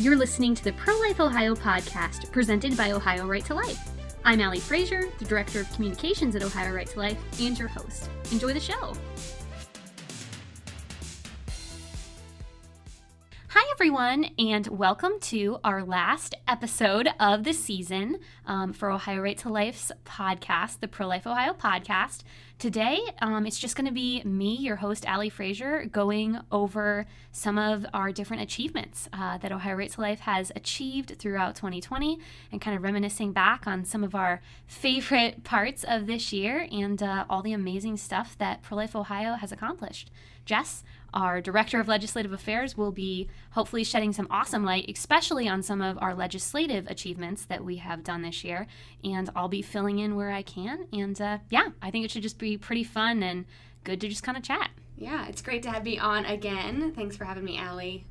You're 0.00 0.14
listening 0.14 0.54
to 0.54 0.62
the 0.62 0.72
Pro 0.74 0.96
Life 1.00 1.18
Ohio 1.18 1.56
podcast 1.56 2.30
presented 2.30 2.76
by 2.76 2.92
Ohio 2.92 3.26
Right 3.26 3.44
to 3.46 3.54
Life. 3.54 3.80
I'm 4.24 4.40
Allie 4.40 4.60
Frazier, 4.60 5.08
the 5.18 5.24
Director 5.24 5.60
of 5.60 5.72
Communications 5.72 6.36
at 6.36 6.44
Ohio 6.44 6.72
Right 6.72 6.86
to 6.86 6.98
Life, 7.00 7.18
and 7.40 7.58
your 7.58 7.66
host. 7.66 8.08
Enjoy 8.30 8.52
the 8.52 8.60
show. 8.60 8.94
Everyone, 13.78 14.28
and 14.40 14.66
welcome 14.66 15.12
to 15.20 15.60
our 15.62 15.84
last 15.84 16.34
episode 16.48 17.08
of 17.20 17.44
the 17.44 17.52
season 17.52 18.18
um, 18.44 18.72
for 18.72 18.90
Ohio 18.90 19.20
Right 19.20 19.38
to 19.38 19.48
Life's 19.48 19.92
podcast, 20.04 20.80
the 20.80 20.88
Pro 20.88 21.06
Life 21.06 21.28
Ohio 21.28 21.52
podcast. 21.52 22.24
Today, 22.58 22.98
um, 23.22 23.46
it's 23.46 23.56
just 23.56 23.76
going 23.76 23.86
to 23.86 23.92
be 23.92 24.20
me, 24.24 24.56
your 24.56 24.74
host, 24.74 25.06
Allie 25.06 25.30
Frazier, 25.30 25.84
going 25.84 26.40
over 26.50 27.06
some 27.30 27.56
of 27.56 27.86
our 27.94 28.10
different 28.10 28.42
achievements 28.42 29.08
uh, 29.12 29.38
that 29.38 29.52
Ohio 29.52 29.76
Right 29.76 29.92
to 29.92 30.00
Life 30.00 30.20
has 30.20 30.50
achieved 30.56 31.16
throughout 31.16 31.54
2020 31.54 32.18
and 32.50 32.60
kind 32.60 32.76
of 32.76 32.82
reminiscing 32.82 33.30
back 33.30 33.68
on 33.68 33.84
some 33.84 34.02
of 34.02 34.12
our 34.12 34.40
favorite 34.66 35.44
parts 35.44 35.84
of 35.84 36.08
this 36.08 36.32
year 36.32 36.66
and 36.72 37.00
uh, 37.00 37.26
all 37.30 37.42
the 37.42 37.52
amazing 37.52 37.96
stuff 37.96 38.36
that 38.38 38.60
Pro 38.60 38.76
Life 38.76 38.96
Ohio 38.96 39.34
has 39.34 39.52
accomplished. 39.52 40.10
Jess, 40.44 40.82
our 41.14 41.40
Director 41.40 41.80
of 41.80 41.88
Legislative 41.88 42.32
Affairs 42.32 42.76
will 42.76 42.92
be 42.92 43.28
hopefully 43.52 43.84
shedding 43.84 44.12
some 44.12 44.28
awesome 44.30 44.64
light, 44.64 44.86
especially 44.88 45.48
on 45.48 45.62
some 45.62 45.80
of 45.80 45.98
our 46.00 46.14
legislative 46.14 46.86
achievements 46.86 47.44
that 47.46 47.64
we 47.64 47.76
have 47.76 48.04
done 48.04 48.22
this 48.22 48.44
year. 48.44 48.66
And 49.02 49.30
I'll 49.34 49.48
be 49.48 49.62
filling 49.62 49.98
in 49.98 50.16
where 50.16 50.30
I 50.30 50.42
can. 50.42 50.86
And 50.92 51.20
uh, 51.20 51.38
yeah, 51.50 51.68
I 51.80 51.90
think 51.90 52.04
it 52.04 52.10
should 52.10 52.22
just 52.22 52.38
be 52.38 52.58
pretty 52.58 52.84
fun 52.84 53.22
and 53.22 53.46
good 53.84 54.00
to 54.00 54.08
just 54.08 54.22
kind 54.22 54.36
of 54.36 54.44
chat. 54.44 54.70
Yeah, 54.96 55.26
it's 55.28 55.42
great 55.42 55.62
to 55.62 55.70
have 55.70 55.84
me 55.84 55.98
on 55.98 56.24
again. 56.24 56.92
Thanks 56.94 57.16
for 57.16 57.24
having 57.24 57.44
me, 57.44 57.56
Allie. 57.56 58.04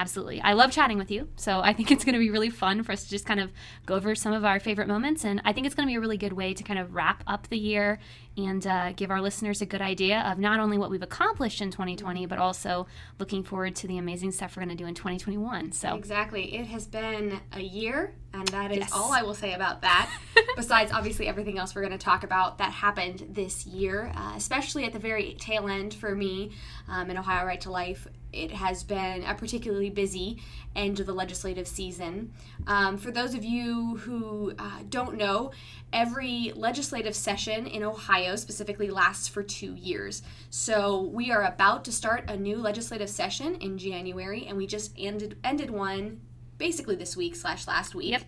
Absolutely. 0.00 0.40
I 0.40 0.54
love 0.54 0.72
chatting 0.72 0.96
with 0.96 1.10
you. 1.10 1.28
So 1.36 1.60
I 1.60 1.74
think 1.74 1.90
it's 1.90 2.06
going 2.06 2.14
to 2.14 2.18
be 2.18 2.30
really 2.30 2.48
fun 2.48 2.82
for 2.82 2.92
us 2.92 3.04
to 3.04 3.10
just 3.10 3.26
kind 3.26 3.38
of 3.38 3.52
go 3.84 3.96
over 3.96 4.14
some 4.14 4.32
of 4.32 4.46
our 4.46 4.58
favorite 4.58 4.88
moments. 4.88 5.26
And 5.26 5.42
I 5.44 5.52
think 5.52 5.66
it's 5.66 5.74
going 5.74 5.86
to 5.86 5.90
be 5.90 5.96
a 5.96 6.00
really 6.00 6.16
good 6.16 6.32
way 6.32 6.54
to 6.54 6.62
kind 6.62 6.78
of 6.78 6.94
wrap 6.94 7.22
up 7.26 7.48
the 7.48 7.58
year 7.58 7.98
and 8.38 8.66
uh, 8.66 8.92
give 8.92 9.10
our 9.10 9.20
listeners 9.20 9.60
a 9.60 9.66
good 9.66 9.82
idea 9.82 10.20
of 10.20 10.38
not 10.38 10.58
only 10.58 10.78
what 10.78 10.90
we've 10.90 11.02
accomplished 11.02 11.60
in 11.60 11.70
2020, 11.70 12.24
but 12.24 12.38
also 12.38 12.86
looking 13.18 13.42
forward 13.42 13.76
to 13.76 13.86
the 13.86 13.98
amazing 13.98 14.32
stuff 14.32 14.56
we're 14.56 14.64
going 14.64 14.74
to 14.74 14.82
do 14.82 14.88
in 14.88 14.94
2021. 14.94 15.72
So 15.72 15.94
exactly, 15.96 16.54
it 16.54 16.66
has 16.68 16.86
been 16.86 17.38
a 17.52 17.60
year, 17.60 18.14
and 18.32 18.48
that 18.48 18.70
is 18.70 18.78
yes. 18.78 18.92
all 18.94 19.12
I 19.12 19.20
will 19.22 19.34
say 19.34 19.52
about 19.52 19.82
that. 19.82 20.10
Besides, 20.56 20.92
obviously, 20.92 21.28
everything 21.28 21.58
else 21.58 21.74
we're 21.74 21.82
going 21.82 21.92
to 21.92 21.98
talk 21.98 22.24
about 22.24 22.56
that 22.56 22.72
happened 22.72 23.26
this 23.30 23.66
year, 23.66 24.10
uh, 24.14 24.32
especially 24.34 24.84
at 24.84 24.94
the 24.94 24.98
very 24.98 25.34
tail 25.34 25.68
end 25.68 25.92
for 25.92 26.14
me 26.14 26.52
um, 26.88 27.10
in 27.10 27.18
Ohio 27.18 27.44
Right 27.44 27.60
to 27.60 27.70
Life 27.70 28.06
it 28.32 28.52
has 28.52 28.82
been 28.82 29.24
a 29.24 29.34
particularly 29.34 29.90
busy 29.90 30.42
end 30.76 31.00
of 31.00 31.06
the 31.06 31.12
legislative 31.12 31.66
season. 31.66 32.32
Um, 32.66 32.96
for 32.96 33.10
those 33.10 33.34
of 33.34 33.44
you 33.44 33.96
who 33.96 34.52
uh, 34.58 34.80
don't 34.88 35.16
know, 35.16 35.50
every 35.92 36.52
legislative 36.54 37.14
session 37.14 37.66
in 37.66 37.82
Ohio 37.82 38.36
specifically 38.36 38.90
lasts 38.90 39.28
for 39.28 39.42
two 39.42 39.74
years. 39.74 40.22
So 40.50 41.02
we 41.02 41.32
are 41.32 41.44
about 41.44 41.84
to 41.86 41.92
start 41.92 42.30
a 42.30 42.36
new 42.36 42.56
legislative 42.56 43.10
session 43.10 43.56
in 43.56 43.78
January, 43.78 44.46
and 44.46 44.56
we 44.56 44.66
just 44.66 44.92
ended 44.98 45.36
ended 45.42 45.70
one 45.70 46.20
basically 46.58 46.94
this 46.94 47.16
week 47.16 47.34
slash 47.34 47.66
last 47.66 47.94
week 47.94 48.10
yep. 48.10 48.22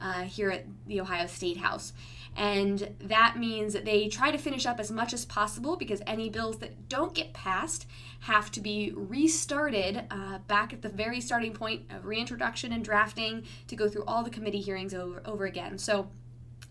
uh, 0.00 0.22
here 0.22 0.50
at 0.50 0.66
the 0.86 1.00
Ohio 1.00 1.26
State 1.26 1.56
House. 1.56 1.92
And 2.36 2.94
that 3.00 3.36
means 3.36 3.72
that 3.72 3.84
they 3.84 4.08
try 4.08 4.30
to 4.30 4.38
finish 4.38 4.64
up 4.64 4.78
as 4.78 4.90
much 4.90 5.12
as 5.12 5.24
possible 5.24 5.76
because 5.76 6.02
any 6.06 6.30
bills 6.30 6.58
that 6.58 6.88
don't 6.88 7.14
get 7.14 7.32
passed 7.32 7.86
have 8.20 8.50
to 8.52 8.60
be 8.60 8.92
restarted 8.94 10.04
uh, 10.10 10.38
back 10.46 10.72
at 10.72 10.82
the 10.82 10.88
very 10.88 11.20
starting 11.20 11.52
point 11.52 11.82
of 11.90 12.06
reintroduction 12.06 12.72
and 12.72 12.84
drafting 12.84 13.44
to 13.66 13.76
go 13.76 13.88
through 13.88 14.04
all 14.04 14.22
the 14.22 14.30
committee 14.30 14.60
hearings 14.60 14.94
over, 14.94 15.22
over 15.24 15.46
again. 15.46 15.78
So 15.78 16.08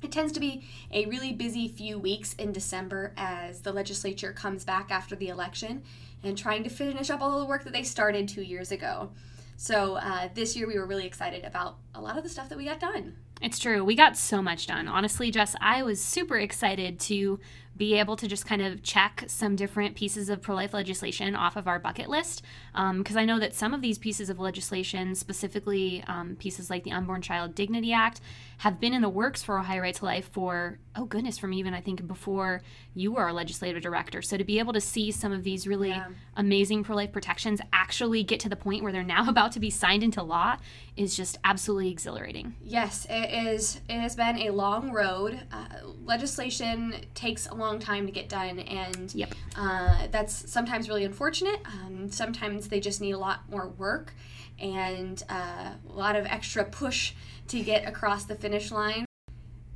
it 0.02 0.12
tends 0.12 0.32
to 0.34 0.40
be 0.40 0.64
a 0.92 1.06
really 1.08 1.34
busy 1.34 1.68
few 1.68 1.98
weeks 1.98 2.34
in 2.36 2.52
December 2.52 3.14
as 3.18 3.62
the 3.62 3.74
legislature 3.74 4.32
comes 4.32 4.64
back 4.64 4.92
after 4.92 5.16
the 5.16 5.30
election 5.30 5.84
and 6.24 6.38
trying 6.38 6.64
to 6.64 6.70
finish 6.70 7.10
up 7.10 7.22
all 7.22 7.40
the 7.40 7.46
work 7.46 7.64
that 7.64 7.74
they 7.74 7.84
started 7.84 8.28
two 8.28 8.44
years 8.44 8.72
ago. 8.72 9.12
So 9.56 9.96
uh, 9.96 10.30
this 10.34 10.56
year 10.56 10.68
we 10.68 10.78
were 10.78 10.86
really 10.86 11.08
excited 11.08 11.44
about 11.44 11.78
a 11.96 12.02
lot 12.02 12.18
of 12.18 12.24
the 12.24 12.30
stuff 12.30 12.48
that 12.50 12.58
we 12.58 12.66
got 12.66 12.80
done. 12.80 13.16
It's 13.42 13.60
true. 13.60 13.84
We 13.84 13.96
got 13.96 14.18
so 14.18 14.42
much 14.42 14.68
done. 14.68 14.88
Honestly, 14.88 15.30
Jess, 15.30 15.56
I 15.62 15.84
was 15.84 16.02
super 16.02 16.38
excited 16.38 17.00
to 17.02 17.40
be 17.78 17.96
able 17.96 18.16
to 18.18 18.28
just 18.28 18.46
kind 18.46 18.62
of 18.62 18.82
check 18.84 19.24
some 19.28 19.56
different 19.56 19.96
pieces 19.96 20.30
of 20.30 20.42
pro 20.42 20.56
life 20.56 20.74
legislation 20.74 21.36
off 21.36 21.56
of 21.56 21.68
our 21.68 21.80
bucket 21.80 22.10
list. 22.10 22.42
Because 22.74 23.16
um, 23.16 23.18
I 23.18 23.26
know 23.26 23.40
that 23.40 23.54
some 23.54 23.74
of 23.74 23.82
these 23.82 23.98
pieces 23.98 24.30
of 24.30 24.40
legislation, 24.40 25.16
specifically 25.16 26.04
um, 26.08 26.36
pieces 26.38 26.70
like 26.70 26.84
the 26.84 26.92
Unborn 26.92 27.22
Child 27.22 27.56
Dignity 27.56 27.94
Act, 27.94 28.22
have 28.60 28.80
been 28.80 28.94
in 28.94 29.02
the 29.02 29.10
works 29.10 29.44
for 29.44 29.60
Ohio 29.60 29.82
Right 29.82 29.94
to 29.96 30.06
Life 30.06 30.30
for, 30.32 30.80
oh 30.96 31.06
goodness, 31.06 31.38
from 31.38 31.54
even 31.54 31.74
I 31.74 31.82
think 31.82 32.08
before 32.08 32.62
you 32.96 33.12
were 33.12 33.28
a 33.28 33.34
legislative 33.34 33.84
director. 33.84 34.22
So 34.24 34.38
to 34.38 34.44
be 34.44 34.58
able 34.58 34.74
to 34.74 34.82
see 34.82 35.12
some 35.12 35.32
of 35.32 35.44
these 35.44 35.68
really 35.68 35.90
yeah. 35.90 36.08
amazing 36.36 36.84
pro 36.84 36.96
life 36.96 37.12
protections 37.12 37.62
actually 37.72 38.24
get 38.24 38.40
to 38.42 38.50
the 38.50 38.56
point 38.56 38.82
where 38.82 38.92
they're 38.92 39.04
now 39.04 39.30
about 39.30 39.52
to 39.54 39.60
be 39.60 39.70
signed 39.70 40.04
into 40.04 40.24
law 40.24 40.58
is 40.96 41.16
just 41.16 41.38
absolutely 41.44 41.92
exhilarating. 41.92 42.56
Yes, 42.64 43.06
it 43.10 43.32
is. 43.32 43.82
It 43.88 44.00
has 44.00 44.16
been 44.16 44.40
a 44.40 44.50
long 44.50 44.92
road. 44.92 45.40
Uh, 45.52 45.66
legislation 46.04 46.96
takes 47.14 47.46
a 47.46 47.54
long 47.54 47.67
time 47.80 48.06
to 48.06 48.12
get 48.12 48.30
done, 48.30 48.60
and 48.60 49.14
yep. 49.14 49.34
uh, 49.56 50.08
that's 50.12 50.50
sometimes 50.52 50.88
really 50.90 51.04
unfortunate. 51.04 51.60
Um, 51.66 52.10
sometimes 52.12 52.70
they 52.70 52.80
just 52.80 53.02
need 53.02 53.12
a 53.12 53.18
lot 53.18 53.50
more 53.50 53.70
work 53.70 54.14
and 54.60 55.22
uh, 55.30 55.72
a 55.88 55.94
lot 55.94 56.16
of 56.16 56.26
extra 56.26 56.64
push 56.64 57.14
to 57.50 57.62
get 57.62 57.88
across 57.88 58.26
the 58.26 58.36
finish 58.36 58.72
line. 58.72 59.06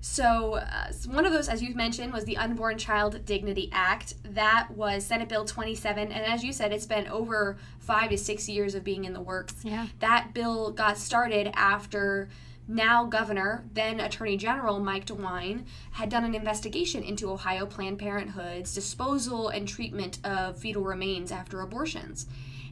So, 0.03 0.55
uh, 0.55 0.91
one 1.05 1.27
of 1.27 1.31
those, 1.31 1.47
as 1.47 1.61
you 1.61 1.75
mentioned, 1.75 2.11
was 2.11 2.25
the 2.25 2.35
Unborn 2.35 2.79
Child 2.79 3.23
Dignity 3.23 3.69
Act. 3.71 4.15
That 4.23 4.69
was 4.71 5.05
Senate 5.05 5.29
Bill 5.29 5.45
27. 5.45 6.11
And 6.11 6.25
as 6.25 6.43
you 6.43 6.51
said, 6.51 6.73
it's 6.73 6.87
been 6.87 7.07
over 7.07 7.57
five 7.77 8.09
to 8.09 8.17
six 8.17 8.49
years 8.49 8.73
of 8.73 8.83
being 8.83 9.05
in 9.05 9.13
the 9.13 9.21
works. 9.21 9.55
Yeah. 9.63 9.87
That 9.99 10.33
bill 10.33 10.71
got 10.71 10.97
started 10.97 11.51
after 11.53 12.29
now 12.71 13.05
Governor, 13.05 13.65
then 13.73 13.99
Attorney 13.99 14.37
General 14.37 14.79
Mike 14.79 15.05
DeWine, 15.05 15.65
had 15.91 16.09
done 16.09 16.23
an 16.23 16.35
investigation 16.35 17.03
into 17.03 17.31
Ohio 17.31 17.65
Planned 17.65 17.99
Parenthood's 17.99 18.73
disposal 18.73 19.49
and 19.49 19.67
treatment 19.67 20.19
of 20.23 20.57
fetal 20.57 20.83
remains 20.83 21.31
after 21.31 21.61
abortions. 21.61 22.27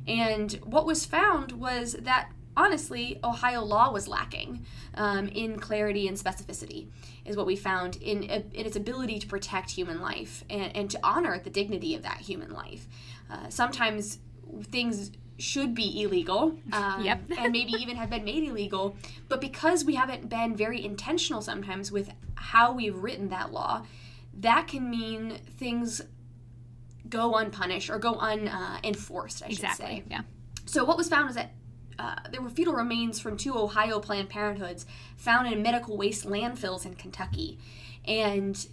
And 0.07 0.53
what 0.63 0.85
was 0.85 1.05
found 1.05 1.51
was 1.51 1.93
that 1.93 2.31
honestly, 2.57 3.19
Ohio 3.23 3.63
law 3.63 3.91
was 3.91 4.07
lacking 4.07 4.65
um, 4.95 5.27
in 5.29 5.59
clarity 5.59 6.07
and 6.07 6.17
specificity, 6.17 6.88
is 7.23 7.38
what 7.38 7.45
we 7.45 7.55
found 7.55 7.95
in, 7.97 8.23
in 8.23 8.43
its 8.53 8.75
ability 8.75 9.19
to 9.19 9.27
protect 9.27 9.71
human 9.71 10.01
life 10.01 10.43
and, 10.49 10.75
and 10.75 10.91
to 10.91 10.99
honor 11.03 11.39
the 11.39 11.49
dignity 11.49 11.95
of 11.95 12.03
that 12.03 12.17
human 12.17 12.51
life. 12.51 12.88
Uh, 13.29 13.47
sometimes 13.49 14.19
things 14.63 15.11
should 15.39 15.73
be 15.73 16.01
illegal 16.03 16.57
um, 16.72 17.03
yep. 17.03 17.22
and 17.38 17.51
maybe 17.51 17.72
even 17.73 17.95
have 17.95 18.09
been 18.09 18.25
made 18.25 18.44
illegal, 18.44 18.95
but 19.27 19.41
because 19.41 19.85
we 19.85 19.95
haven't 19.95 20.29
been 20.29 20.55
very 20.55 20.83
intentional 20.83 21.41
sometimes 21.41 21.91
with 21.91 22.11
how 22.35 22.73
we've 22.73 22.95
written 22.95 23.29
that 23.29 23.51
law, 23.51 23.85
that 24.39 24.67
can 24.67 24.89
mean 24.89 25.38
things 25.57 26.01
go 27.07 27.35
unpunished 27.35 27.89
or 27.89 27.97
go 27.97 28.16
unenforced, 28.16 29.41
uh, 29.41 29.45
I 29.45 29.50
should 29.50 29.63
exactly. 29.63 29.85
say. 29.85 30.03
Yeah. 30.09 30.22
So 30.66 30.83
what 30.83 30.97
was 30.97 31.09
found 31.09 31.27
was 31.27 31.35
that 31.35 31.53
uh, 31.97 32.16
there 32.31 32.41
were 32.41 32.50
fetal 32.50 32.73
remains 32.73 33.19
from 33.19 33.35
two 33.35 33.57
Ohio 33.57 34.00
Planned 34.00 34.29
Parenthoods 34.29 34.85
found 35.17 35.51
in 35.51 35.61
medical 35.61 35.97
waste 35.97 36.25
landfills 36.25 36.85
in 36.85 36.95
Kentucky. 36.95 37.59
And 38.06 38.67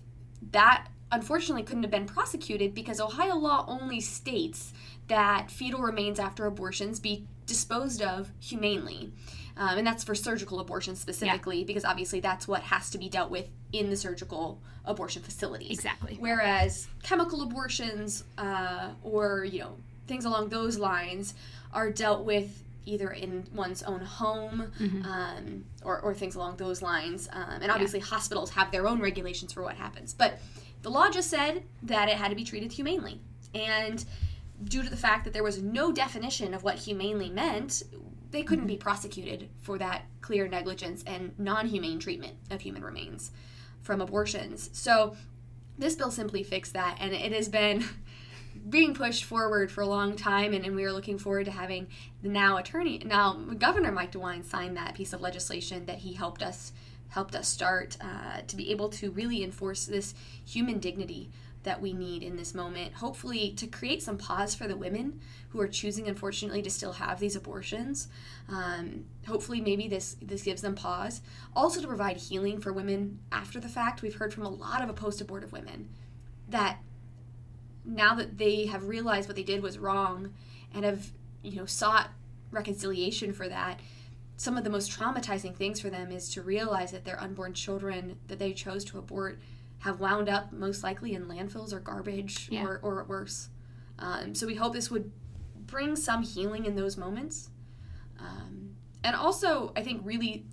that 0.53 0.88
unfortunately 1.10 1.62
couldn't 1.62 1.83
have 1.83 1.91
been 1.91 2.06
prosecuted 2.06 2.75
because 2.75 3.00
Ohio 3.00 3.37
law 3.37 3.65
only 3.66 4.00
states 4.00 4.72
that 5.09 5.50
fetal 5.50 5.81
remains 5.81 6.19
after 6.19 6.47
abortions 6.47 7.00
be 7.00 7.27
disposed 7.47 8.03
of 8.03 8.30
humanely. 8.41 9.13
Um, 9.57 9.78
and 9.78 9.86
that's 9.86 10.04
for 10.04 10.15
surgical 10.15 10.60
abortions 10.60 11.01
specifically, 11.01 11.60
yeah. 11.60 11.65
because 11.65 11.84
obviously 11.84 12.21
that's 12.21 12.47
what 12.47 12.63
has 12.63 12.91
to 12.91 12.98
be 12.98 13.09
dealt 13.09 13.30
with 13.30 13.48
in 13.72 13.89
the 13.89 13.97
surgical 13.97 14.60
abortion 14.84 15.22
facilities. 15.22 15.71
Exactly. 15.71 16.16
Whereas 16.21 16.89
chemical 17.03 17.42
abortions 17.42 18.25
uh, 18.36 18.91
or 19.03 19.45
you 19.45 19.60
know 19.60 19.77
things 20.07 20.25
along 20.25 20.51
those 20.51 20.78
lines 20.78 21.34
are 21.72 21.91
dealt 21.91 22.25
with 22.25 22.63
either 22.84 23.10
in 23.10 23.45
one's 23.53 23.83
own 23.83 24.01
home 24.01 24.72
mm-hmm. 24.78 25.04
um, 25.04 25.65
or, 25.83 26.01
or 26.01 26.15
things 26.15 26.36
along 26.36 26.57
those 26.57 26.83
lines. 26.83 27.28
Um, 27.33 27.60
and 27.63 27.71
obviously, 27.71 27.98
yeah. 27.98 28.07
hospitals 28.07 28.51
have 28.51 28.71
their 28.71 28.86
own 28.86 29.01
regulations 29.01 29.53
for 29.53 29.63
what 29.63 29.75
happens. 29.77 30.15
But 30.15 30.39
the 30.83 30.91
law 30.91 31.10
just 31.10 31.28
said 31.28 31.65
that 31.83 32.09
it 32.09 32.16
had 32.16 32.28
to 32.28 32.36
be 32.36 32.45
treated 32.45 32.72
humanely. 32.72 33.21
And 33.54 34.04
due 34.64 34.82
to 34.82 34.91
the 34.91 34.97
fact 34.97 35.24
that 35.24 35.32
there 35.32 35.42
was 35.42 35.62
no 35.62 35.92
definition 35.92 36.54
of 36.54 36.62
what 36.62 36.76
humanely 36.76 37.30
meant, 37.30 37.82
they 38.30 38.42
couldn't 38.42 38.64
mm-hmm. 38.64 38.74
be 38.74 38.76
prosecuted 38.76 39.48
for 39.62 39.78
that 39.78 40.03
clear 40.20 40.48
negligence 40.48 41.03
and 41.06 41.38
non 41.38 41.66
humane 41.66 41.98
treatment 41.98 42.34
of 42.50 42.60
human 42.60 42.84
remains 42.84 43.30
from 43.82 44.00
abortions. 44.00 44.70
So 44.72 45.16
this 45.78 45.94
bill 45.94 46.10
simply 46.10 46.42
fixed 46.42 46.72
that, 46.72 46.97
and 47.00 47.12
it 47.12 47.32
has 47.32 47.48
been 47.48 47.84
being 48.68 48.94
pushed 48.94 49.24
forward 49.24 49.70
for 49.70 49.82
a 49.82 49.86
long 49.86 50.16
time, 50.16 50.53
and, 50.53 50.64
and 50.64 50.74
we 50.74 50.84
are 50.84 50.92
looking 50.92 51.18
forward 51.18 51.44
to 51.44 51.50
having 51.50 51.86
the 52.22 52.28
now 52.28 52.56
attorney, 52.56 53.00
now 53.04 53.34
Governor 53.58 53.92
Mike 53.92 54.12
DeWine 54.12 54.44
sign 54.44 54.74
that 54.74 54.94
piece 54.94 55.12
of 55.12 55.20
legislation 55.20 55.86
that 55.86 55.98
he 55.98 56.14
helped 56.14 56.42
us 56.42 56.72
helped 57.08 57.36
us 57.36 57.48
start 57.48 57.97
uh, 58.00 58.41
to 58.48 58.56
be 58.56 58.70
able 58.70 58.88
to 58.88 59.10
really 59.12 59.44
enforce 59.44 59.86
this 59.86 60.12
human 60.44 60.78
dignity 60.78 61.30
that 61.66 61.83
we 61.83 61.92
need 61.92 62.22
in 62.22 62.36
this 62.36 62.54
moment. 62.54 62.95
Hopefully, 62.95 63.53
to 63.57 63.66
create 63.66 64.01
some 64.01 64.16
pause 64.16 64.54
for 64.54 64.68
the 64.68 64.77
women 64.77 65.21
who 65.48 65.60
are 65.60 65.66
choosing, 65.66 66.07
unfortunately, 66.07 66.63
to 66.63 66.71
still 66.71 66.92
have 66.92 67.18
these 67.18 67.34
abortions. 67.34 68.07
Um, 68.48 69.04
hopefully, 69.27 69.60
maybe 69.60 69.89
this 69.89 70.16
this 70.22 70.42
gives 70.42 70.63
them 70.63 70.77
pause. 70.77 71.21
Also, 71.54 71.80
to 71.80 71.89
provide 71.89 72.18
healing 72.18 72.60
for 72.60 72.72
women 72.72 73.18
after 73.33 73.59
the 73.59 73.68
fact. 73.68 74.01
We've 74.01 74.15
heard 74.15 74.33
from 74.33 74.45
a 74.45 74.48
lot 74.48 74.80
of 74.80 74.95
post-abortive 74.95 75.53
women 75.53 75.89
that 76.48 76.78
now 77.84 78.15
that 78.15 78.39
they 78.39 78.66
have 78.66 78.86
realized 78.86 79.28
what 79.28 79.36
they 79.36 79.42
did 79.42 79.60
was 79.60 79.77
wrong 79.77 80.33
and 80.72 80.84
have 80.84 81.10
you 81.42 81.57
know 81.57 81.66
sought 81.66 82.10
reconciliation 82.53 83.33
for 83.33 83.48
that 83.48 83.80
some 84.36 84.59
of 84.59 84.65
the 84.65 84.71
most 84.71 84.91
traumatizing 84.91 85.54
things 85.54 85.80
for 85.80 85.89
them 85.89 86.13
is 86.13 86.28
to 86.28 86.42
realize 86.42 86.92
that 86.92 87.04
their 87.04 87.18
unborn 87.21 87.54
children 87.54 88.18
that 88.28 88.39
they 88.39 88.53
chose 88.53 88.84
to 88.84 88.98
abort 88.98 89.39
have 89.81 90.01
wound 90.01 90.28
up 90.28 90.53
most 90.53 90.83
likely 90.83 91.15
in 91.15 91.27
landfills 91.27 91.73
or 91.73 91.81
garbage 91.81 92.49
yeah. 92.51 92.65
or, 92.65 92.81
or 92.83 93.05
worse 93.05 93.49
um, 93.99 94.34
so 94.34 94.47
we 94.47 94.55
hope 94.55 94.73
this 94.73 94.91
would 94.91 95.11
bring 95.67 95.97
some 95.97 96.23
healing 96.23 96.65
in 96.65 96.77
those 96.77 96.97
moments 96.97 97.51
um, 98.19 98.75
and 99.05 99.15
also 99.15 99.73
i 99.77 99.83
think 99.83 100.01
really 100.05 100.47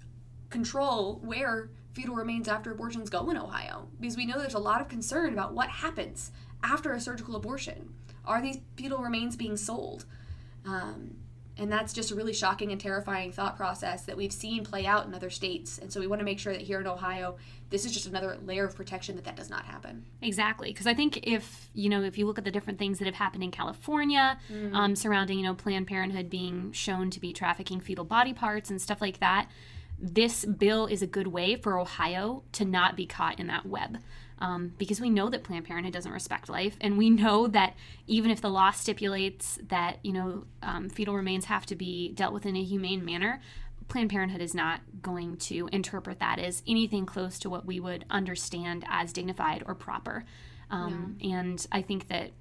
control 0.50 1.20
where 1.24 1.70
fetal 1.94 2.16
remains 2.16 2.48
after 2.48 2.72
abortions 2.72 3.10
go 3.10 3.30
in 3.30 3.38
ohio 3.38 3.88
because 4.00 4.18
we 4.18 4.25
know 4.25 4.38
there's 4.40 4.54
a 4.54 4.60
lot 4.60 4.81
of 4.81 4.88
concern 4.88 5.34
about 5.34 5.54
what 5.54 5.70
happens 5.70 6.31
after 6.64 6.94
a 6.94 7.00
surgical 7.00 7.36
abortion? 7.36 7.94
Are 8.25 8.42
these 8.42 8.60
fetal 8.75 9.00
remains 9.00 9.36
being 9.36 9.58
sold? 9.58 10.06
Um, 10.66 11.16
and 11.57 11.71
that's 11.71 11.94
just 11.94 12.11
a 12.11 12.15
really 12.15 12.33
shocking 12.33 12.71
and 12.71 12.81
terrifying 12.81 13.31
thought 13.31 13.55
process 13.55 14.05
that 14.05 14.17
we've 14.17 14.33
seen 14.33 14.63
play 14.63 14.85
out 14.88 15.05
in 15.05 15.13
other 15.13 15.29
states. 15.29 15.77
And 15.77 15.91
so 15.91 16.00
we 16.00 16.07
want 16.07 16.19
to 16.19 16.25
make 16.25 16.39
sure 16.39 16.51
that 16.51 16.61
here 16.61 16.79
in 16.79 16.88
Ohio, 16.88 17.38
this 17.69 17.85
is 17.85 17.91
just 17.91 18.07
another 18.07 18.38
layer 18.44 18.65
of 18.65 18.75
protection 18.75 19.15
that 19.17 19.25
that 19.25 19.35
does 19.35 19.50
not 19.50 19.65
happen. 19.65 20.05
Exactly, 20.21 20.69
because 20.69 20.88
I 20.88 20.94
think 20.94 21.19
if 21.23 21.69
you 21.73 21.89
know 21.89 22.01
if 22.03 22.17
you 22.17 22.25
look 22.25 22.38
at 22.38 22.44
the 22.44 22.51
different 22.51 22.79
things 22.79 23.00
that 23.00 23.05
have 23.05 23.15
happened 23.15 23.44
in 23.44 23.51
California 23.51 24.38
mm. 24.51 24.73
um, 24.73 24.95
surrounding 24.95 25.38
you 25.38 25.44
know 25.44 25.53
Planned 25.53 25.88
Parenthood 25.88 26.29
being 26.29 26.71
shown 26.71 27.09
to 27.11 27.19
be 27.19 27.33
trafficking 27.33 27.79
fetal 27.79 28.05
body 28.05 28.33
parts 28.33 28.69
and 28.69 28.81
stuff 28.81 29.01
like 29.01 29.19
that, 29.19 29.47
this 30.00 30.45
bill 30.45 30.88
is 30.88 31.01
a 31.01 31.07
good 31.07 31.27
way 31.27 31.55
for 31.55 31.79
Ohio 31.79 32.44
to 32.53 32.65
not 32.65 32.95
be 32.95 33.05
caught 33.05 33.39
in 33.39 33.47
that 33.47 33.65
web 33.65 34.00
um, 34.39 34.74
because 34.77 35.00
we 35.00 35.09
know 35.09 35.30
that 35.30 35.44
Planned 35.44 35.65
Parenthood 35.65 35.94
doesn't 35.94 36.12
respect 36.12 36.50
life, 36.50 36.77
and 36.81 36.97
we 36.97 37.09
know 37.09 37.47
that 37.47 37.75
even 38.07 38.31
if 38.31 38.41
the 38.41 38.50
law 38.50 38.71
stipulates 38.71 39.59
that 39.68 40.00
you 40.03 40.13
know 40.13 40.45
um, 40.62 40.89
fetal 40.89 41.15
remains 41.15 41.45
have 41.45 41.65
to 41.68 41.75
be 41.75 42.12
dealt 42.13 42.33
with 42.33 42.45
in 42.45 42.56
a 42.56 42.63
humane 42.63 43.06
manner, 43.06 43.41
Planned 43.88 44.09
Parenthood 44.09 44.41
is 44.41 44.53
not 44.53 44.81
going 45.01 45.38
to 45.38 45.69
interpret 45.71 46.19
that 46.19 46.39
as 46.39 46.63
anything 46.68 47.06
close 47.06 47.39
to 47.39 47.50
what 47.50 47.65
we 47.65 47.80
would 47.80 48.06
understand 48.09 48.85
as 48.89 49.13
dignified 49.13 49.63
or 49.65 49.75
proper. 49.75 50.25
Um, 50.69 51.18
yeah. 51.19 51.38
And 51.38 51.68
I 51.71 51.81
think 51.81 52.07
that 52.07 52.31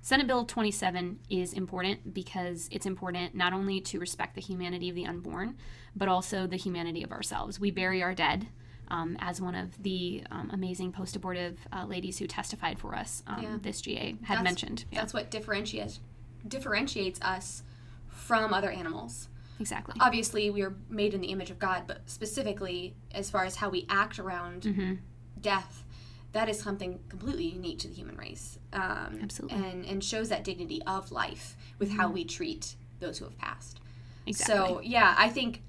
Senate 0.00 0.26
Bill 0.26 0.44
27 0.44 1.18
is 1.28 1.52
important 1.52 2.14
because 2.14 2.68
it's 2.70 2.86
important 2.86 3.34
not 3.34 3.52
only 3.52 3.80
to 3.82 3.98
respect 3.98 4.34
the 4.34 4.40
humanity 4.40 4.88
of 4.88 4.94
the 4.94 5.04
unborn, 5.04 5.56
but 5.94 6.08
also 6.08 6.46
the 6.46 6.56
humanity 6.56 7.02
of 7.02 7.12
ourselves. 7.12 7.58
We 7.60 7.70
bury 7.70 8.02
our 8.02 8.14
dead 8.14 8.48
um, 8.90 9.16
as 9.20 9.40
one 9.40 9.54
of 9.54 9.82
the 9.82 10.24
um, 10.30 10.50
amazing 10.52 10.92
post 10.92 11.16
abortive 11.16 11.58
uh, 11.72 11.84
ladies 11.84 12.18
who 12.18 12.26
testified 12.26 12.78
for 12.78 12.94
us, 12.94 13.22
um, 13.26 13.42
yeah. 13.42 13.58
this 13.60 13.80
GA 13.80 14.16
had 14.22 14.38
that's, 14.38 14.44
mentioned. 14.44 14.84
Yeah. 14.90 15.00
That's 15.00 15.14
what 15.14 15.30
differentiates 15.30 16.00
differentiates 16.46 17.20
us 17.20 17.62
from 18.08 18.54
other 18.54 18.70
animals. 18.70 19.28
Exactly. 19.60 19.94
Obviously, 20.00 20.50
we 20.50 20.62
are 20.62 20.74
made 20.88 21.14
in 21.14 21.20
the 21.20 21.28
image 21.28 21.50
of 21.50 21.58
God, 21.58 21.84
but 21.86 22.08
specifically 22.08 22.94
as 23.12 23.28
far 23.30 23.44
as 23.44 23.56
how 23.56 23.68
we 23.68 23.86
act 23.88 24.18
around 24.18 24.62
mm-hmm. 24.62 24.94
death, 25.40 25.84
that 26.32 26.48
is 26.48 26.60
something 26.60 27.00
completely 27.08 27.46
unique 27.46 27.78
to 27.80 27.88
the 27.88 27.94
human 27.94 28.16
race. 28.16 28.58
Um, 28.72 29.18
Absolutely. 29.22 29.58
And, 29.58 29.84
and 29.84 30.04
shows 30.04 30.28
that 30.28 30.44
dignity 30.44 30.80
of 30.86 31.10
life 31.10 31.56
with 31.78 31.88
mm-hmm. 31.88 31.98
how 31.98 32.10
we 32.10 32.24
treat 32.24 32.76
those 33.00 33.18
who 33.18 33.24
have 33.24 33.38
passed. 33.38 33.80
Exactly. 34.26 34.54
So, 34.54 34.80
yeah, 34.82 35.14
I 35.16 35.28
think 35.28 35.62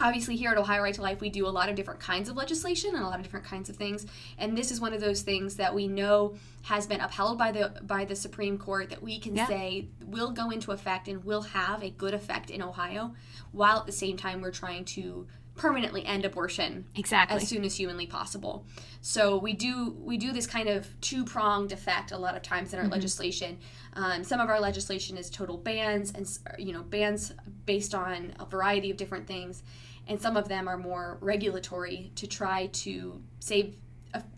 obviously 0.00 0.36
here 0.36 0.50
at 0.50 0.58
ohio 0.58 0.82
right 0.82 0.94
to 0.94 1.02
life 1.02 1.20
we 1.20 1.30
do 1.30 1.46
a 1.46 1.48
lot 1.48 1.68
of 1.68 1.74
different 1.74 2.00
kinds 2.00 2.28
of 2.28 2.36
legislation 2.36 2.94
and 2.94 3.04
a 3.04 3.06
lot 3.06 3.18
of 3.18 3.22
different 3.22 3.46
kinds 3.46 3.68
of 3.68 3.76
things. 3.76 4.06
And 4.38 4.56
this 4.56 4.70
is 4.70 4.80
one 4.80 4.92
of 4.92 5.00
those 5.00 5.22
things 5.22 5.56
that 5.56 5.74
we 5.74 5.88
know 5.88 6.34
has 6.62 6.86
been 6.86 7.00
upheld 7.00 7.38
by 7.38 7.52
the 7.52 7.80
by 7.82 8.04
the 8.04 8.16
supreme 8.16 8.58
court 8.58 8.90
that 8.90 9.02
we 9.02 9.18
can 9.18 9.36
yeah. 9.36 9.46
say 9.46 9.88
will 10.04 10.30
go 10.30 10.50
into 10.50 10.72
effect 10.72 11.08
and 11.08 11.24
will 11.24 11.42
have 11.42 11.82
a 11.82 11.90
good 11.90 12.14
effect 12.14 12.50
in 12.50 12.62
ohio 12.62 13.14
while 13.52 13.78
at 13.78 13.86
the 13.86 13.92
same 13.92 14.16
time 14.16 14.40
we're 14.40 14.50
trying 14.50 14.84
to 14.84 15.26
permanently 15.60 16.04
end 16.06 16.24
abortion 16.24 16.86
exactly. 16.96 17.36
as 17.36 17.46
soon 17.46 17.64
as 17.64 17.76
humanly 17.76 18.06
possible. 18.06 18.64
So 19.02 19.36
we 19.36 19.52
do 19.52 19.94
we 20.00 20.16
do 20.16 20.32
this 20.32 20.46
kind 20.46 20.68
of 20.68 20.88
two 21.00 21.24
pronged 21.24 21.72
effect 21.72 22.12
a 22.12 22.18
lot 22.18 22.34
of 22.34 22.42
times 22.42 22.72
in 22.72 22.78
our 22.78 22.84
mm-hmm. 22.84 22.94
legislation. 22.94 23.58
Um, 23.92 24.24
some 24.24 24.40
of 24.40 24.48
our 24.48 24.58
legislation 24.58 25.18
is 25.18 25.28
total 25.28 25.58
bans 25.58 26.12
and 26.12 26.26
you 26.58 26.72
know 26.72 26.82
bans 26.82 27.32
based 27.66 27.94
on 27.94 28.32
a 28.40 28.46
variety 28.46 28.90
of 28.90 28.96
different 28.96 29.26
things 29.26 29.62
and 30.06 30.20
some 30.20 30.36
of 30.36 30.48
them 30.48 30.68
are 30.68 30.76
more 30.76 31.18
regulatory 31.20 32.10
to 32.16 32.26
try 32.26 32.66
to 32.66 33.22
save 33.38 33.76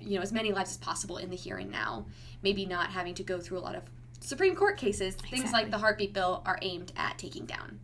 you 0.01 0.17
know 0.17 0.23
as 0.23 0.33
many 0.33 0.53
lives 0.53 0.71
as 0.71 0.77
possible 0.77 1.17
in 1.17 1.31
the 1.31 1.37
here 1.37 1.57
and 1.57 1.71
now. 1.71 2.07
Maybe 2.43 2.67
not 2.67 2.91
having 2.91 3.15
to 3.15 3.23
go 3.23 3.39
through 3.39 3.59
a 3.59 3.61
lot 3.61 3.75
of 3.75 3.85
supreme 4.21 4.55
court 4.55 4.77
cases. 4.77 5.15
Exactly. 5.15 5.39
things 5.39 5.53
like 5.53 5.71
the 5.71 5.79
heartbeat 5.79 6.13
bill 6.13 6.43
are 6.45 6.59
aimed 6.63 6.93
at 6.97 7.19
taking 7.19 7.47
down. 7.47 7.81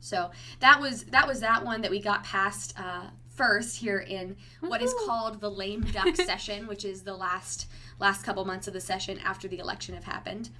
So 0.00 0.30
that 0.60 0.80
was 0.80 1.04
that 1.04 1.26
was 1.26 1.40
that 1.40 1.64
one 1.64 1.80
that 1.82 1.90
we 1.90 2.00
got 2.00 2.24
past 2.24 2.74
uh, 2.78 3.08
first 3.34 3.76
here 3.76 3.98
in 3.98 4.36
what 4.60 4.82
is 4.82 4.92
called 5.06 5.40
the 5.40 5.50
lame 5.50 5.82
duck 5.82 6.16
session 6.16 6.66
which 6.66 6.84
is 6.84 7.02
the 7.02 7.14
last 7.14 7.68
last 8.00 8.24
couple 8.24 8.44
months 8.44 8.66
of 8.66 8.74
the 8.74 8.80
session 8.80 9.18
after 9.24 9.46
the 9.46 9.58
election 9.58 9.94
have 9.94 10.04
happened 10.04 10.50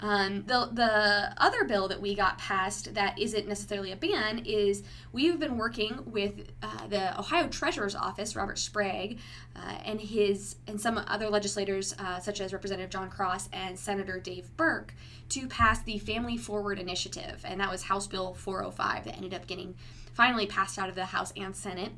um, 0.00 0.44
the, 0.46 0.70
the 0.72 1.34
other 1.36 1.64
bill 1.64 1.88
that 1.88 2.00
we 2.00 2.14
got 2.14 2.38
passed 2.38 2.94
that 2.94 3.18
isn't 3.18 3.46
necessarily 3.46 3.92
a 3.92 3.96
ban 3.96 4.42
is 4.46 4.82
we've 5.12 5.38
been 5.38 5.58
working 5.58 6.00
with 6.06 6.50
uh, 6.62 6.86
the 6.88 7.18
Ohio 7.18 7.48
Treasurer's 7.48 7.94
Office, 7.94 8.34
Robert 8.34 8.58
Sprague, 8.58 9.18
uh, 9.54 9.78
and 9.84 10.00
his 10.00 10.56
and 10.66 10.80
some 10.80 10.98
other 11.06 11.28
legislators 11.28 11.94
uh, 11.98 12.18
such 12.18 12.40
as 12.40 12.52
Representative 12.52 12.90
John 12.90 13.10
Cross 13.10 13.50
and 13.52 13.78
Senator 13.78 14.18
Dave 14.18 14.56
Burke 14.56 14.94
to 15.30 15.46
pass 15.46 15.82
the 15.82 15.98
Family 15.98 16.36
Forward 16.36 16.78
Initiative, 16.78 17.44
and 17.44 17.60
that 17.60 17.70
was 17.70 17.84
House 17.84 18.06
Bill 18.06 18.34
405 18.34 19.04
that 19.04 19.16
ended 19.16 19.34
up 19.34 19.46
getting 19.46 19.74
finally 20.14 20.46
passed 20.46 20.78
out 20.78 20.88
of 20.88 20.94
the 20.94 21.06
House 21.06 21.32
and 21.36 21.54
Senate 21.54 21.92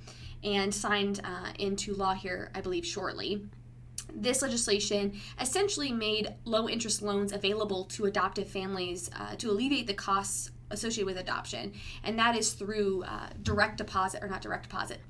and 0.44 0.74
signed 0.74 1.20
uh, 1.24 1.52
into 1.58 1.94
law 1.94 2.14
here, 2.14 2.50
I 2.54 2.60
believe, 2.60 2.84
shortly 2.84 3.42
this 4.14 4.42
legislation 4.42 5.20
essentially 5.40 5.92
made 5.92 6.34
low 6.44 6.68
interest 6.68 7.02
loans 7.02 7.32
available 7.32 7.84
to 7.84 8.06
adoptive 8.06 8.48
families 8.48 9.10
uh, 9.18 9.34
to 9.36 9.50
alleviate 9.50 9.86
the 9.86 9.94
costs 9.94 10.50
associated 10.70 11.06
with 11.06 11.18
adoption. 11.18 11.72
And 12.02 12.18
that 12.18 12.36
is 12.36 12.52
through 12.52 13.04
uh, 13.04 13.28
direct 13.42 13.78
deposit, 13.78 14.22
or 14.22 14.28
not 14.28 14.42
direct 14.42 14.64
deposit. 14.64 15.00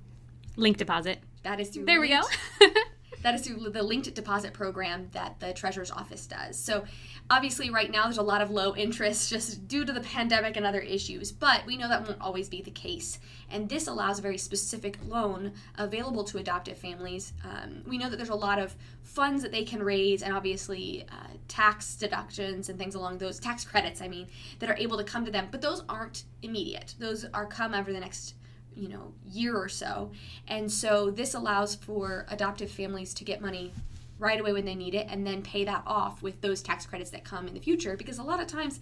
Link 0.56 0.76
deposit. 0.76 1.18
That 1.42 1.60
is 1.60 1.70
through. 1.70 1.86
There 1.86 2.00
linked, 2.00 2.28
we 2.60 2.66
go. 2.66 2.72
that 3.22 3.34
is 3.34 3.42
through 3.42 3.70
the 3.70 3.82
linked 3.82 4.12
deposit 4.14 4.52
program 4.52 5.08
that 5.12 5.38
the 5.40 5.52
treasurer's 5.52 5.90
office 5.90 6.26
does. 6.26 6.58
So 6.58 6.84
obviously 7.30 7.70
right 7.70 7.90
now 7.90 8.04
there's 8.04 8.18
a 8.18 8.22
lot 8.22 8.42
of 8.42 8.50
low 8.50 8.74
interest 8.74 9.30
just 9.30 9.66
due 9.68 9.84
to 9.84 9.92
the 9.92 10.00
pandemic 10.00 10.56
and 10.56 10.66
other 10.66 10.80
issues, 10.80 11.32
but 11.32 11.64
we 11.66 11.76
know 11.76 11.88
that 11.88 12.06
won't 12.06 12.20
always 12.20 12.48
be 12.48 12.62
the 12.62 12.70
case. 12.70 13.18
And 13.50 13.68
this 13.68 13.86
allows 13.86 14.18
a 14.18 14.22
very 14.22 14.38
specific 14.38 14.98
loan 15.06 15.52
available 15.76 16.24
to 16.24 16.38
adoptive 16.38 16.78
families. 16.78 17.32
Um, 17.44 17.82
we 17.86 17.98
know 17.98 18.10
that 18.10 18.16
there's 18.16 18.28
a 18.28 18.34
lot 18.34 18.58
of 18.58 18.74
funds 19.02 19.42
that 19.42 19.52
they 19.52 19.64
can 19.64 19.82
raise 19.82 20.22
and 20.22 20.32
obviously 20.32 21.06
uh, 21.10 21.28
tax 21.48 21.96
deductions 21.96 22.68
and 22.68 22.78
things 22.78 22.94
along 22.94 23.18
those 23.18 23.38
tax 23.38 23.64
credits, 23.64 24.00
I 24.00 24.08
mean, 24.08 24.26
that 24.58 24.70
are 24.70 24.76
able 24.76 24.96
to 24.96 25.04
come 25.04 25.24
to 25.24 25.30
them, 25.30 25.48
but 25.50 25.60
those 25.60 25.84
aren't 25.88 26.24
immediate. 26.42 26.94
Those 26.98 27.26
are 27.32 27.46
come 27.46 27.74
over 27.74 27.92
the 27.92 28.00
next 28.00 28.34
you 28.74 28.88
know 28.88 29.12
year 29.30 29.56
or 29.56 29.68
so 29.68 30.10
and 30.48 30.70
so 30.70 31.10
this 31.10 31.34
allows 31.34 31.74
for 31.74 32.26
adoptive 32.28 32.70
families 32.70 33.12
to 33.14 33.24
get 33.24 33.40
money 33.40 33.72
right 34.18 34.40
away 34.40 34.52
when 34.52 34.64
they 34.64 34.74
need 34.74 34.94
it 34.94 35.06
and 35.10 35.26
then 35.26 35.42
pay 35.42 35.64
that 35.64 35.82
off 35.86 36.22
with 36.22 36.40
those 36.40 36.62
tax 36.62 36.86
credits 36.86 37.10
that 37.10 37.24
come 37.24 37.48
in 37.48 37.54
the 37.54 37.60
future 37.60 37.96
because 37.96 38.18
a 38.18 38.22
lot 38.22 38.40
of 38.40 38.46
times 38.46 38.80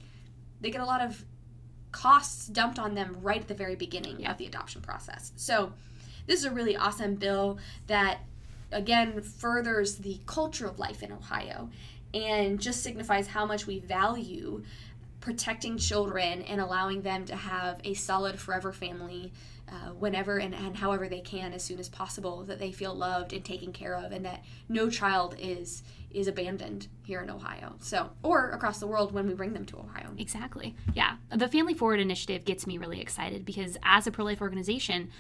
they 0.61 0.71
get 0.71 0.81
a 0.81 0.85
lot 0.85 1.01
of 1.01 1.25
costs 1.93 2.47
dumped 2.47 2.79
on 2.79 2.95
them 2.95 3.17
right 3.21 3.41
at 3.41 3.49
the 3.49 3.55
very 3.55 3.75
beginning 3.75 4.21
yeah. 4.21 4.31
of 4.31 4.39
the 4.39 4.47
adoption 4.47 4.81
process 4.81 5.33
so 5.37 5.73
this 6.27 6.39
is 6.39 6.45
a 6.45 6.51
really 6.51 6.77
awesome 6.77 7.15
bill 7.15 7.59
that 7.87 8.19
again 8.71 9.21
furthers 9.21 9.97
the 9.97 10.21
culture 10.27 10.67
of 10.67 10.79
life 10.79 11.03
in 11.03 11.11
ohio 11.11 11.69
and 12.13 12.61
just 12.61 12.83
signifies 12.83 13.29
how 13.29 13.47
much 13.47 13.67
we 13.67 13.79
value 13.79 14.63
protecting 15.21 15.77
children 15.77 16.43
and 16.43 16.61
allowing 16.61 17.03
them 17.03 17.25
to 17.27 17.37
have 17.37 17.81
a 17.85 17.95
solid 17.95 18.39
forever 18.39 18.73
family 18.73 19.33
uh, 19.71 19.91
whenever 19.91 20.39
and, 20.39 20.55
and 20.55 20.77
however 20.77 21.09
they 21.09 21.21
can 21.21 21.53
as 21.53 21.63
soon 21.63 21.79
as 21.79 21.89
possible 21.89 22.43
that 22.45 22.59
they 22.59 22.73
feel 22.73 22.95
loved 22.95 23.33
and 23.33 23.45
taken 23.45 23.73
care 23.73 23.95
of 23.95 24.13
and 24.13 24.25
that 24.25 24.45
no 24.69 24.91
child 24.91 25.37
is 25.39 25.83
is 26.11 26.27
abandoned 26.27 26.89
here 27.05 27.21
in 27.21 27.31
Ohio. 27.31 27.77
So, 27.79 28.11
or 28.25 28.51
across 28.51 28.81
the 28.81 28.87
world 28.87 29.13
when 29.13 29.29
we 29.29 29.35
bring 29.35 29.53
them 29.53 29.65
to 29.67 29.79
Ohio. 29.79 30.11
Exactly. 30.19 30.75
Yeah. 30.93 31.17
The 31.35 31.47
Family 31.47 31.73
Forward 31.73 32.01
initiative 32.01 32.45
gets 32.45 32.67
me 32.67 32.79
really 32.79 33.01
excited 33.01 33.45
because 33.45 33.77
as 33.85 34.09
a 34.09 34.11
pro 34.11 34.25
life 34.25 34.41
organization, 34.41 35.11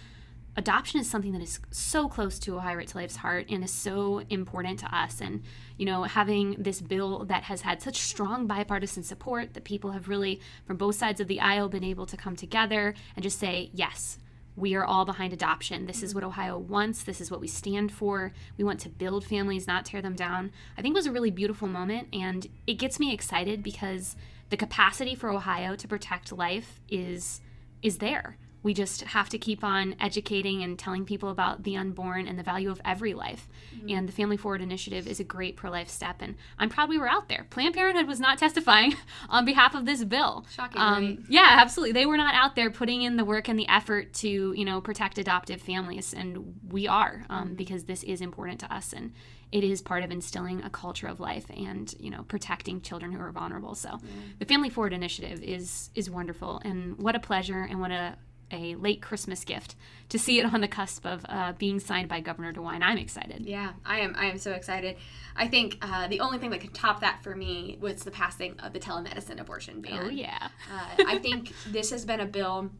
adoption 0.56 1.00
is 1.00 1.08
something 1.08 1.32
that 1.32 1.42
is 1.42 1.60
so 1.70 2.08
close 2.08 2.38
to 2.40 2.56
Ohio 2.56 2.76
Right 2.76 2.88
to 2.88 2.96
Life's 2.98 3.16
heart 3.16 3.46
and 3.50 3.62
is 3.62 3.70
so 3.70 4.22
important 4.30 4.80
to 4.80 4.94
us. 4.94 5.20
And, 5.20 5.42
you 5.76 5.86
know, 5.86 6.02
having 6.04 6.56
this 6.58 6.80
bill 6.80 7.24
that 7.26 7.44
has 7.44 7.60
had 7.60 7.80
such 7.80 7.96
strong 7.96 8.46
bipartisan 8.46 9.02
support 9.02 9.54
that 9.54 9.64
people 9.64 9.92
have 9.92 10.08
really, 10.08 10.40
from 10.66 10.76
both 10.76 10.96
sides 10.96 11.20
of 11.20 11.28
the 11.28 11.40
aisle, 11.40 11.68
been 11.68 11.84
able 11.84 12.06
to 12.06 12.16
come 12.16 12.34
together 12.34 12.94
and 13.14 13.22
just 13.22 13.38
say, 13.38 13.70
yes, 13.72 14.18
we 14.56 14.74
are 14.74 14.84
all 14.84 15.04
behind 15.04 15.32
adoption. 15.32 15.86
This 15.86 16.02
is 16.02 16.14
what 16.14 16.24
Ohio 16.24 16.58
wants. 16.58 17.02
This 17.02 17.20
is 17.20 17.30
what 17.30 17.40
we 17.40 17.48
stand 17.48 17.92
for. 17.92 18.32
We 18.58 18.64
want 18.64 18.80
to 18.80 18.88
build 18.88 19.24
families, 19.24 19.66
not 19.66 19.84
tear 19.84 20.02
them 20.02 20.14
down. 20.14 20.52
I 20.76 20.82
think 20.82 20.94
it 20.94 20.98
was 20.98 21.06
a 21.06 21.12
really 21.12 21.30
beautiful 21.30 21.68
moment, 21.68 22.08
and 22.12 22.46
it 22.66 22.74
gets 22.74 22.98
me 22.98 23.12
excited 23.12 23.62
because 23.62 24.16
the 24.50 24.56
capacity 24.56 25.14
for 25.14 25.30
Ohio 25.30 25.76
to 25.76 25.88
protect 25.88 26.32
life 26.32 26.80
is 26.88 27.40
is 27.82 27.98
there 27.98 28.36
we 28.62 28.74
just 28.74 29.02
have 29.02 29.28
to 29.30 29.38
keep 29.38 29.64
on 29.64 29.96
educating 30.00 30.62
and 30.62 30.78
telling 30.78 31.04
people 31.04 31.30
about 31.30 31.62
the 31.62 31.76
unborn 31.76 32.28
and 32.28 32.38
the 32.38 32.42
value 32.42 32.70
of 32.70 32.80
every 32.84 33.14
life. 33.14 33.48
Mm-hmm. 33.74 33.90
And 33.90 34.08
the 34.08 34.12
Family 34.12 34.36
Forward 34.36 34.60
Initiative 34.60 35.06
is 35.06 35.18
a 35.18 35.24
great 35.24 35.56
pro 35.56 35.70
life 35.70 35.88
step. 35.88 36.16
And 36.20 36.36
I'm 36.58 36.68
proud 36.68 36.88
we 36.88 36.98
were 36.98 37.08
out 37.08 37.28
there. 37.28 37.46
Planned 37.48 37.74
Parenthood 37.74 38.06
was 38.06 38.20
not 38.20 38.38
testifying 38.38 38.94
on 39.28 39.44
behalf 39.44 39.74
of 39.74 39.86
this 39.86 40.04
bill. 40.04 40.46
Shocking. 40.50 40.80
Um, 40.80 41.04
right? 41.04 41.18
Yeah, 41.28 41.46
absolutely. 41.48 41.92
They 41.92 42.06
were 42.06 42.18
not 42.18 42.34
out 42.34 42.54
there 42.54 42.70
putting 42.70 43.02
in 43.02 43.16
the 43.16 43.24
work 43.24 43.48
and 43.48 43.58
the 43.58 43.68
effort 43.68 44.12
to, 44.14 44.28
you 44.28 44.64
know, 44.64 44.80
protect 44.80 45.16
adoptive 45.16 45.62
families. 45.62 46.12
And 46.12 46.58
we 46.68 46.86
are 46.86 47.24
um, 47.30 47.46
mm-hmm. 47.46 47.54
because 47.54 47.84
this 47.84 48.02
is 48.02 48.20
important 48.20 48.60
to 48.60 48.74
us. 48.74 48.92
And 48.92 49.12
it 49.52 49.64
is 49.64 49.82
part 49.82 50.04
of 50.04 50.10
instilling 50.10 50.62
a 50.62 50.70
culture 50.70 51.08
of 51.08 51.18
life 51.18 51.46
and 51.56 51.92
you 51.98 52.08
know 52.08 52.22
protecting 52.28 52.80
children 52.80 53.10
who 53.10 53.20
are 53.20 53.32
vulnerable 53.32 53.74
so 53.74 53.88
mm. 53.88 54.00
the 54.38 54.44
family 54.44 54.70
forward 54.70 54.92
initiative 54.92 55.42
is 55.42 55.90
is 55.96 56.08
wonderful 56.08 56.60
and 56.64 56.96
what 56.98 57.16
a 57.16 57.18
pleasure 57.18 57.66
and 57.68 57.80
what 57.80 57.90
a 57.90 58.16
a 58.50 58.74
late 58.76 59.02
Christmas 59.02 59.44
gift 59.44 59.76
to 60.08 60.18
see 60.18 60.38
it 60.38 60.52
on 60.52 60.60
the 60.60 60.68
cusp 60.68 61.06
of 61.06 61.24
uh, 61.28 61.52
being 61.58 61.80
signed 61.80 62.08
by 62.08 62.20
Governor 62.20 62.52
DeWine. 62.52 62.82
I'm 62.82 62.98
excited. 62.98 63.46
Yeah, 63.46 63.72
I 63.84 64.00
am. 64.00 64.14
I 64.18 64.26
am 64.26 64.38
so 64.38 64.52
excited. 64.52 64.96
I 65.36 65.46
think 65.46 65.78
uh, 65.82 66.08
the 66.08 66.20
only 66.20 66.38
thing 66.38 66.50
that 66.50 66.60
could 66.60 66.74
top 66.74 67.00
that 67.00 67.22
for 67.22 67.34
me 67.34 67.78
was 67.80 68.02
the 68.02 68.10
passing 68.10 68.58
of 68.60 68.72
the 68.72 68.80
telemedicine 68.80 69.40
abortion 69.40 69.80
ban. 69.80 70.00
Oh 70.04 70.08
yeah. 70.08 70.48
uh, 70.72 71.04
I 71.06 71.18
think 71.18 71.52
this 71.66 71.90
has 71.90 72.04
been 72.04 72.20
a 72.20 72.26
bill. 72.26 72.70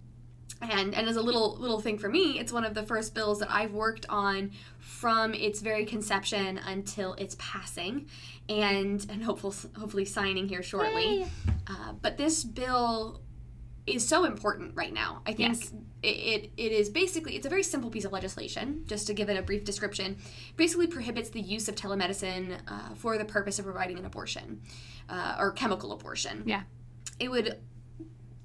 And, 0.62 0.95
and 0.95 1.09
as 1.09 1.17
a 1.17 1.23
little 1.23 1.57
little 1.57 1.81
thing 1.81 1.97
for 1.97 2.09
me, 2.11 2.39
it's 2.39 2.53
one 2.53 2.65
of 2.65 2.75
the 2.75 2.83
first 2.83 3.15
bills 3.15 3.39
that 3.39 3.50
I've 3.50 3.73
worked 3.73 4.05
on 4.11 4.50
from 4.79 5.33
its 5.33 5.62
very 5.62 5.87
conception 5.87 6.59
until 6.59 7.15
its 7.15 7.35
passing, 7.39 8.09
and 8.47 9.07
and 9.09 9.23
hopeful, 9.25 9.55
hopefully 9.79 10.05
signing 10.05 10.49
here 10.49 10.62
shortly. 10.62 11.25
Uh, 11.67 11.93
but 12.03 12.19
this 12.19 12.45
bill 12.45 13.23
is 13.87 14.07
so 14.07 14.25
important 14.25 14.77
right 14.77 14.93
now. 14.93 15.23
I 15.27 15.33
think 15.33 15.55
yes. 15.55 15.73
it, 16.03 16.09
it, 16.09 16.51
it 16.57 16.73
is 16.73 16.91
basically 16.91 17.37
it's 17.37 17.47
a 17.47 17.49
very 17.49 17.63
simple 17.63 17.91
piece 17.91 18.05
of 18.05 18.13
legislation. 18.13 18.85
Just 18.87 19.07
to 19.07 19.15
give 19.15 19.29
it 19.29 19.37
a 19.37 19.43
brief 19.43 19.65
description, 19.65 20.19
basically 20.57 20.87
prohibits 20.87 21.31
the 21.31 21.41
use 21.41 21.69
of 21.69 21.75
telemedicine 21.75 22.59
uh, 22.69 22.95
for 22.95 23.19
the 23.19 23.25
purpose 23.25 23.59
of 23.59 23.65
providing 23.65 23.99
an 23.99 24.05
abortion 24.05 24.61
uh, 25.09 25.37
or 25.39 25.53
chemical 25.53 25.93
abortion. 25.93 26.43
Yeah, 26.47 26.63
it 27.19 27.31
would 27.31 27.59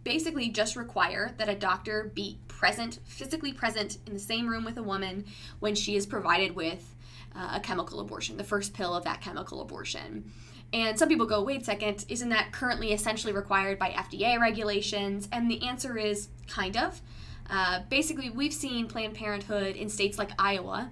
basically 0.03 0.49
just 0.49 0.75
require 0.75 1.33
that 1.37 1.49
a 1.49 1.55
doctor 1.55 2.11
be 2.13 2.39
present, 2.47 2.99
physically 3.05 3.51
present 3.51 3.97
in 4.05 4.13
the 4.13 4.19
same 4.19 4.47
room 4.47 4.63
with 4.63 4.77
a 4.77 4.83
woman 4.83 5.25
when 5.59 5.75
she 5.75 5.95
is 5.95 6.05
provided 6.05 6.55
with 6.55 6.95
uh, 7.35 7.53
a 7.55 7.59
chemical 7.59 7.99
abortion, 7.99 8.37
the 8.37 8.43
first 8.43 8.73
pill 8.73 8.93
of 8.93 9.03
that 9.03 9.19
chemical 9.19 9.61
abortion. 9.61 10.31
And 10.75 10.99
some 10.99 11.07
people 11.07 11.25
go, 11.25 11.41
wait 11.41 11.61
a 11.61 11.63
second, 11.63 12.03
isn't 12.09 12.27
that 12.29 12.51
currently 12.51 12.91
essentially 12.91 13.31
required 13.31 13.79
by 13.79 13.91
FDA 13.91 14.37
regulations? 14.37 15.29
And 15.31 15.49
the 15.49 15.65
answer 15.65 15.97
is 15.97 16.27
kind 16.49 16.75
of. 16.75 17.01
Uh, 17.49 17.79
basically, 17.89 18.29
we've 18.29 18.53
seen 18.53 18.87
Planned 18.87 19.13
Parenthood 19.13 19.77
in 19.77 19.87
states 19.87 20.17
like 20.17 20.31
Iowa 20.37 20.91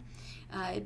uh, 0.54 0.80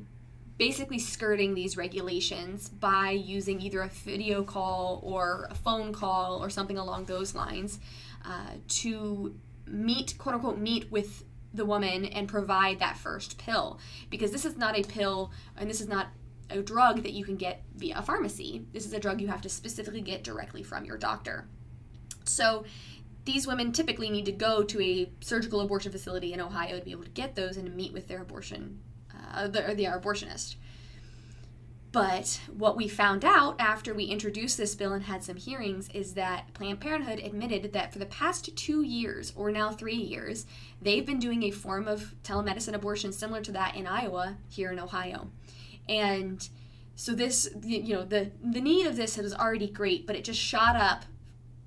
basically 0.57 0.97
skirting 0.97 1.53
these 1.53 1.77
regulations 1.77 2.69
by 2.69 3.11
using 3.11 3.61
either 3.61 3.81
a 3.81 3.87
video 3.87 4.41
call 4.41 4.99
or 5.03 5.47
a 5.51 5.53
phone 5.53 5.93
call 5.93 6.43
or 6.43 6.49
something 6.49 6.79
along 6.79 7.05
those 7.05 7.35
lines 7.35 7.77
uh, 8.25 8.53
to 8.67 9.35
meet, 9.67 10.17
quote 10.17 10.33
unquote, 10.33 10.57
meet 10.57 10.91
with 10.91 11.23
the 11.53 11.65
woman 11.65 12.05
and 12.05 12.27
provide 12.27 12.79
that 12.79 12.97
first 12.97 13.37
pill. 13.37 13.79
Because 14.09 14.31
this 14.31 14.43
is 14.43 14.57
not 14.57 14.75
a 14.75 14.81
pill 14.81 15.31
and 15.55 15.69
this 15.69 15.81
is 15.81 15.87
not 15.87 16.07
a 16.49 16.61
drug 16.61 17.03
that 17.03 17.13
you 17.13 17.25
can 17.25 17.35
get 17.35 17.63
via 17.75 17.97
a 17.97 18.01
pharmacy. 18.01 18.65
This 18.73 18.85
is 18.85 18.93
a 18.93 18.99
drug 18.99 19.21
you 19.21 19.27
have 19.27 19.41
to 19.41 19.49
specifically 19.49 20.01
get 20.01 20.23
directly 20.23 20.63
from 20.63 20.85
your 20.85 20.97
doctor. 20.97 21.47
So 22.25 22.65
these 23.25 23.47
women 23.47 23.71
typically 23.71 24.09
need 24.09 24.25
to 24.25 24.31
go 24.31 24.63
to 24.63 24.81
a 24.81 25.11
surgical 25.21 25.61
abortion 25.61 25.91
facility 25.91 26.33
in 26.33 26.39
Ohio 26.39 26.79
to 26.79 26.85
be 26.85 26.91
able 26.91 27.03
to 27.03 27.09
get 27.09 27.35
those 27.35 27.57
and 27.57 27.65
to 27.65 27.71
meet 27.71 27.93
with 27.93 28.07
their 28.07 28.21
abortion, 28.21 28.79
uh, 29.33 29.47
the, 29.47 29.69
or 29.69 29.73
their 29.73 29.99
abortionist. 29.99 30.55
But 31.91 32.41
what 32.55 32.77
we 32.77 32.87
found 32.87 33.25
out 33.25 33.55
after 33.59 33.93
we 33.93 34.05
introduced 34.05 34.57
this 34.57 34.75
bill 34.75 34.93
and 34.93 35.03
had 35.03 35.23
some 35.23 35.37
hearings 35.37 35.89
is 35.93 36.13
that 36.13 36.53
Planned 36.53 36.79
Parenthood 36.79 37.19
admitted 37.19 37.73
that 37.73 37.91
for 37.91 37.99
the 37.99 38.05
past 38.05 38.55
two 38.55 38.81
years, 38.81 39.33
or 39.35 39.51
now 39.51 39.71
three 39.71 39.95
years, 39.95 40.45
they've 40.81 41.05
been 41.05 41.19
doing 41.19 41.43
a 41.43 41.51
form 41.51 41.87
of 41.87 42.13
telemedicine 42.23 42.73
abortion 42.73 43.11
similar 43.11 43.41
to 43.41 43.51
that 43.53 43.75
in 43.75 43.87
Iowa 43.87 44.37
here 44.49 44.71
in 44.71 44.79
Ohio 44.79 45.29
and 45.89 46.49
so 46.95 47.13
this 47.13 47.49
you 47.63 47.93
know 47.93 48.03
the 48.03 48.31
the 48.43 48.61
need 48.61 48.85
of 48.87 48.95
this 48.95 49.17
was 49.17 49.33
already 49.33 49.67
great 49.67 50.07
but 50.07 50.15
it 50.15 50.23
just 50.23 50.39
shot 50.39 50.75
up 50.75 51.05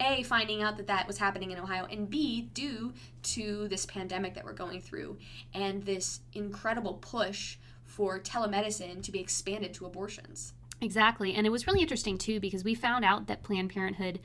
a 0.00 0.22
finding 0.22 0.62
out 0.62 0.78
that 0.78 0.86
that 0.86 1.06
was 1.06 1.18
happening 1.18 1.50
in 1.50 1.58
ohio 1.58 1.86
and 1.90 2.08
b 2.10 2.50
due 2.54 2.92
to 3.22 3.68
this 3.68 3.86
pandemic 3.86 4.34
that 4.34 4.44
we're 4.44 4.52
going 4.52 4.80
through 4.80 5.16
and 5.54 5.84
this 5.84 6.20
incredible 6.32 6.94
push 6.94 7.56
for 7.90 8.18
telemedicine 8.20 9.02
to 9.02 9.12
be 9.12 9.20
expanded 9.20 9.74
to 9.74 9.84
abortions. 9.84 10.54
Exactly. 10.80 11.34
And 11.34 11.46
it 11.46 11.50
was 11.50 11.66
really 11.66 11.80
interesting 11.80 12.16
too 12.16 12.40
because 12.40 12.64
we 12.64 12.74
found 12.74 13.04
out 13.04 13.26
that 13.26 13.42
planned 13.42 13.70
parenthood 13.70 14.20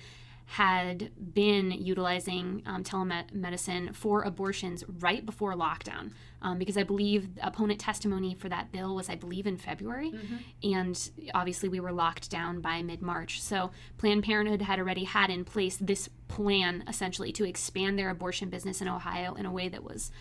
had 0.47 1.11
been 1.33 1.71
utilizing 1.71 2.61
um, 2.65 2.83
telemedicine 2.83 3.95
for 3.95 4.21
abortions 4.21 4.83
right 4.99 5.25
before 5.25 5.53
lockdown 5.55 6.11
um, 6.41 6.59
because 6.59 6.77
I 6.77 6.83
believe 6.83 7.29
opponent 7.41 7.79
testimony 7.79 8.35
for 8.35 8.47
that 8.49 8.71
bill 8.71 8.95
was, 8.95 9.09
I 9.09 9.15
believe, 9.15 9.47
in 9.47 9.57
February. 9.57 10.11
Mm-hmm. 10.11 10.71
And 10.71 11.09
obviously, 11.33 11.67
we 11.67 11.79
were 11.79 11.91
locked 11.91 12.29
down 12.29 12.61
by 12.61 12.83
mid 12.83 13.01
March. 13.01 13.41
So, 13.41 13.71
Planned 13.97 14.23
Parenthood 14.23 14.61
had 14.61 14.77
already 14.77 15.05
had 15.05 15.31
in 15.31 15.45
place 15.45 15.77
this 15.77 16.09
plan 16.27 16.83
essentially 16.87 17.31
to 17.33 17.43
expand 17.43 17.97
their 17.97 18.11
abortion 18.11 18.49
business 18.49 18.81
in 18.81 18.87
Ohio 18.87 19.33
in 19.33 19.47
a 19.47 19.51
way 19.51 19.67
that 19.69 19.83
was 19.83 20.11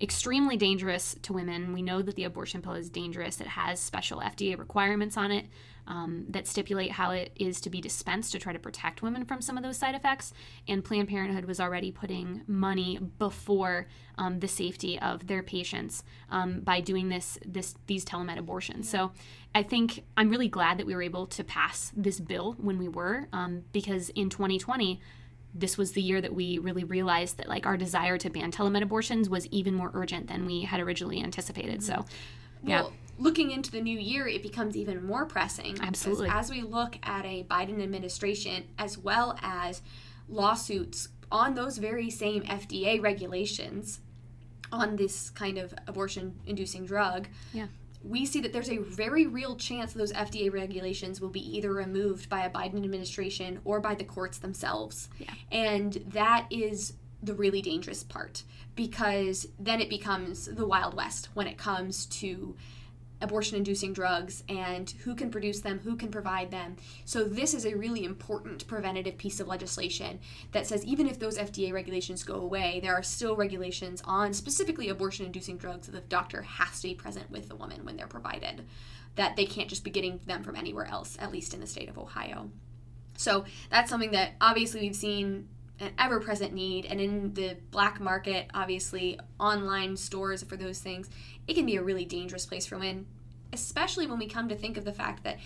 extremely 0.00 0.56
dangerous 0.56 1.14
to 1.22 1.34
women. 1.34 1.74
We 1.74 1.82
know 1.82 2.00
that 2.00 2.16
the 2.16 2.24
abortion 2.24 2.62
pill 2.62 2.72
is 2.72 2.88
dangerous. 2.88 3.40
It 3.40 3.48
has 3.48 3.80
special 3.80 4.20
FDA 4.20 4.58
requirements 4.58 5.16
on 5.16 5.30
it 5.30 5.46
um, 5.86 6.24
that 6.28 6.46
stipulate 6.46 6.92
how 6.92 7.10
it 7.10 7.32
is 7.36 7.60
to 7.62 7.70
be 7.70 7.80
dispensed 7.80 8.32
to 8.32 8.38
try 8.38 8.52
to 8.52 8.58
protect 8.58 9.02
women 9.02 9.24
from 9.24 9.40
some 9.40 9.56
of 9.56 9.62
those 9.62 9.76
side 9.76 9.94
effects. 9.94 10.32
And 10.66 10.84
Planned 10.84 11.08
Parenthood 11.08 11.44
was 11.44 11.60
already 11.60 11.92
putting 11.92 12.42
money 12.46 12.98
before 13.18 13.86
um, 14.16 14.40
the 14.40 14.48
safety 14.48 14.98
of 14.98 15.26
their 15.26 15.42
patients 15.42 16.04
um, 16.30 16.60
by 16.60 16.80
doing 16.80 17.08
this, 17.08 17.38
this 17.44 17.74
these 17.86 18.04
telemed 18.04 18.38
abortions. 18.38 18.88
So 18.88 19.12
I 19.54 19.62
think 19.62 20.04
I'm 20.16 20.30
really 20.30 20.48
glad 20.48 20.78
that 20.78 20.86
we 20.86 20.94
were 20.94 21.02
able 21.02 21.26
to 21.28 21.44
pass 21.44 21.92
this 21.96 22.20
bill 22.20 22.54
when 22.58 22.78
we 22.78 22.88
were, 22.88 23.28
um, 23.32 23.62
because 23.72 24.10
in 24.10 24.30
2020 24.30 25.00
this 25.54 25.78
was 25.78 25.92
the 25.92 26.02
year 26.02 26.20
that 26.20 26.34
we 26.34 26.58
really 26.58 26.82
realized 26.82 27.38
that 27.38 27.48
like 27.48 27.64
our 27.64 27.76
desire 27.76 28.18
to 28.18 28.28
ban 28.28 28.50
telemed 28.50 28.82
abortions 28.82 29.28
was 29.28 29.46
even 29.48 29.72
more 29.72 29.90
urgent 29.94 30.26
than 30.26 30.46
we 30.46 30.62
had 30.62 30.80
originally 30.80 31.22
anticipated. 31.22 31.82
So, 31.82 31.94
mm-hmm. 31.94 32.68
yeah. 32.68 32.82
Well, 32.82 32.92
looking 33.18 33.50
into 33.50 33.70
the 33.70 33.80
new 33.80 33.98
year, 33.98 34.26
it 34.26 34.42
becomes 34.42 34.76
even 34.76 35.04
more 35.04 35.26
pressing. 35.26 35.78
Absolutely. 35.80 36.28
As 36.30 36.50
we 36.50 36.62
look 36.62 36.98
at 37.02 37.24
a 37.24 37.44
Biden 37.44 37.82
administration 37.82 38.64
as 38.78 38.98
well 38.98 39.38
as 39.42 39.82
lawsuits 40.28 41.08
on 41.30 41.54
those 41.54 41.78
very 41.78 42.10
same 42.10 42.42
FDA 42.42 43.02
regulations 43.02 44.00
on 44.72 44.96
this 44.96 45.30
kind 45.30 45.58
of 45.58 45.74
abortion 45.86 46.38
inducing 46.46 46.84
drug. 46.86 47.28
Yeah 47.52 47.66
we 48.04 48.26
see 48.26 48.40
that 48.42 48.52
there's 48.52 48.68
a 48.68 48.78
very 48.78 49.26
real 49.26 49.56
chance 49.56 49.92
those 49.92 50.12
FDA 50.12 50.52
regulations 50.52 51.20
will 51.20 51.30
be 51.30 51.56
either 51.56 51.72
removed 51.72 52.28
by 52.28 52.44
a 52.44 52.50
Biden 52.50 52.84
administration 52.84 53.60
or 53.64 53.80
by 53.80 53.94
the 53.94 54.04
courts 54.04 54.38
themselves. 54.38 55.08
Yeah. 55.18 55.32
And 55.50 55.94
that 56.08 56.46
is 56.50 56.92
the 57.22 57.34
really 57.34 57.62
dangerous 57.62 58.04
part 58.04 58.42
because 58.76 59.48
then 59.58 59.80
it 59.80 59.88
becomes 59.88 60.44
the 60.46 60.66
Wild 60.66 60.94
West 60.94 61.30
when 61.32 61.46
it 61.46 61.56
comes 61.56 62.04
to 62.06 62.54
abortion 63.20 63.56
inducing 63.56 63.92
drugs 63.92 64.44
and 64.48 64.90
who 65.04 65.14
can 65.14 65.30
produce 65.30 65.60
them, 65.60 65.80
who 65.80 65.96
can 65.96 66.10
provide 66.10 66.50
them. 66.50 66.76
So, 67.04 67.24
this 67.24 67.54
is 67.54 67.64
a 67.64 67.76
really 67.76 68.04
important 68.04 68.66
preventative 68.66 69.16
piece 69.16 69.40
of 69.40 69.48
legislation 69.48 70.20
that 70.52 70.66
says 70.66 70.84
even 70.84 71.08
if 71.08 71.18
those 71.18 71.38
FDA 71.38 71.72
regulations 71.72 72.22
go 72.22 72.34
away, 72.34 72.80
there 72.82 72.94
are 72.94 73.02
still 73.02 73.36
regulations 73.36 74.02
on 74.04 74.32
specifically 74.34 74.88
abortion 74.88 75.26
inducing 75.26 75.56
drugs 75.56 75.86
that 75.86 75.92
the 75.92 76.00
doctor 76.00 76.42
has 76.42 76.80
to 76.80 76.88
be 76.88 76.94
present 76.94 77.30
with 77.30 77.48
the 77.48 77.56
woman 77.56 77.84
when 77.84 77.96
they're 77.96 78.06
provided, 78.06 78.64
that 79.16 79.36
they 79.36 79.46
can't 79.46 79.68
just 79.68 79.84
be 79.84 79.90
getting 79.90 80.20
them 80.26 80.42
from 80.42 80.56
anywhere 80.56 80.86
else, 80.86 81.16
at 81.20 81.32
least 81.32 81.54
in 81.54 81.60
the 81.60 81.66
state 81.66 81.88
of 81.88 81.98
Ohio. 81.98 82.50
So, 83.16 83.44
that's 83.70 83.90
something 83.90 84.10
that 84.10 84.32
obviously 84.40 84.80
we've 84.80 84.96
seen 84.96 85.48
an 85.80 85.92
ever 85.98 86.20
present 86.20 86.52
need. 86.52 86.86
And 86.86 87.00
in 87.00 87.34
the 87.34 87.56
black 87.70 88.00
market, 88.00 88.48
obviously, 88.54 89.18
online 89.40 89.96
stores 89.96 90.42
for 90.42 90.56
those 90.56 90.78
things, 90.78 91.10
it 91.46 91.54
can 91.54 91.66
be 91.66 91.76
a 91.76 91.82
really 91.82 92.04
dangerous 92.04 92.46
place 92.46 92.66
for 92.66 92.76
women, 92.76 93.06
especially 93.52 94.06
when 94.06 94.18
we 94.18 94.26
come 94.26 94.48
to 94.48 94.56
think 94.56 94.76
of 94.76 94.84
the 94.84 94.92
fact 94.92 95.24
that 95.24 95.38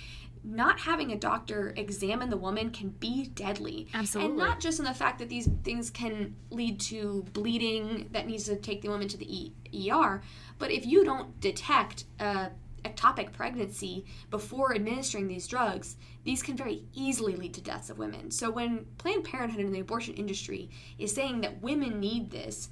not 0.44 0.80
having 0.80 1.10
a 1.12 1.16
doctor 1.16 1.74
examine 1.76 2.30
the 2.30 2.36
woman 2.36 2.70
can 2.70 2.90
be 2.90 3.26
deadly. 3.26 3.88
Absolutely. 3.92 4.30
And 4.30 4.38
not 4.38 4.60
just 4.60 4.78
in 4.78 4.84
the 4.84 4.94
fact 4.94 5.18
that 5.18 5.28
these 5.28 5.48
things 5.64 5.90
can 5.90 6.36
lead 6.50 6.80
to 6.80 7.24
bleeding 7.32 8.08
that 8.12 8.26
needs 8.26 8.44
to 8.44 8.56
take 8.56 8.82
the 8.82 8.88
woman 8.88 9.08
to 9.08 9.16
the 9.16 9.52
ER, 9.74 10.22
but 10.58 10.70
if 10.70 10.86
you 10.86 11.04
don't 11.04 11.40
detect 11.40 12.04
a 12.20 12.50
ectopic 12.84 13.32
pregnancy 13.32 14.04
before 14.30 14.74
administering 14.74 15.28
these 15.28 15.46
drugs, 15.46 15.96
these 16.24 16.42
can 16.42 16.56
very 16.56 16.84
easily 16.92 17.36
lead 17.36 17.54
to 17.54 17.60
deaths 17.60 17.90
of 17.90 17.98
women. 17.98 18.30
So 18.30 18.50
when 18.50 18.86
Planned 18.98 19.24
Parenthood 19.24 19.64
and 19.64 19.74
the 19.74 19.80
abortion 19.80 20.14
industry 20.14 20.70
is 20.98 21.14
saying 21.14 21.40
that 21.42 21.62
women 21.62 22.00
need 22.00 22.30
this, 22.30 22.68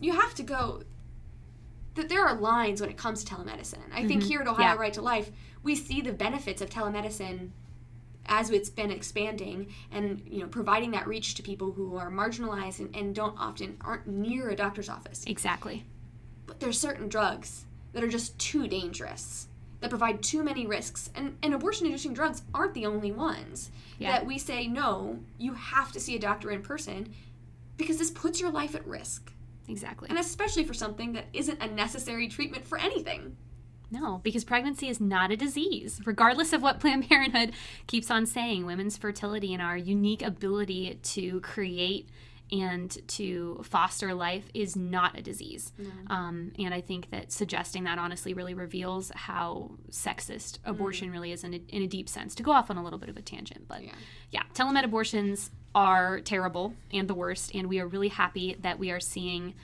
you 0.00 0.12
have 0.12 0.34
to 0.34 0.42
go 0.42 0.82
that 1.94 2.10
there 2.10 2.26
are 2.26 2.34
lines 2.34 2.80
when 2.80 2.90
it 2.90 2.98
comes 2.98 3.24
to 3.24 3.34
telemedicine. 3.34 3.78
I 3.90 4.00
mm-hmm. 4.00 4.08
think 4.08 4.22
here 4.22 4.40
at 4.40 4.46
Ohio 4.46 4.74
yeah. 4.74 4.76
Right 4.76 4.92
to 4.92 5.02
Life, 5.02 5.30
we 5.62 5.74
see 5.74 6.02
the 6.02 6.12
benefits 6.12 6.60
of 6.60 6.68
telemedicine 6.68 7.50
as 8.26 8.50
it's 8.50 8.68
been 8.68 8.90
expanding 8.90 9.72
and 9.90 10.20
you 10.26 10.40
know 10.40 10.48
providing 10.48 10.90
that 10.90 11.06
reach 11.06 11.34
to 11.36 11.42
people 11.42 11.72
who 11.72 11.96
are 11.96 12.10
marginalized 12.10 12.80
and, 12.80 12.94
and 12.94 13.14
don't 13.14 13.38
often 13.38 13.76
aren't 13.80 14.06
near 14.06 14.50
a 14.50 14.56
doctor's 14.56 14.88
office. 14.88 15.24
Exactly. 15.26 15.84
But 16.46 16.60
there's 16.60 16.78
certain 16.78 17.08
drugs 17.08 17.64
that 17.96 18.04
are 18.04 18.08
just 18.08 18.38
too 18.38 18.68
dangerous 18.68 19.48
that 19.80 19.88
provide 19.88 20.22
too 20.22 20.44
many 20.44 20.66
risks. 20.66 21.08
And, 21.14 21.38
and 21.42 21.54
abortion 21.54 21.86
inducing 21.86 22.12
drugs 22.12 22.42
aren't 22.52 22.74
the 22.74 22.84
only 22.84 23.10
ones 23.10 23.70
yeah. 23.98 24.12
that 24.12 24.26
we 24.26 24.36
say, 24.36 24.66
no, 24.66 25.20
you 25.38 25.54
have 25.54 25.92
to 25.92 26.00
see 26.00 26.14
a 26.14 26.18
doctor 26.18 26.50
in 26.50 26.60
person 26.60 27.14
because 27.78 27.96
this 27.96 28.10
puts 28.10 28.38
your 28.38 28.50
life 28.50 28.74
at 28.74 28.86
risk. 28.86 29.32
Exactly. 29.66 30.10
And 30.10 30.18
especially 30.18 30.64
for 30.64 30.74
something 30.74 31.14
that 31.14 31.24
isn't 31.32 31.62
a 31.62 31.68
necessary 31.68 32.28
treatment 32.28 32.66
for 32.66 32.76
anything. 32.76 33.34
No, 33.90 34.20
because 34.22 34.44
pregnancy 34.44 34.88
is 34.88 35.00
not 35.00 35.30
a 35.30 35.36
disease. 35.36 36.02
Regardless 36.04 36.52
of 36.52 36.60
what 36.60 36.80
Planned 36.80 37.08
Parenthood 37.08 37.52
keeps 37.86 38.10
on 38.10 38.26
saying, 38.26 38.66
women's 38.66 38.98
fertility 38.98 39.54
and 39.54 39.62
our 39.62 39.78
unique 39.78 40.20
ability 40.20 40.98
to 41.02 41.40
create 41.40 42.10
and 42.52 42.96
to 43.08 43.60
foster 43.64 44.14
life 44.14 44.48
is 44.54 44.76
not 44.76 45.18
a 45.18 45.22
disease. 45.22 45.72
No. 45.78 45.90
Um, 46.08 46.52
and 46.58 46.72
I 46.72 46.80
think 46.80 47.10
that 47.10 47.32
suggesting 47.32 47.84
that 47.84 47.98
honestly 47.98 48.34
really 48.34 48.54
reveals 48.54 49.10
how 49.14 49.72
sexist 49.90 50.58
mm. 50.58 50.70
abortion 50.70 51.08
mm. 51.08 51.12
really 51.12 51.32
is 51.32 51.42
in 51.42 51.54
a, 51.54 51.60
in 51.68 51.82
a, 51.82 51.86
deep 51.86 52.08
sense. 52.08 52.34
To 52.36 52.42
go 52.42 52.52
off 52.52 52.70
on 52.70 52.76
a 52.76 52.84
little 52.84 52.98
bit 52.98 53.08
of 53.08 53.16
a 53.16 53.22
tangent, 53.22 53.66
but 53.66 53.82
yeah. 53.82 53.92
yeah, 54.30 54.42
telemed 54.54 54.84
abortions 54.84 55.50
are 55.74 56.20
terrible 56.20 56.74
and 56.92 57.08
the 57.08 57.14
worst, 57.14 57.54
and 57.54 57.68
we 57.68 57.80
are 57.80 57.86
really 57.86 58.08
happy 58.08 58.56
that 58.60 58.78
we 58.78 58.90
are 58.90 59.00
seeing 59.00 59.54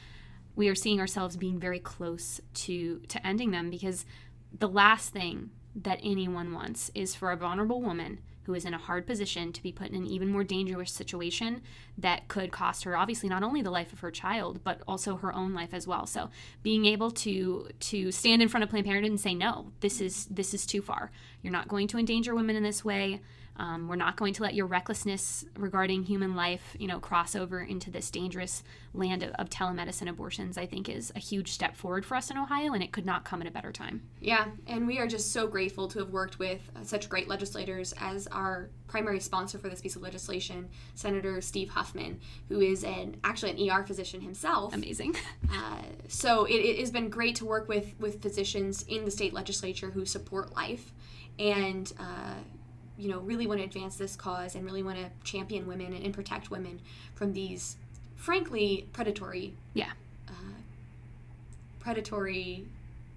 we 0.54 0.68
are 0.68 0.74
seeing 0.74 1.00
ourselves 1.00 1.36
being 1.36 1.58
very 1.58 1.78
close 1.78 2.40
to 2.54 3.00
to 3.08 3.26
ending 3.26 3.52
them 3.52 3.70
because 3.70 4.04
the 4.58 4.68
last 4.68 5.10
thing 5.10 5.50
that 5.74 5.98
anyone 6.02 6.52
wants 6.52 6.90
is 6.94 7.14
for 7.14 7.30
a 7.30 7.36
vulnerable 7.36 7.80
woman 7.80 8.18
who 8.44 8.54
is 8.54 8.64
in 8.64 8.74
a 8.74 8.78
hard 8.78 9.06
position 9.06 9.52
to 9.52 9.62
be 9.62 9.72
put 9.72 9.88
in 9.88 9.94
an 9.94 10.06
even 10.06 10.28
more 10.28 10.44
dangerous 10.44 10.92
situation 10.92 11.62
that 11.98 12.28
could 12.28 12.50
cost 12.50 12.84
her 12.84 12.96
obviously 12.96 13.28
not 13.28 13.42
only 13.42 13.62
the 13.62 13.70
life 13.70 13.92
of 13.92 14.00
her 14.00 14.10
child 14.10 14.60
but 14.64 14.80
also 14.86 15.16
her 15.16 15.32
own 15.34 15.54
life 15.54 15.72
as 15.72 15.86
well. 15.86 16.06
So 16.06 16.30
being 16.62 16.86
able 16.86 17.10
to 17.10 17.68
to 17.78 18.12
stand 18.12 18.42
in 18.42 18.48
front 18.48 18.64
of 18.64 18.70
planned 18.70 18.86
parenthood 18.86 19.10
and 19.10 19.20
say 19.20 19.34
no 19.34 19.72
this 19.80 20.00
is 20.00 20.26
this 20.26 20.54
is 20.54 20.66
too 20.66 20.82
far. 20.82 21.10
You're 21.42 21.52
not 21.52 21.68
going 21.68 21.88
to 21.88 21.98
endanger 21.98 22.34
women 22.34 22.56
in 22.56 22.62
this 22.62 22.84
way 22.84 23.20
um, 23.56 23.86
we're 23.86 23.96
not 23.96 24.16
going 24.16 24.32
to 24.34 24.42
let 24.42 24.54
your 24.54 24.66
recklessness 24.66 25.44
regarding 25.56 26.04
human 26.04 26.34
life, 26.34 26.74
you 26.78 26.86
know, 26.86 26.98
cross 26.98 27.36
over 27.36 27.60
into 27.60 27.90
this 27.90 28.10
dangerous 28.10 28.62
land 28.94 29.22
of, 29.22 29.30
of, 29.32 29.50
telemedicine 29.50 30.08
abortions. 30.08 30.56
I 30.56 30.64
think 30.64 30.88
is 30.88 31.12
a 31.14 31.18
huge 31.18 31.52
step 31.52 31.76
forward 31.76 32.06
for 32.06 32.14
us 32.14 32.30
in 32.30 32.38
Ohio, 32.38 32.72
and 32.72 32.82
it 32.82 32.92
could 32.92 33.04
not 33.04 33.24
come 33.24 33.42
at 33.42 33.46
a 33.46 33.50
better 33.50 33.70
time. 33.70 34.02
Yeah, 34.20 34.46
and 34.66 34.86
we 34.86 34.98
are 34.98 35.06
just 35.06 35.32
so 35.32 35.46
grateful 35.46 35.86
to 35.88 35.98
have 35.98 36.10
worked 36.10 36.38
with 36.38 36.70
uh, 36.74 36.82
such 36.82 37.08
great 37.10 37.28
legislators 37.28 37.92
as 38.00 38.26
our 38.28 38.70
primary 38.86 39.20
sponsor 39.20 39.58
for 39.58 39.68
this 39.68 39.82
piece 39.82 39.96
of 39.96 40.02
legislation, 40.02 40.68
Senator 40.94 41.40
Steve 41.42 41.68
Huffman, 41.70 42.20
who 42.48 42.60
is 42.60 42.84
an 42.84 43.16
actually 43.22 43.50
an 43.50 43.70
ER 43.70 43.84
physician 43.84 44.22
himself. 44.22 44.74
Amazing. 44.74 45.14
uh, 45.52 45.82
so 46.08 46.46
it, 46.46 46.54
it 46.54 46.78
has 46.78 46.90
been 46.90 47.10
great 47.10 47.36
to 47.36 47.44
work 47.44 47.68
with 47.68 47.94
with 47.98 48.22
physicians 48.22 48.82
in 48.88 49.04
the 49.04 49.10
state 49.10 49.34
legislature 49.34 49.90
who 49.90 50.06
support 50.06 50.54
life 50.54 50.94
and. 51.38 51.92
Uh, 51.98 52.34
you 52.96 53.08
know 53.08 53.20
really 53.20 53.46
want 53.46 53.60
to 53.60 53.64
advance 53.64 53.96
this 53.96 54.16
cause 54.16 54.54
and 54.54 54.64
really 54.64 54.82
want 54.82 54.98
to 54.98 55.10
champion 55.24 55.66
women 55.66 55.92
and, 55.92 56.04
and 56.04 56.14
protect 56.14 56.50
women 56.50 56.80
from 57.14 57.32
these 57.32 57.76
frankly 58.16 58.86
predatory 58.92 59.54
yeah. 59.74 59.92
uh, 60.28 60.32
predatory 61.80 62.66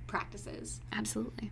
practices. 0.08 0.80
Absolutely. 0.92 1.52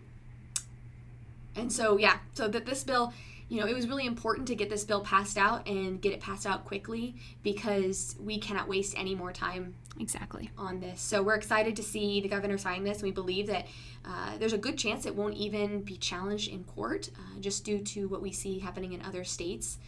And 1.56 1.72
so 1.72 1.98
yeah 1.98 2.18
so 2.32 2.48
that 2.48 2.66
this 2.66 2.82
bill 2.84 3.12
you 3.48 3.60
know, 3.60 3.66
it 3.66 3.74
was 3.74 3.86
really 3.86 4.06
important 4.06 4.48
to 4.48 4.54
get 4.54 4.70
this 4.70 4.84
bill 4.84 5.02
passed 5.02 5.36
out 5.36 5.66
and 5.68 6.00
get 6.00 6.12
it 6.12 6.20
passed 6.20 6.46
out 6.46 6.64
quickly 6.64 7.14
because 7.42 8.16
we 8.18 8.38
cannot 8.38 8.68
waste 8.68 8.94
any 8.96 9.14
more 9.14 9.32
time 9.32 9.74
exactly 10.00 10.50
on 10.56 10.80
this. 10.80 11.00
So 11.00 11.22
we're 11.22 11.34
excited 11.34 11.76
to 11.76 11.82
see 11.82 12.20
the 12.20 12.28
governor 12.28 12.58
sign 12.58 12.84
this. 12.84 12.98
And 12.98 13.04
we 13.04 13.10
believe 13.10 13.46
that 13.48 13.66
uh, 14.04 14.38
there's 14.38 14.54
a 14.54 14.58
good 14.58 14.78
chance 14.78 15.06
it 15.06 15.14
won't 15.14 15.34
even 15.34 15.82
be 15.82 15.96
challenged 15.96 16.50
in 16.50 16.64
court, 16.64 17.10
uh, 17.16 17.40
just 17.40 17.64
due 17.64 17.80
to 17.80 18.08
what 18.08 18.22
we 18.22 18.32
see 18.32 18.58
happening 18.58 18.92
in 18.92 19.02
other 19.02 19.24
states. 19.24 19.78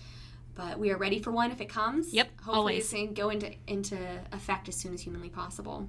But 0.54 0.78
we 0.78 0.90
are 0.90 0.96
ready 0.96 1.18
for 1.18 1.30
one 1.30 1.50
if 1.50 1.60
it 1.60 1.68
comes. 1.68 2.14
Yep, 2.14 2.28
hopefully 2.40 2.56
always. 2.56 2.92
it's 2.92 3.12
go 3.12 3.28
into 3.28 3.52
into 3.66 3.98
effect 4.32 4.68
as 4.68 4.76
soon 4.76 4.94
as 4.94 5.02
humanly 5.02 5.28
possible. 5.28 5.86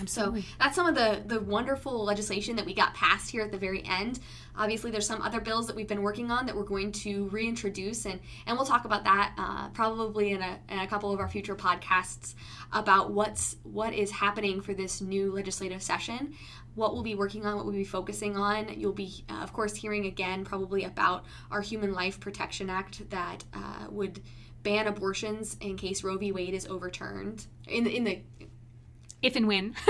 Absolutely. 0.00 0.42
So 0.42 0.48
that's 0.58 0.76
some 0.76 0.86
of 0.86 0.94
the 0.94 1.22
the 1.26 1.40
wonderful 1.40 2.04
legislation 2.04 2.56
that 2.56 2.66
we 2.66 2.74
got 2.74 2.94
passed 2.94 3.30
here 3.30 3.42
at 3.42 3.52
the 3.52 3.58
very 3.58 3.84
end. 3.84 4.20
Obviously, 4.56 4.90
there's 4.90 5.06
some 5.06 5.22
other 5.22 5.40
bills 5.40 5.66
that 5.68 5.76
we've 5.76 5.88
been 5.88 6.02
working 6.02 6.30
on 6.30 6.46
that 6.46 6.56
we're 6.56 6.64
going 6.64 6.92
to 6.92 7.28
reintroduce, 7.28 8.06
and 8.06 8.20
and 8.46 8.56
we'll 8.56 8.66
talk 8.66 8.84
about 8.84 9.04
that 9.04 9.34
uh, 9.38 9.68
probably 9.68 10.32
in 10.32 10.42
a, 10.42 10.58
in 10.68 10.78
a 10.80 10.86
couple 10.86 11.12
of 11.12 11.20
our 11.20 11.28
future 11.28 11.54
podcasts 11.54 12.34
about 12.72 13.12
what's 13.12 13.56
what 13.62 13.92
is 13.92 14.10
happening 14.10 14.60
for 14.60 14.74
this 14.74 15.00
new 15.00 15.32
legislative 15.32 15.82
session. 15.82 16.34
What 16.74 16.94
we'll 16.94 17.02
be 17.02 17.16
working 17.16 17.44
on, 17.44 17.56
what 17.56 17.64
we'll 17.64 17.74
be 17.74 17.82
focusing 17.82 18.36
on. 18.36 18.68
You'll 18.78 18.92
be, 18.92 19.24
uh, 19.28 19.42
of 19.42 19.52
course, 19.52 19.74
hearing 19.74 20.06
again 20.06 20.44
probably 20.44 20.84
about 20.84 21.24
our 21.50 21.60
Human 21.60 21.92
Life 21.92 22.20
Protection 22.20 22.70
Act 22.70 23.10
that 23.10 23.44
uh, 23.52 23.86
would 23.90 24.20
ban 24.62 24.86
abortions 24.86 25.56
in 25.60 25.76
case 25.76 26.04
Roe 26.04 26.18
v. 26.18 26.30
Wade 26.32 26.54
is 26.54 26.66
overturned 26.66 27.46
in 27.66 27.84
the, 27.84 27.96
in 27.96 28.04
the 28.04 28.20
if 29.22 29.36
and 29.36 29.46
when. 29.46 29.74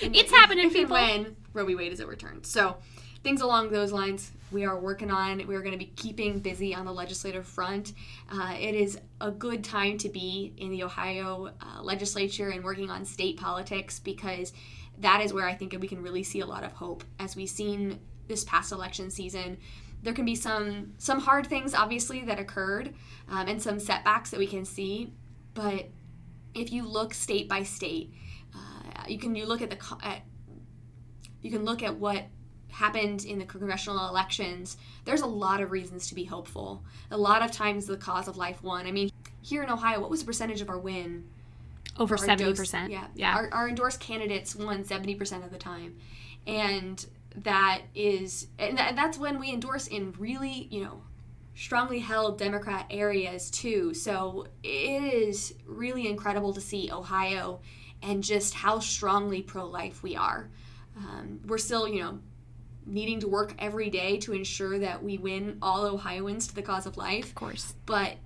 it's 0.00 0.30
happening, 0.30 0.66
if 0.66 0.72
people. 0.72 0.96
and 0.96 1.24
when 1.24 1.36
Roe 1.52 1.66
v. 1.66 1.74
Wade 1.74 1.92
is 1.92 2.00
overturned. 2.00 2.46
So 2.46 2.76
things 3.22 3.40
along 3.40 3.70
those 3.70 3.92
lines 3.92 4.32
we 4.50 4.64
are 4.64 4.78
working 4.78 5.10
on. 5.10 5.46
We're 5.46 5.60
going 5.60 5.72
to 5.72 5.78
be 5.78 5.92
keeping 5.96 6.38
busy 6.38 6.74
on 6.74 6.84
the 6.84 6.92
legislative 6.92 7.46
front. 7.46 7.94
Uh, 8.30 8.54
it 8.58 8.74
is 8.74 8.98
a 9.20 9.30
good 9.30 9.64
time 9.64 9.98
to 9.98 10.08
be 10.08 10.52
in 10.58 10.70
the 10.70 10.84
Ohio 10.84 11.50
uh, 11.60 11.82
legislature 11.82 12.50
and 12.50 12.62
working 12.62 12.90
on 12.90 13.04
state 13.04 13.38
politics 13.38 13.98
because 13.98 14.52
that 14.98 15.22
is 15.22 15.32
where 15.32 15.48
I 15.48 15.54
think 15.54 15.74
we 15.80 15.88
can 15.88 16.02
really 16.02 16.22
see 16.22 16.40
a 16.40 16.46
lot 16.46 16.64
of 16.64 16.72
hope. 16.72 17.02
As 17.18 17.34
we've 17.34 17.48
seen 17.48 18.00
this 18.28 18.44
past 18.44 18.72
election 18.72 19.10
season, 19.10 19.56
there 20.02 20.12
can 20.12 20.24
be 20.24 20.34
some 20.34 20.92
some 20.98 21.20
hard 21.20 21.46
things 21.46 21.74
obviously 21.74 22.22
that 22.22 22.38
occurred 22.38 22.92
um, 23.28 23.48
and 23.48 23.62
some 23.62 23.78
setbacks 23.78 24.30
that 24.30 24.38
we 24.38 24.46
can 24.46 24.64
see, 24.64 25.12
but 25.54 25.88
if 26.54 26.72
you 26.72 26.86
look 26.86 27.14
state 27.14 27.48
by 27.48 27.62
state 27.62 28.12
you 29.08 29.18
can 29.18 29.34
you 29.34 29.46
look 29.46 29.62
at 29.62 29.70
the 29.70 29.78
at, 30.02 30.22
you 31.40 31.50
can 31.50 31.64
look 31.64 31.82
at 31.82 31.96
what 31.96 32.24
happened 32.70 33.24
in 33.24 33.38
the 33.38 33.44
congressional 33.44 34.08
elections. 34.08 34.76
There's 35.04 35.20
a 35.20 35.26
lot 35.26 35.60
of 35.60 35.70
reasons 35.70 36.08
to 36.08 36.14
be 36.14 36.24
hopeful. 36.24 36.82
A 37.10 37.16
lot 37.16 37.42
of 37.42 37.52
times 37.52 37.86
the 37.86 37.96
cause 37.96 38.28
of 38.28 38.36
life 38.36 38.62
won. 38.62 38.86
I 38.86 38.92
mean, 38.92 39.10
here 39.42 39.62
in 39.62 39.70
Ohio, 39.70 40.00
what 40.00 40.10
was 40.10 40.20
the 40.20 40.26
percentage 40.26 40.60
of 40.60 40.70
our 40.70 40.78
win? 40.78 41.28
Over 41.98 42.16
seventy 42.16 42.54
percent. 42.54 42.90
Yeah, 42.90 43.06
yeah. 43.14 43.34
Our, 43.34 43.50
our 43.52 43.68
endorsed 43.68 44.00
candidates 44.00 44.56
won 44.56 44.84
seventy 44.84 45.14
percent 45.14 45.44
of 45.44 45.50
the 45.50 45.58
time, 45.58 45.96
and 46.46 47.04
that 47.36 47.82
is 47.94 48.48
and 48.58 48.78
that's 48.78 49.18
when 49.18 49.38
we 49.38 49.50
endorse 49.50 49.86
in 49.86 50.12
really 50.18 50.68
you 50.70 50.84
know 50.84 51.02
strongly 51.54 51.98
held 51.98 52.38
Democrat 52.38 52.86
areas 52.90 53.50
too. 53.50 53.92
So 53.92 54.46
it 54.62 54.68
is 54.68 55.54
really 55.66 56.08
incredible 56.08 56.54
to 56.54 56.60
see 56.60 56.90
Ohio 56.90 57.60
and 58.02 58.22
just 58.22 58.54
how 58.54 58.78
strongly 58.78 59.42
pro 59.42 59.66
life 59.66 60.02
we 60.02 60.16
are. 60.16 60.50
Um, 60.96 61.40
we're 61.46 61.58
still, 61.58 61.88
you 61.88 62.00
know, 62.00 62.18
needing 62.84 63.20
to 63.20 63.28
work 63.28 63.54
every 63.58 63.90
day 63.90 64.18
to 64.18 64.32
ensure 64.32 64.78
that 64.78 65.02
we 65.02 65.18
win 65.18 65.58
all 65.62 65.86
Ohioans 65.86 66.46
to 66.48 66.54
the 66.54 66.62
cause 66.62 66.86
of 66.86 66.96
life. 66.96 67.26
Of 67.26 67.34
course. 67.34 67.74
But 67.86 68.16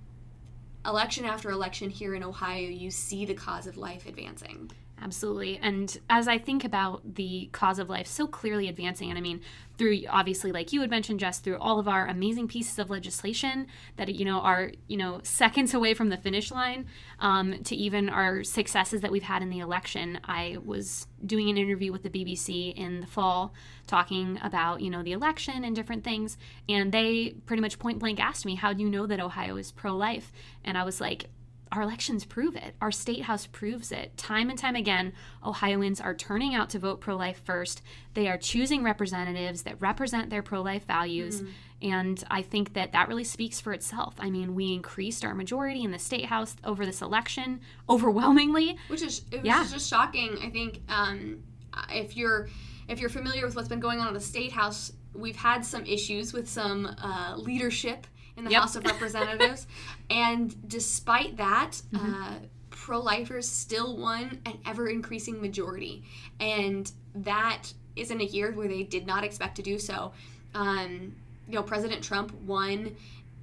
election 0.85 1.25
after 1.25 1.49
election 1.49 1.89
here 1.89 2.15
in 2.15 2.23
Ohio, 2.23 2.67
you 2.67 2.91
see 2.91 3.25
the 3.25 3.33
cause 3.33 3.67
of 3.67 3.77
life 3.77 4.07
advancing. 4.07 4.71
Absolutely. 4.99 5.59
And 5.61 5.95
as 6.09 6.27
I 6.27 6.39
think 6.39 6.63
about 6.63 7.15
the 7.15 7.49
cause 7.51 7.77
of 7.77 7.87
life 7.87 8.07
so 8.07 8.25
clearly 8.25 8.67
advancing, 8.67 9.09
and 9.09 9.17
I 9.17 9.21
mean, 9.21 9.41
through 9.77 10.01
obviously, 10.09 10.51
like 10.51 10.73
you 10.73 10.81
had 10.81 10.89
mentioned, 10.89 11.19
Jess, 11.19 11.37
through 11.37 11.57
all 11.57 11.77
of 11.77 11.87
our 11.87 12.07
amazing 12.07 12.47
pieces 12.47 12.79
of 12.79 12.89
legislation 12.89 13.67
that, 13.97 14.13
you 14.15 14.25
know, 14.25 14.39
are, 14.39 14.71
you 14.87 14.97
know, 14.97 15.19
seconds 15.21 15.75
away 15.75 15.93
from 15.93 16.09
the 16.09 16.17
finish 16.17 16.51
line, 16.51 16.87
um, 17.19 17.61
to 17.63 17.75
even 17.75 18.09
our 18.09 18.43
successes 18.43 19.01
that 19.01 19.11
we've 19.11 19.21
had 19.21 19.43
in 19.43 19.51
the 19.51 19.59
election. 19.59 20.19
I 20.23 20.57
was 20.65 21.05
doing 21.23 21.47
an 21.49 21.57
interview 21.57 21.91
with 21.91 22.01
the 22.01 22.09
BBC 22.09 22.73
in 22.73 23.01
the 23.01 23.07
fall 23.07 23.53
talking 23.85 24.39
about, 24.41 24.81
you 24.81 24.89
know, 24.89 25.03
the 25.03 25.11
election 25.11 25.63
and 25.63 25.75
different 25.75 26.03
things. 26.03 26.39
And 26.67 26.91
they 26.91 27.35
pretty 27.45 27.61
much 27.61 27.77
point 27.77 27.99
blank 27.99 28.19
asked 28.19 28.47
me, 28.47 28.55
How 28.55 28.73
do 28.73 28.81
you 28.81 28.89
know 28.89 29.05
that 29.05 29.19
Ohio 29.19 29.57
is 29.57 29.71
pro 29.71 29.95
life? 29.95 30.33
And 30.63 30.75
I 30.75 30.83
was 30.83 30.99
like, 30.99 31.29
our 31.71 31.81
elections 31.81 32.25
prove 32.25 32.55
it. 32.55 32.75
Our 32.81 32.91
state 32.91 33.23
house 33.23 33.47
proves 33.47 33.91
it. 33.91 34.17
Time 34.17 34.49
and 34.49 34.57
time 34.57 34.75
again, 34.75 35.13
Ohioans 35.45 36.01
are 36.01 36.13
turning 36.13 36.55
out 36.55 36.69
to 36.71 36.79
vote 36.79 37.01
pro 37.01 37.15
life 37.15 37.41
first. 37.43 37.81
They 38.13 38.27
are 38.27 38.37
choosing 38.37 38.83
representatives 38.83 39.63
that 39.63 39.81
represent 39.81 40.29
their 40.29 40.41
pro 40.41 40.61
life 40.61 40.85
values. 40.85 41.41
Mm. 41.41 41.49
And 41.79 42.23
I 42.31 42.41
think 42.41 42.73
that 42.73 42.93
that 42.93 43.07
really 43.07 43.23
speaks 43.23 43.61
for 43.61 43.71
itself. 43.71 44.15
I 44.19 44.29
mean, 44.29 44.55
we 44.55 44.73
increased 44.73 45.23
our 45.23 45.35
majority 45.35 45.83
in 45.83 45.91
the 45.91 45.99
state 45.99 46.25
house 46.25 46.55
over 46.63 46.85
this 46.85 47.01
election 47.01 47.61
overwhelmingly, 47.89 48.77
which 48.87 49.03
is 49.03 49.23
yeah. 49.43 49.65
just 49.69 49.89
shocking. 49.89 50.37
I 50.41 50.49
think 50.49 50.81
um, 50.89 51.43
if 51.91 52.17
you're 52.17 52.49
if 52.87 52.99
you're 52.99 53.09
familiar 53.09 53.45
with 53.45 53.55
what's 53.55 53.67
been 53.67 53.79
going 53.79 53.99
on 53.99 54.07
in 54.07 54.13
the 54.13 54.19
state 54.19 54.51
house, 54.51 54.93
we've 55.13 55.35
had 55.35 55.65
some 55.65 55.85
issues 55.85 56.33
with 56.33 56.47
some 56.49 56.85
uh, 56.85 57.35
leadership 57.35 58.07
in 58.37 58.45
the 58.45 58.51
yep. 58.51 58.61
House 58.61 58.75
of 58.75 58.85
Representatives. 58.85 59.67
and 60.09 60.55
despite 60.67 61.37
that, 61.37 61.81
mm-hmm. 61.91 62.13
uh, 62.13 62.35
pro 62.69 62.99
lifers 62.99 63.49
still 63.49 63.97
won 63.97 64.39
an 64.45 64.57
ever 64.65 64.87
increasing 64.87 65.41
majority. 65.41 66.03
And 66.39 66.89
that 67.15 67.73
is 67.95 68.11
in 68.11 68.21
a 68.21 68.25
year 68.25 68.51
where 68.51 68.67
they 68.67 68.83
did 68.83 69.05
not 69.05 69.23
expect 69.23 69.55
to 69.57 69.61
do 69.61 69.79
so. 69.79 70.13
Um, 70.53 71.15
you 71.47 71.55
know, 71.55 71.63
President 71.63 72.03
Trump 72.03 72.33
won 72.41 72.95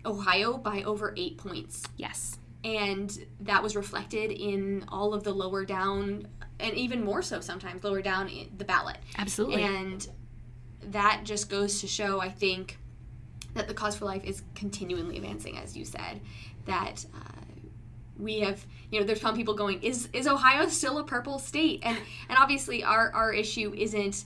Ohio 0.07 0.57
by 0.57 0.83
over 0.85 1.13
eight 1.17 1.37
points. 1.37 1.83
Yes. 1.97 2.39
And 2.63 3.27
that 3.41 3.63
was 3.63 3.77
reflected 3.77 4.31
in 4.31 4.85
all 4.89 5.13
of 5.13 5.25
the 5.25 5.33
lower 5.33 5.65
down, 5.65 6.27
and 6.61 6.75
even 6.75 7.05
more 7.05 7.21
so 7.21 7.41
sometimes, 7.41 7.85
lower 7.85 8.01
down 8.01 8.31
the 8.57 8.65
ballot. 8.65 8.97
Absolutely. 9.19 9.63
And 9.63 10.09
that 10.91 11.23
just 11.25 11.51
goes 11.51 11.81
to 11.81 11.87
show, 11.87 12.21
I 12.21 12.31
think, 12.31 12.79
that 13.55 13.69
the 13.69 13.75
cause 13.75 13.97
for 13.97 14.05
life 14.05 14.25
is 14.25 14.43
continually 14.55 15.17
advancing, 15.17 15.59
as 15.59 15.77
you 15.77 15.85
said. 15.85 16.21
That 16.67 17.05
uh, 17.14 17.43
we 18.19 18.40
have, 18.40 18.64
you 18.90 19.01
know, 19.01 19.07
there's 19.07 19.21
some 19.21 19.37
people 19.37 19.55
going, 19.55 19.83
is 19.83 20.09
is 20.12 20.27
Ohio 20.27 20.69
still 20.69 20.99
a 20.99 21.05
purple 21.05 21.38
state? 21.38 21.81
And 21.83 21.97
and 22.29 22.38
obviously 22.38 22.85
our 22.85 23.12
our 23.12 23.33
issue 23.33 23.75
isn't 23.77 24.25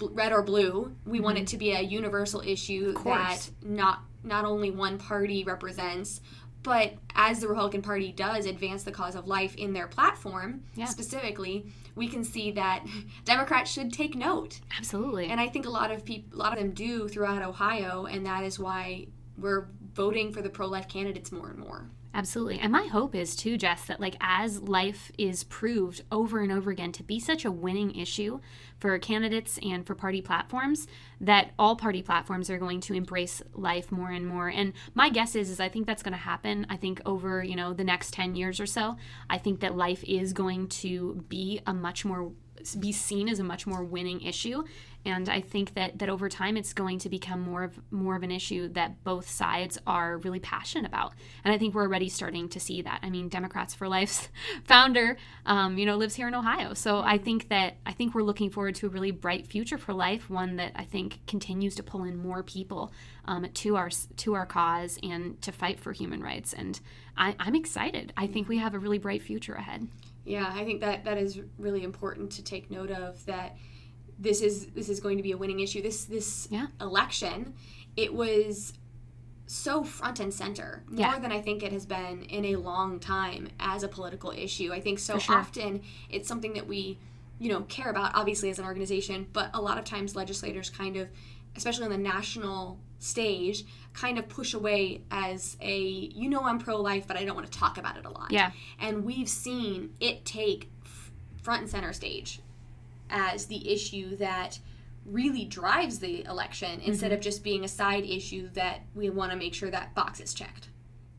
red 0.00 0.32
or 0.32 0.42
blue. 0.42 0.94
We 1.04 1.18
mm-hmm. 1.18 1.24
want 1.24 1.38
it 1.38 1.40
mm-hmm. 1.42 1.46
to 1.46 1.56
be 1.58 1.72
a 1.72 1.80
universal 1.80 2.40
issue 2.40 2.94
that 3.04 3.50
not 3.62 4.02
not 4.22 4.44
only 4.44 4.70
one 4.70 4.98
party 4.98 5.44
represents, 5.44 6.20
but 6.62 6.94
as 7.14 7.40
the 7.40 7.48
Republican 7.48 7.82
Party 7.82 8.10
does 8.10 8.46
advance 8.46 8.82
the 8.82 8.90
cause 8.90 9.14
of 9.14 9.26
life 9.26 9.54
in 9.56 9.74
their 9.74 9.86
platform, 9.86 10.62
yeah. 10.74 10.86
specifically, 10.86 11.66
we 11.94 12.08
can 12.08 12.24
see 12.24 12.50
that 12.52 12.84
Democrats 13.24 13.70
should 13.70 13.92
take 13.92 14.14
note. 14.14 14.60
Absolutely. 14.76 15.26
And 15.26 15.40
I 15.40 15.48
think 15.48 15.66
a 15.66 15.70
lot 15.70 15.90
of 15.90 16.04
people, 16.04 16.36
a 16.36 16.40
lot 16.40 16.52
of 16.52 16.58
them 16.58 16.72
do 16.72 17.08
throughout 17.08 17.42
Ohio, 17.42 18.06
and 18.06 18.26
that 18.26 18.44
is 18.44 18.58
why 18.58 19.06
we're 19.38 19.68
voting 19.94 20.32
for 20.32 20.42
the 20.42 20.50
pro-life 20.50 20.88
candidates 20.88 21.30
more 21.32 21.50
and 21.50 21.58
more. 21.58 21.88
Absolutely. 22.16 22.60
And 22.60 22.70
my 22.70 22.84
hope 22.86 23.12
is 23.16 23.34
too, 23.34 23.56
Jess, 23.58 23.86
that 23.86 24.00
like 24.00 24.14
as 24.20 24.62
life 24.62 25.10
is 25.18 25.42
proved 25.42 26.02
over 26.12 26.40
and 26.40 26.52
over 26.52 26.70
again 26.70 26.92
to 26.92 27.02
be 27.02 27.18
such 27.18 27.44
a 27.44 27.50
winning 27.50 27.92
issue 27.96 28.38
for 28.78 28.96
candidates 29.00 29.58
and 29.60 29.84
for 29.84 29.96
party 29.96 30.22
platforms, 30.22 30.86
that 31.20 31.50
all 31.58 31.74
party 31.74 32.02
platforms 32.02 32.48
are 32.50 32.58
going 32.58 32.80
to 32.82 32.94
embrace 32.94 33.42
life 33.52 33.90
more 33.90 34.10
and 34.10 34.28
more. 34.28 34.46
And 34.48 34.74
my 34.94 35.10
guess 35.10 35.34
is 35.34 35.50
is 35.50 35.58
I 35.58 35.68
think 35.68 35.88
that's 35.88 36.04
going 36.04 36.12
to 36.12 36.18
happen. 36.18 36.66
I 36.70 36.76
think 36.76 37.00
over, 37.04 37.42
you 37.42 37.56
know, 37.56 37.72
the 37.72 37.82
next 37.84 38.12
10 38.14 38.36
years 38.36 38.60
or 38.60 38.66
so, 38.66 38.96
I 39.28 39.38
think 39.38 39.58
that 39.60 39.76
life 39.76 40.04
is 40.04 40.32
going 40.32 40.68
to 40.68 41.24
be 41.28 41.60
a 41.66 41.74
much 41.74 42.04
more 42.04 42.30
be 42.78 42.92
seen 42.92 43.28
as 43.28 43.40
a 43.40 43.44
much 43.44 43.66
more 43.66 43.84
winning 43.84 44.22
issue 44.22 44.62
and 45.04 45.28
I 45.28 45.40
think 45.40 45.74
that 45.74 45.98
that 45.98 46.08
over 46.08 46.28
time 46.28 46.56
it's 46.56 46.72
going 46.72 46.98
to 47.00 47.08
become 47.08 47.40
more 47.40 47.64
of 47.64 47.78
more 47.90 48.16
of 48.16 48.22
an 48.22 48.30
issue 48.30 48.68
that 48.68 49.02
both 49.04 49.28
sides 49.28 49.78
are 49.86 50.18
really 50.18 50.40
passionate 50.40 50.86
about. 50.86 51.12
And 51.44 51.52
I 51.52 51.58
think 51.58 51.74
we're 51.74 51.82
already 51.82 52.08
starting 52.08 52.48
to 52.50 52.60
see 52.60 52.82
that. 52.82 53.00
I 53.02 53.10
mean, 53.10 53.28
Democrats 53.28 53.74
for 53.74 53.88
Life's 53.88 54.28
founder, 54.64 55.16
um, 55.46 55.76
you 55.78 55.86
know, 55.86 55.96
lives 55.96 56.14
here 56.14 56.28
in 56.28 56.34
Ohio. 56.34 56.74
So 56.74 57.00
I 57.00 57.18
think 57.18 57.48
that 57.50 57.76
I 57.84 57.92
think 57.92 58.14
we're 58.14 58.22
looking 58.22 58.50
forward 58.50 58.74
to 58.76 58.86
a 58.86 58.90
really 58.90 59.10
bright 59.10 59.46
future 59.46 59.78
for 59.78 59.92
life, 59.92 60.30
one 60.30 60.56
that 60.56 60.72
I 60.74 60.84
think 60.84 61.20
continues 61.26 61.74
to 61.76 61.82
pull 61.82 62.04
in 62.04 62.16
more 62.16 62.42
people 62.42 62.92
um, 63.26 63.46
to 63.52 63.76
our 63.76 63.90
to 63.90 64.34
our 64.34 64.46
cause 64.46 64.98
and 65.02 65.40
to 65.42 65.52
fight 65.52 65.80
for 65.80 65.92
human 65.92 66.22
rights. 66.22 66.52
And 66.52 66.80
I, 67.16 67.36
I'm 67.38 67.54
excited. 67.54 68.12
I 68.16 68.26
think 68.26 68.48
we 68.48 68.58
have 68.58 68.74
a 68.74 68.78
really 68.78 68.98
bright 68.98 69.22
future 69.22 69.54
ahead. 69.54 69.86
Yeah, 70.24 70.50
I 70.54 70.64
think 70.64 70.80
that 70.80 71.04
that 71.04 71.18
is 71.18 71.40
really 71.58 71.84
important 71.84 72.32
to 72.32 72.42
take 72.42 72.70
note 72.70 72.90
of 72.90 73.24
that 73.26 73.56
this 74.18 74.40
is 74.40 74.66
this 74.68 74.88
is 74.88 75.00
going 75.00 75.16
to 75.16 75.22
be 75.22 75.32
a 75.32 75.36
winning 75.36 75.60
issue. 75.60 75.82
This 75.82 76.04
this 76.04 76.48
yeah. 76.50 76.66
election, 76.80 77.54
it 77.96 78.12
was 78.12 78.74
so 79.46 79.84
front 79.84 80.20
and 80.20 80.32
center 80.32 80.82
more 80.88 81.00
yeah. 81.00 81.18
than 81.18 81.30
I 81.30 81.40
think 81.40 81.62
it 81.62 81.72
has 81.72 81.84
been 81.84 82.22
in 82.22 82.44
a 82.46 82.56
long 82.56 82.98
time 82.98 83.48
as 83.60 83.82
a 83.82 83.88
political 83.88 84.30
issue. 84.30 84.72
I 84.72 84.80
think 84.80 84.98
so 84.98 85.18
sure. 85.18 85.36
often 85.36 85.82
it's 86.08 86.26
something 86.26 86.54
that 86.54 86.66
we, 86.66 86.98
you 87.38 87.50
know, 87.50 87.60
care 87.62 87.90
about 87.90 88.12
obviously 88.14 88.48
as 88.50 88.58
an 88.58 88.64
organization, 88.64 89.26
but 89.32 89.50
a 89.52 89.60
lot 89.60 89.76
of 89.76 89.84
times 89.84 90.16
legislators 90.16 90.70
kind 90.70 90.96
of, 90.96 91.08
especially 91.56 91.84
on 91.84 91.90
the 91.90 91.98
national 91.98 92.78
stage, 93.00 93.64
kind 93.92 94.18
of 94.18 94.28
push 94.28 94.54
away 94.54 95.02
as 95.10 95.58
a 95.60 95.78
you 95.78 96.30
know 96.30 96.42
I'm 96.44 96.58
pro 96.58 96.80
life, 96.80 97.06
but 97.06 97.16
I 97.16 97.24
don't 97.24 97.36
want 97.36 97.50
to 97.50 97.58
talk 97.58 97.76
about 97.76 97.98
it 97.98 98.06
a 98.06 98.10
lot. 98.10 98.30
Yeah. 98.30 98.50
And 98.80 99.04
we've 99.04 99.28
seen 99.28 99.94
it 100.00 100.24
take 100.24 100.70
front 101.42 101.60
and 101.60 101.70
center 101.70 101.92
stage 101.92 102.40
as 103.10 103.46
the 103.46 103.70
issue 103.70 104.16
that 104.16 104.58
really 105.04 105.44
drives 105.44 105.98
the 105.98 106.24
election 106.24 106.78
mm-hmm. 106.78 106.90
instead 106.90 107.12
of 107.12 107.20
just 107.20 107.44
being 107.44 107.64
a 107.64 107.68
side 107.68 108.04
issue 108.04 108.48
that 108.54 108.80
we 108.94 109.10
want 109.10 109.30
to 109.30 109.36
make 109.36 109.54
sure 109.54 109.70
that 109.70 109.94
box 109.94 110.20
is 110.20 110.32
checked. 110.34 110.68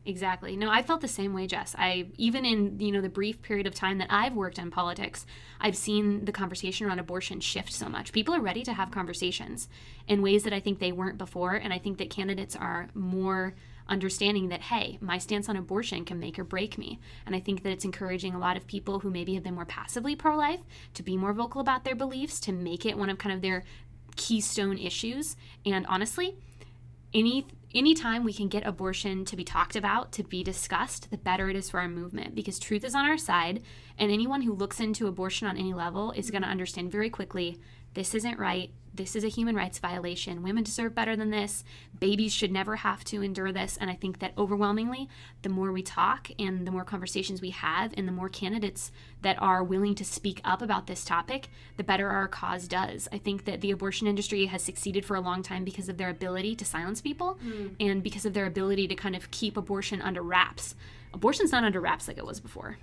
Exactly. 0.06 0.56
No, 0.56 0.70
I 0.70 0.82
felt 0.82 1.00
the 1.00 1.08
same 1.08 1.34
way, 1.34 1.48
Jess. 1.48 1.74
I 1.76 2.06
even 2.16 2.44
in 2.44 2.78
you 2.78 2.92
know 2.92 3.00
the 3.00 3.08
brief 3.08 3.42
period 3.42 3.66
of 3.66 3.74
time 3.74 3.98
that 3.98 4.06
I've 4.08 4.34
worked 4.34 4.58
in 4.58 4.70
politics, 4.70 5.26
I've 5.60 5.76
seen 5.76 6.24
the 6.24 6.32
conversation 6.32 6.86
around 6.86 7.00
abortion 7.00 7.40
shift 7.40 7.72
so 7.72 7.88
much. 7.88 8.12
People 8.12 8.32
are 8.32 8.40
ready 8.40 8.62
to 8.62 8.72
have 8.72 8.92
conversations 8.92 9.68
in 10.06 10.22
ways 10.22 10.44
that 10.44 10.52
I 10.52 10.60
think 10.60 10.78
they 10.78 10.92
weren't 10.92 11.18
before, 11.18 11.54
and 11.54 11.72
I 11.72 11.78
think 11.78 11.98
that 11.98 12.08
candidates 12.08 12.54
are 12.54 12.88
more 12.94 13.54
understanding 13.88 14.48
that, 14.48 14.62
hey, 14.62 14.98
my 15.00 15.18
stance 15.18 15.48
on 15.48 15.56
abortion 15.56 16.04
can 16.04 16.18
make 16.18 16.38
or 16.38 16.44
break 16.44 16.76
me. 16.76 16.98
And 17.24 17.34
I 17.34 17.40
think 17.40 17.62
that 17.62 17.70
it's 17.70 17.84
encouraging 17.84 18.34
a 18.34 18.38
lot 18.38 18.56
of 18.56 18.66
people 18.66 19.00
who 19.00 19.10
maybe 19.10 19.34
have 19.34 19.42
been 19.42 19.54
more 19.54 19.64
passively 19.64 20.16
pro 20.16 20.36
life 20.36 20.60
to 20.94 21.02
be 21.02 21.16
more 21.16 21.32
vocal 21.32 21.60
about 21.60 21.84
their 21.84 21.94
beliefs, 21.94 22.40
to 22.40 22.52
make 22.52 22.84
it 22.84 22.98
one 22.98 23.10
of 23.10 23.18
kind 23.18 23.34
of 23.34 23.42
their 23.42 23.64
keystone 24.16 24.78
issues. 24.78 25.36
And 25.64 25.86
honestly, 25.86 26.36
any 27.14 27.46
anytime 27.74 28.24
we 28.24 28.32
can 28.32 28.48
get 28.48 28.66
abortion 28.66 29.24
to 29.26 29.36
be 29.36 29.44
talked 29.44 29.76
about, 29.76 30.10
to 30.12 30.22
be 30.22 30.42
discussed, 30.42 31.10
the 31.10 31.18
better 31.18 31.50
it 31.50 31.56
is 31.56 31.68
for 31.68 31.80
our 31.80 31.88
movement 31.88 32.34
because 32.34 32.58
truth 32.58 32.84
is 32.84 32.94
on 32.94 33.04
our 33.04 33.18
side. 33.18 33.62
And 33.98 34.10
anyone 34.10 34.42
who 34.42 34.54
looks 34.54 34.80
into 34.80 35.06
abortion 35.06 35.46
on 35.46 35.58
any 35.58 35.74
level 35.74 36.12
is 36.12 36.30
going 36.30 36.42
to 36.42 36.48
understand 36.48 36.90
very 36.90 37.10
quickly 37.10 37.58
this 37.94 38.14
isn't 38.14 38.38
right. 38.38 38.70
This 38.96 39.14
is 39.14 39.24
a 39.24 39.28
human 39.28 39.54
rights 39.54 39.78
violation. 39.78 40.42
Women 40.42 40.64
deserve 40.64 40.94
better 40.94 41.16
than 41.16 41.30
this. 41.30 41.64
Babies 42.00 42.32
should 42.32 42.50
never 42.50 42.76
have 42.76 43.04
to 43.04 43.22
endure 43.22 43.52
this. 43.52 43.76
And 43.78 43.90
I 43.90 43.94
think 43.94 44.20
that 44.20 44.32
overwhelmingly, 44.38 45.08
the 45.42 45.50
more 45.50 45.70
we 45.70 45.82
talk 45.82 46.30
and 46.38 46.66
the 46.66 46.70
more 46.70 46.84
conversations 46.84 47.42
we 47.42 47.50
have, 47.50 47.92
and 47.96 48.08
the 48.08 48.12
more 48.12 48.30
candidates 48.30 48.90
that 49.20 49.40
are 49.40 49.62
willing 49.62 49.94
to 49.96 50.04
speak 50.04 50.40
up 50.44 50.62
about 50.62 50.86
this 50.86 51.04
topic, 51.04 51.48
the 51.76 51.84
better 51.84 52.08
our 52.08 52.26
cause 52.26 52.66
does. 52.66 53.06
I 53.12 53.18
think 53.18 53.44
that 53.44 53.60
the 53.60 53.70
abortion 53.70 54.06
industry 54.06 54.46
has 54.46 54.62
succeeded 54.62 55.04
for 55.04 55.14
a 55.14 55.20
long 55.20 55.42
time 55.42 55.64
because 55.64 55.90
of 55.90 55.98
their 55.98 56.08
ability 56.08 56.56
to 56.56 56.64
silence 56.64 57.02
people 57.02 57.38
mm. 57.44 57.74
and 57.78 58.02
because 58.02 58.24
of 58.24 58.32
their 58.32 58.46
ability 58.46 58.88
to 58.88 58.94
kind 58.94 59.14
of 59.14 59.30
keep 59.30 59.58
abortion 59.58 60.00
under 60.00 60.22
wraps. 60.22 60.74
Abortion's 61.12 61.52
not 61.52 61.64
under 61.64 61.80
wraps 61.80 62.08
like 62.08 62.16
it 62.16 62.24
was 62.24 62.40
before. 62.40 62.78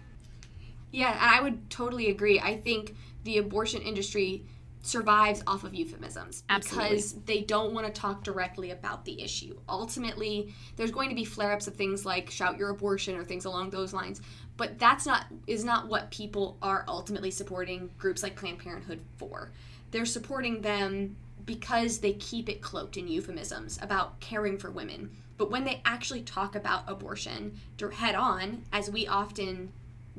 Yeah, 0.91 1.11
and 1.11 1.35
I 1.35 1.41
would 1.41 1.71
totally 1.71 2.11
agree. 2.11 2.39
I 2.39 2.55
think 2.55 2.95
the 3.23 3.39
abortion 3.39 3.81
industry 3.81 4.45
survives 4.83 5.41
off 5.47 5.63
of 5.63 5.73
euphemisms 5.73 6.43
Absolutely. 6.49 6.89
because 6.89 7.13
they 7.25 7.41
don't 7.41 7.73
want 7.73 7.87
to 7.87 8.01
talk 8.01 8.21
directly 8.21 8.71
about 8.71 9.05
the 9.05 9.21
issue. 9.23 9.57
Ultimately, 9.67 10.53
there's 10.75 10.91
going 10.91 11.07
to 11.07 11.15
be 11.15 11.23
flare-ups 11.23 11.67
of 11.67 11.75
things 11.75 12.05
like 12.05 12.29
shout 12.29 12.57
your 12.57 12.69
abortion 12.69 13.15
or 13.15 13.23
things 13.23 13.45
along 13.45 13.69
those 13.69 13.93
lines, 13.93 14.21
but 14.57 14.77
that's 14.77 15.05
not 15.05 15.27
is 15.47 15.63
not 15.63 15.87
what 15.87 16.11
people 16.11 16.57
are 16.61 16.83
ultimately 16.87 17.31
supporting 17.31 17.89
groups 17.97 18.21
like 18.21 18.35
Planned 18.35 18.59
Parenthood 18.59 18.99
for. 19.17 19.53
They're 19.91 20.05
supporting 20.05 20.61
them 20.61 21.15
because 21.45 21.99
they 21.99 22.13
keep 22.13 22.49
it 22.49 22.61
cloaked 22.61 22.97
in 22.97 23.07
euphemisms 23.07 23.79
about 23.81 24.19
caring 24.19 24.57
for 24.57 24.69
women. 24.69 25.11
But 25.37 25.49
when 25.49 25.63
they 25.63 25.81
actually 25.85 26.23
talk 26.23 26.55
about 26.55 26.83
abortion 26.87 27.57
head 27.91 28.15
on, 28.15 28.63
as 28.71 28.89
we 28.89 29.07
often 29.07 29.71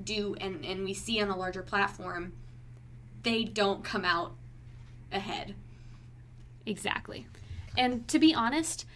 do 0.03 0.37
and, 0.41 0.65
and 0.65 0.85
we 0.85 0.95
see 0.95 1.21
on 1.21 1.29
a 1.29 1.37
larger 1.37 1.63
platform, 1.63 2.33
they 3.23 3.45
don't 3.45 3.83
come 3.83 4.05
out 4.05 4.35
ahead. 5.15 5.55
Exactly. 6.67 7.27
And 7.77 8.07
to 8.09 8.19
be 8.19 8.35
honest, 8.35 8.87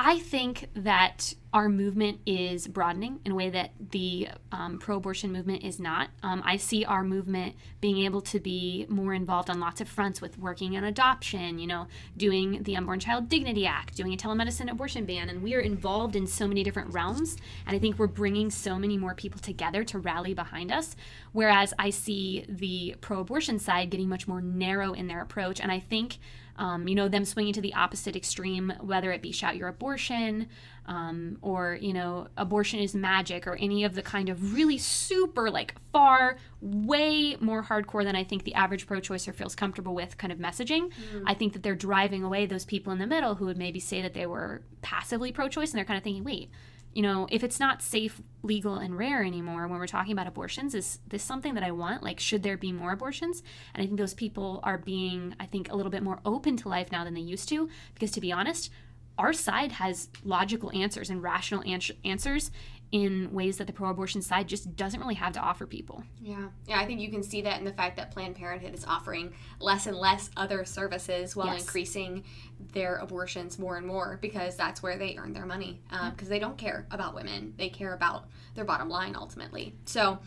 I 0.00 0.20
think 0.20 0.68
that 0.74 1.34
our 1.52 1.68
movement 1.68 2.20
is 2.24 2.68
broadening 2.68 3.18
in 3.24 3.32
a 3.32 3.34
way 3.34 3.50
that 3.50 3.72
the 3.90 4.28
um, 4.52 4.78
pro 4.78 4.98
abortion 4.98 5.32
movement 5.32 5.64
is 5.64 5.80
not. 5.80 6.10
Um, 6.22 6.40
I 6.44 6.56
see 6.56 6.84
our 6.84 7.02
movement 7.02 7.56
being 7.80 8.04
able 8.04 8.20
to 8.20 8.38
be 8.38 8.86
more 8.88 9.12
involved 9.12 9.50
on 9.50 9.58
lots 9.58 9.80
of 9.80 9.88
fronts 9.88 10.20
with 10.20 10.38
working 10.38 10.76
on 10.76 10.84
adoption, 10.84 11.58
you 11.58 11.66
know, 11.66 11.88
doing 12.16 12.62
the 12.62 12.76
Unborn 12.76 13.00
Child 13.00 13.28
Dignity 13.28 13.66
Act, 13.66 13.96
doing 13.96 14.12
a 14.12 14.16
telemedicine 14.16 14.70
abortion 14.70 15.04
ban. 15.04 15.30
And 15.30 15.42
we 15.42 15.54
are 15.56 15.60
involved 15.60 16.14
in 16.14 16.28
so 16.28 16.46
many 16.46 16.62
different 16.62 16.94
realms. 16.94 17.36
And 17.66 17.74
I 17.74 17.80
think 17.80 17.98
we're 17.98 18.06
bringing 18.06 18.50
so 18.50 18.78
many 18.78 18.96
more 18.96 19.14
people 19.14 19.40
together 19.40 19.82
to 19.82 19.98
rally 19.98 20.32
behind 20.32 20.70
us. 20.70 20.94
Whereas 21.32 21.74
I 21.76 21.90
see 21.90 22.46
the 22.48 22.94
pro 23.00 23.18
abortion 23.18 23.58
side 23.58 23.90
getting 23.90 24.08
much 24.08 24.28
more 24.28 24.40
narrow 24.40 24.92
in 24.92 25.08
their 25.08 25.22
approach. 25.22 25.60
And 25.60 25.72
I 25.72 25.80
think 25.80 26.18
um, 26.58 26.88
you 26.88 26.94
know, 26.94 27.08
them 27.08 27.24
swinging 27.24 27.52
to 27.54 27.60
the 27.60 27.72
opposite 27.74 28.16
extreme, 28.16 28.72
whether 28.80 29.12
it 29.12 29.22
be 29.22 29.32
shout 29.32 29.56
your 29.56 29.68
abortion 29.68 30.48
um, 30.86 31.38
or, 31.40 31.78
you 31.80 31.92
know, 31.92 32.26
abortion 32.36 32.80
is 32.80 32.94
magic 32.94 33.46
or 33.46 33.54
any 33.56 33.84
of 33.84 33.94
the 33.94 34.02
kind 34.02 34.28
of 34.28 34.54
really 34.54 34.76
super, 34.76 35.50
like 35.50 35.74
far, 35.92 36.36
way 36.60 37.36
more 37.40 37.62
hardcore 37.62 38.02
than 38.02 38.16
I 38.16 38.24
think 38.24 38.42
the 38.42 38.54
average 38.54 38.86
pro 38.86 38.98
choicer 38.98 39.32
feels 39.32 39.54
comfortable 39.54 39.94
with 39.94 40.18
kind 40.18 40.32
of 40.32 40.38
messaging. 40.38 40.90
Mm. 41.12 41.22
I 41.26 41.34
think 41.34 41.52
that 41.52 41.62
they're 41.62 41.76
driving 41.76 42.24
away 42.24 42.46
those 42.46 42.64
people 42.64 42.92
in 42.92 42.98
the 42.98 43.06
middle 43.06 43.36
who 43.36 43.46
would 43.46 43.58
maybe 43.58 43.78
say 43.78 44.02
that 44.02 44.14
they 44.14 44.26
were 44.26 44.62
passively 44.82 45.30
pro 45.30 45.48
choice 45.48 45.70
and 45.70 45.78
they're 45.78 45.84
kind 45.84 45.98
of 45.98 46.04
thinking, 46.04 46.24
wait, 46.24 46.50
you 46.94 47.02
know, 47.02 47.28
if 47.30 47.44
it's 47.44 47.60
not 47.60 47.82
safe, 47.82 48.20
legal, 48.42 48.74
and 48.74 48.96
rare 48.96 49.22
anymore 49.22 49.68
when 49.68 49.78
we're 49.78 49.86
talking 49.86 50.12
about 50.12 50.26
abortions, 50.26 50.74
is 50.74 50.98
this 51.06 51.22
something 51.22 51.54
that 51.54 51.62
I 51.62 51.70
want? 51.70 52.02
Like, 52.02 52.18
should 52.18 52.42
there 52.42 52.56
be 52.56 52.72
more 52.72 52.92
abortions? 52.92 53.42
And 53.74 53.82
I 53.82 53.86
think 53.86 53.98
those 53.98 54.14
people 54.14 54.60
are 54.62 54.78
being, 54.78 55.34
I 55.38 55.46
think, 55.46 55.70
a 55.70 55.76
little 55.76 55.92
bit 55.92 56.02
more 56.02 56.20
open 56.24 56.56
to 56.58 56.68
life 56.68 56.90
now 56.90 57.04
than 57.04 57.14
they 57.14 57.20
used 57.20 57.48
to. 57.50 57.68
Because 57.94 58.10
to 58.12 58.20
be 58.20 58.32
honest, 58.32 58.70
our 59.18 59.32
side 59.32 59.72
has 59.72 60.08
logical 60.24 60.70
answers 60.72 61.10
and 61.10 61.22
rational 61.22 61.64
answers 62.04 62.50
in 62.90 63.30
ways 63.32 63.58
that 63.58 63.66
the 63.66 63.72
pro-abortion 63.72 64.22
side 64.22 64.48
just 64.48 64.74
doesn't 64.74 65.00
really 65.00 65.14
have 65.14 65.32
to 65.34 65.40
offer 65.40 65.66
people. 65.66 66.02
Yeah. 66.22 66.48
Yeah, 66.66 66.80
I 66.80 66.86
think 66.86 67.00
you 67.00 67.10
can 67.10 67.22
see 67.22 67.42
that 67.42 67.58
in 67.58 67.64
the 67.64 67.72
fact 67.72 67.96
that 67.96 68.10
Planned 68.10 68.36
Parenthood 68.36 68.74
is 68.74 68.84
offering 68.84 69.34
less 69.60 69.86
and 69.86 69.96
less 69.96 70.30
other 70.36 70.64
services 70.64 71.36
while 71.36 71.48
yes. 71.48 71.60
increasing 71.60 72.24
their 72.72 72.96
abortions 72.96 73.58
more 73.58 73.76
and 73.76 73.86
more 73.86 74.18
because 74.22 74.56
that's 74.56 74.82
where 74.82 74.96
they 74.96 75.16
earn 75.18 75.34
their 75.34 75.44
money 75.44 75.80
because 75.88 76.02
um, 76.08 76.12
mm-hmm. 76.12 76.28
they 76.28 76.38
don't 76.38 76.56
care 76.56 76.86
about 76.90 77.14
women. 77.14 77.52
They 77.58 77.68
care 77.68 77.92
about 77.92 78.26
their 78.54 78.64
bottom 78.64 78.88
line 78.88 79.14
ultimately. 79.14 79.74
So, 79.84 80.18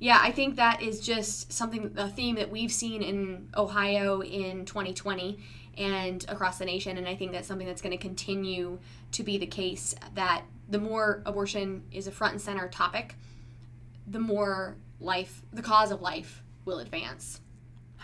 yeah, 0.00 0.18
I 0.20 0.32
think 0.32 0.56
that 0.56 0.82
is 0.82 1.00
just 1.00 1.52
something 1.52 1.94
a 1.96 2.08
theme 2.08 2.34
that 2.36 2.50
we've 2.50 2.72
seen 2.72 3.02
in 3.02 3.48
Ohio 3.56 4.22
in 4.22 4.64
2020 4.64 5.38
and 5.78 6.24
across 6.28 6.58
the 6.58 6.64
nation 6.64 6.98
and 6.98 7.06
I 7.06 7.14
think 7.14 7.32
that's 7.32 7.46
something 7.46 7.66
that's 7.66 7.80
going 7.80 7.96
to 7.96 8.02
continue 8.02 8.78
to 9.12 9.22
be 9.22 9.38
the 9.38 9.46
case 9.46 9.94
that 10.14 10.44
the 10.68 10.78
more 10.78 11.22
abortion 11.24 11.84
is 11.92 12.06
a 12.06 12.10
front 12.10 12.34
and 12.34 12.42
center 12.42 12.68
topic, 12.68 13.14
the 14.06 14.18
more 14.18 14.76
life, 15.00 15.42
the 15.52 15.62
cause 15.62 15.90
of 15.90 16.02
life 16.02 16.42
will 16.64 16.78
advance. 16.78 17.40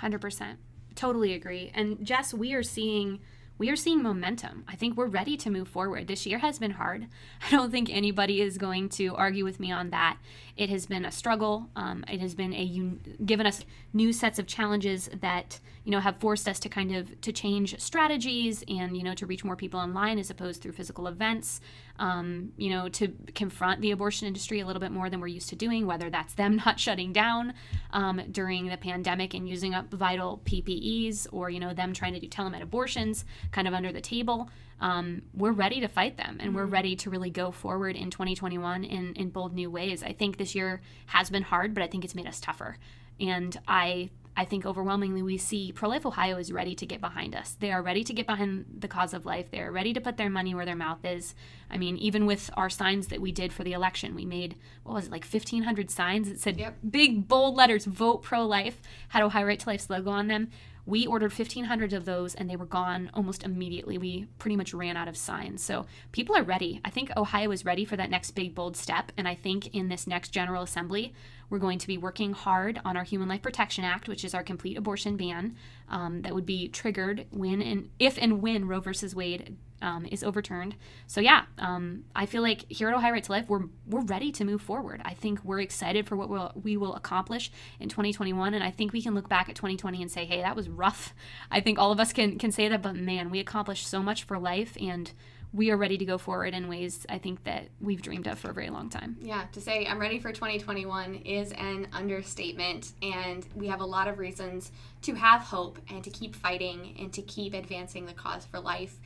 100%. 0.00 0.56
Totally 0.94 1.32
agree. 1.32 1.70
And 1.74 2.04
Jess, 2.04 2.32
we 2.32 2.54
are 2.54 2.62
seeing 2.62 3.20
we 3.56 3.70
are 3.70 3.76
seeing 3.76 4.02
momentum. 4.02 4.64
I 4.66 4.74
think 4.74 4.96
we're 4.96 5.06
ready 5.06 5.36
to 5.36 5.50
move 5.50 5.68
forward. 5.68 6.08
This 6.08 6.26
year 6.26 6.38
has 6.38 6.58
been 6.58 6.72
hard. 6.72 7.06
I 7.46 7.50
don't 7.50 7.70
think 7.70 7.88
anybody 7.90 8.40
is 8.40 8.58
going 8.58 8.88
to 8.90 9.14
argue 9.14 9.44
with 9.44 9.60
me 9.60 9.70
on 9.70 9.90
that. 9.90 10.18
It 10.56 10.70
has 10.70 10.86
been 10.86 11.04
a 11.04 11.12
struggle. 11.12 11.68
Um, 11.76 12.04
it 12.08 12.20
has 12.20 12.34
been 12.34 12.52
a 12.52 13.24
given 13.24 13.46
us 13.46 13.64
new 13.92 14.12
sets 14.12 14.38
of 14.38 14.46
challenges 14.46 15.08
that 15.20 15.60
you 15.84 15.92
know 15.92 16.00
have 16.00 16.16
forced 16.16 16.48
us 16.48 16.58
to 16.60 16.68
kind 16.68 16.94
of 16.94 17.20
to 17.20 17.32
change 17.32 17.78
strategies 17.80 18.64
and 18.68 18.96
you 18.96 19.02
know 19.02 19.14
to 19.14 19.26
reach 19.26 19.44
more 19.44 19.56
people 19.56 19.78
online 19.78 20.18
as 20.18 20.30
opposed 20.30 20.62
through 20.62 20.72
physical 20.72 21.06
events 21.06 21.60
um, 21.98 22.52
you 22.56 22.70
know, 22.70 22.88
to 22.88 23.12
confront 23.34 23.80
the 23.80 23.92
abortion 23.92 24.26
industry 24.26 24.60
a 24.60 24.66
little 24.66 24.80
bit 24.80 24.90
more 24.90 25.08
than 25.08 25.20
we're 25.20 25.28
used 25.28 25.48
to 25.50 25.56
doing, 25.56 25.86
whether 25.86 26.10
that's 26.10 26.34
them 26.34 26.56
not 26.66 26.80
shutting 26.80 27.12
down 27.12 27.54
um, 27.92 28.20
during 28.30 28.66
the 28.66 28.76
pandemic 28.76 29.34
and 29.34 29.48
using 29.48 29.74
up 29.74 29.90
vital 29.92 30.40
PPEs 30.44 31.26
or, 31.32 31.50
you 31.50 31.60
know, 31.60 31.72
them 31.72 31.92
trying 31.92 32.14
to 32.14 32.20
do 32.20 32.28
telemed 32.28 32.62
abortions 32.62 33.24
kind 33.52 33.68
of 33.68 33.74
under 33.74 33.92
the 33.92 34.00
table. 34.00 34.50
Um, 34.80 35.22
we're 35.32 35.52
ready 35.52 35.80
to 35.80 35.88
fight 35.88 36.16
them 36.16 36.38
and 36.40 36.54
we're 36.54 36.64
mm-hmm. 36.64 36.72
ready 36.72 36.96
to 36.96 37.10
really 37.10 37.30
go 37.30 37.52
forward 37.52 37.96
in 37.96 38.10
2021 38.10 38.84
in, 38.84 39.14
in 39.14 39.30
bold 39.30 39.54
new 39.54 39.70
ways. 39.70 40.02
I 40.02 40.12
think 40.12 40.36
this 40.36 40.54
year 40.54 40.80
has 41.06 41.30
been 41.30 41.42
hard, 41.42 41.74
but 41.74 41.82
I 41.82 41.86
think 41.86 42.04
it's 42.04 42.14
made 42.14 42.26
us 42.26 42.40
tougher. 42.40 42.76
And 43.20 43.56
I 43.68 44.10
I 44.36 44.44
think 44.44 44.66
overwhelmingly 44.66 45.22
we 45.22 45.38
see 45.38 45.70
Pro 45.70 45.88
Life 45.88 46.04
Ohio 46.04 46.36
is 46.38 46.52
ready 46.52 46.74
to 46.74 46.86
get 46.86 47.00
behind 47.00 47.36
us. 47.36 47.56
They 47.58 47.70
are 47.70 47.82
ready 47.82 48.02
to 48.04 48.12
get 48.12 48.26
behind 48.26 48.66
the 48.78 48.88
cause 48.88 49.14
of 49.14 49.24
life. 49.24 49.50
They 49.50 49.60
are 49.60 49.70
ready 49.70 49.92
to 49.92 50.00
put 50.00 50.16
their 50.16 50.30
money 50.30 50.54
where 50.54 50.66
their 50.66 50.74
mouth 50.74 51.04
is. 51.04 51.34
I 51.70 51.78
mean, 51.78 51.96
even 51.98 52.26
with 52.26 52.50
our 52.56 52.68
signs 52.68 53.08
that 53.08 53.20
we 53.20 53.30
did 53.30 53.52
for 53.52 53.62
the 53.62 53.72
election, 53.72 54.14
we 54.14 54.24
made, 54.24 54.56
what 54.82 54.94
was 54.94 55.06
it, 55.06 55.12
like 55.12 55.24
1,500 55.24 55.90
signs 55.90 56.28
that 56.28 56.40
said 56.40 56.58
yep. 56.58 56.76
big, 56.88 57.28
bold 57.28 57.54
letters, 57.54 57.84
vote 57.84 58.22
pro 58.22 58.44
life, 58.44 58.82
had 59.08 59.22
Ohio 59.22 59.46
Right 59.46 59.60
to 59.60 59.68
Life's 59.68 59.88
logo 59.88 60.10
on 60.10 60.26
them. 60.26 60.50
We 60.86 61.06
ordered 61.06 61.32
1,500 61.32 61.92
of 61.94 62.04
those 62.04 62.34
and 62.34 62.50
they 62.50 62.56
were 62.56 62.66
gone 62.66 63.10
almost 63.14 63.42
immediately. 63.42 63.96
We 63.96 64.26
pretty 64.38 64.56
much 64.56 64.74
ran 64.74 64.96
out 64.96 65.08
of 65.08 65.16
signs. 65.16 65.62
So 65.62 65.86
people 66.12 66.36
are 66.36 66.42
ready. 66.42 66.80
I 66.84 66.90
think 66.90 67.10
Ohio 67.16 67.50
is 67.52 67.64
ready 67.64 67.84
for 67.84 67.96
that 67.96 68.10
next 68.10 68.32
big, 68.32 68.54
bold 68.54 68.76
step. 68.76 69.10
And 69.16 69.26
I 69.26 69.34
think 69.34 69.74
in 69.74 69.88
this 69.88 70.06
next 70.06 70.30
General 70.30 70.62
Assembly, 70.62 71.14
we're 71.50 71.58
going 71.58 71.78
to 71.78 71.86
be 71.86 71.98
working 71.98 72.32
hard 72.32 72.80
on 72.84 72.96
our 72.96 73.04
Human 73.04 73.28
Life 73.28 73.42
Protection 73.42 73.84
Act, 73.84 74.08
which 74.08 74.24
is 74.24 74.34
our 74.34 74.42
complete 74.42 74.76
abortion 74.76 75.16
ban 75.16 75.56
um, 75.88 76.22
that 76.22 76.34
would 76.34 76.46
be 76.46 76.68
triggered 76.68 77.26
when 77.30 77.62
and 77.62 77.90
if 77.98 78.18
and 78.18 78.42
when 78.42 78.66
Roe 78.66 78.80
versus 78.80 79.14
Wade 79.14 79.56
um, 79.82 80.06
is 80.06 80.24
overturned. 80.24 80.76
So 81.06 81.20
yeah, 81.20 81.44
um, 81.58 82.04
I 82.16 82.26
feel 82.26 82.42
like 82.42 82.64
here 82.70 82.88
at 82.88 82.94
Ohio 82.94 83.12
Right 83.12 83.22
to 83.22 83.32
Life, 83.32 83.48
we're 83.48 83.64
we're 83.86 84.00
ready 84.00 84.32
to 84.32 84.44
move 84.44 84.62
forward. 84.62 85.02
I 85.04 85.12
think 85.14 85.44
we're 85.44 85.60
excited 85.60 86.06
for 86.06 86.16
what 86.16 86.28
we'll, 86.28 86.52
we 86.60 86.76
will 86.76 86.94
accomplish 86.94 87.52
in 87.78 87.88
2021, 87.88 88.54
and 88.54 88.64
I 88.64 88.70
think 88.70 88.92
we 88.92 89.02
can 89.02 89.14
look 89.14 89.28
back 89.28 89.48
at 89.48 89.56
2020 89.56 90.00
and 90.00 90.10
say, 90.10 90.24
hey, 90.24 90.40
that 90.40 90.56
was 90.56 90.68
rough. 90.68 91.14
I 91.50 91.60
think 91.60 91.78
all 91.78 91.92
of 91.92 92.00
us 92.00 92.12
can 92.12 92.38
can 92.38 92.50
say 92.50 92.68
that, 92.68 92.82
but 92.82 92.96
man, 92.96 93.30
we 93.30 93.40
accomplished 93.40 93.86
so 93.86 94.02
much 94.02 94.24
for 94.24 94.38
life 94.38 94.76
and 94.80 95.12
we 95.54 95.70
are 95.70 95.76
ready 95.76 95.96
to 95.96 96.04
go 96.04 96.18
forward 96.18 96.52
in 96.52 96.68
ways 96.68 97.06
I 97.08 97.18
think 97.18 97.44
that 97.44 97.68
we've 97.80 98.02
dreamed 98.02 98.26
of 98.26 98.40
for 98.40 98.50
a 98.50 98.52
very 98.52 98.70
long 98.70 98.90
time. 98.90 99.16
Yeah, 99.22 99.44
to 99.52 99.60
say 99.60 99.86
I'm 99.86 100.00
ready 100.00 100.18
for 100.18 100.32
2021 100.32 101.14
is 101.24 101.52
an 101.52 101.86
understatement, 101.92 102.92
and 103.00 103.46
we 103.54 103.68
have 103.68 103.80
a 103.80 103.84
lot 103.84 104.08
of 104.08 104.18
reasons 104.18 104.72
to 105.02 105.14
have 105.14 105.42
hope 105.42 105.78
and 105.88 106.02
to 106.02 106.10
keep 106.10 106.34
fighting 106.34 106.96
and 106.98 107.12
to 107.12 107.22
keep 107.22 107.54
advancing 107.54 108.04
the 108.04 108.12
cause 108.12 108.44
for 108.44 108.58
life. 108.58 108.96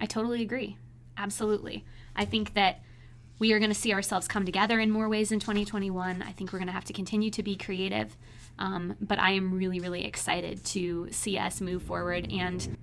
I 0.00 0.06
totally 0.06 0.40
agree. 0.40 0.78
Absolutely. 1.18 1.84
I 2.14 2.24
think 2.24 2.54
that 2.54 2.80
we 3.38 3.52
are 3.52 3.58
going 3.58 3.70
to 3.70 3.78
see 3.78 3.92
ourselves 3.92 4.26
come 4.28 4.46
together 4.46 4.80
in 4.80 4.90
more 4.90 5.10
ways 5.10 5.30
in 5.30 5.40
2021. 5.40 6.22
I 6.22 6.32
think 6.32 6.52
we're 6.52 6.58
going 6.58 6.68
to 6.68 6.72
have 6.72 6.84
to 6.86 6.94
continue 6.94 7.30
to 7.32 7.42
be 7.42 7.54
creative. 7.54 8.16
Um, 8.58 8.96
but 8.98 9.18
I 9.18 9.32
am 9.32 9.52
really, 9.52 9.80
really 9.80 10.06
excited 10.06 10.64
to 10.66 11.08
see 11.10 11.36
us 11.36 11.60
move 11.60 11.82
forward 11.82 12.32
and 12.32 12.78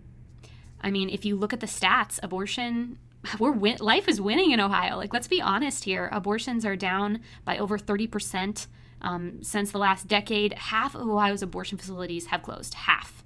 I 0.83 0.91
mean, 0.91 1.09
if 1.09 1.25
you 1.25 1.35
look 1.35 1.53
at 1.53 1.59
the 1.59 1.67
stats, 1.67 2.19
abortion 2.21 2.97
we're 3.39 3.51
win- 3.51 3.77
life 3.79 4.07
is 4.07 4.19
winning 4.19 4.51
in 4.51 4.59
Ohio. 4.59 4.97
Like, 4.97 5.13
let's 5.13 5.27
be 5.27 5.41
honest 5.41 5.85
here. 5.85 6.09
Abortions 6.11 6.65
are 6.65 6.75
down 6.75 7.21
by 7.45 7.57
over 7.57 7.77
30% 7.77 8.67
um, 9.01 9.41
since 9.41 9.71
the 9.71 9.77
last 9.77 10.07
decade. 10.07 10.53
Half 10.53 10.95
of 10.95 11.07
Ohio's 11.07 11.41
abortion 11.41 11.77
facilities 11.77 12.27
have 12.27 12.43
closed. 12.43 12.73
Half 12.73 13.23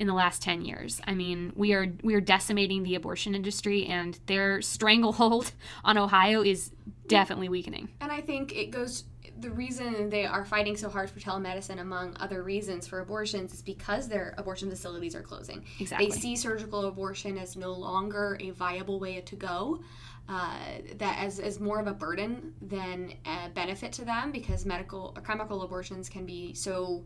in 0.00 0.06
the 0.06 0.14
last 0.14 0.40
10 0.40 0.64
years. 0.64 1.00
I 1.06 1.14
mean, 1.14 1.52
we 1.54 1.74
are 1.74 1.86
we 2.02 2.14
are 2.14 2.22
decimating 2.22 2.84
the 2.84 2.94
abortion 2.94 3.34
industry 3.34 3.84
and 3.84 4.18
their 4.26 4.62
stranglehold 4.62 5.52
on 5.84 5.98
Ohio 5.98 6.42
is 6.42 6.72
definitely 7.06 7.50
weakening. 7.50 7.90
And 8.00 8.10
I 8.10 8.22
think 8.22 8.56
it 8.56 8.70
goes 8.70 9.04
the 9.40 9.50
reason 9.50 10.10
they 10.10 10.26
are 10.26 10.44
fighting 10.44 10.76
so 10.76 10.88
hard 10.88 11.10
for 11.10 11.20
telemedicine, 11.20 11.80
among 11.80 12.16
other 12.20 12.42
reasons 12.42 12.86
for 12.86 13.00
abortions, 13.00 13.52
is 13.54 13.62
because 13.62 14.08
their 14.08 14.34
abortion 14.38 14.70
facilities 14.70 15.14
are 15.14 15.22
closing. 15.22 15.64
Exactly. 15.78 16.06
They 16.06 16.12
see 16.12 16.36
surgical 16.36 16.86
abortion 16.86 17.38
as 17.38 17.56
no 17.56 17.72
longer 17.72 18.38
a 18.40 18.50
viable 18.50 19.00
way 19.00 19.20
to 19.20 19.36
go. 19.36 19.80
Uh, 20.28 20.54
that 20.98 21.18
as, 21.18 21.40
as 21.40 21.58
more 21.58 21.80
of 21.80 21.88
a 21.88 21.92
burden 21.92 22.54
than 22.62 23.12
a 23.26 23.48
benefit 23.48 23.92
to 23.92 24.04
them 24.04 24.30
because 24.30 24.64
medical 24.64 25.12
or 25.16 25.22
chemical 25.22 25.62
abortions 25.62 26.08
can 26.08 26.24
be 26.24 26.54
so 26.54 27.02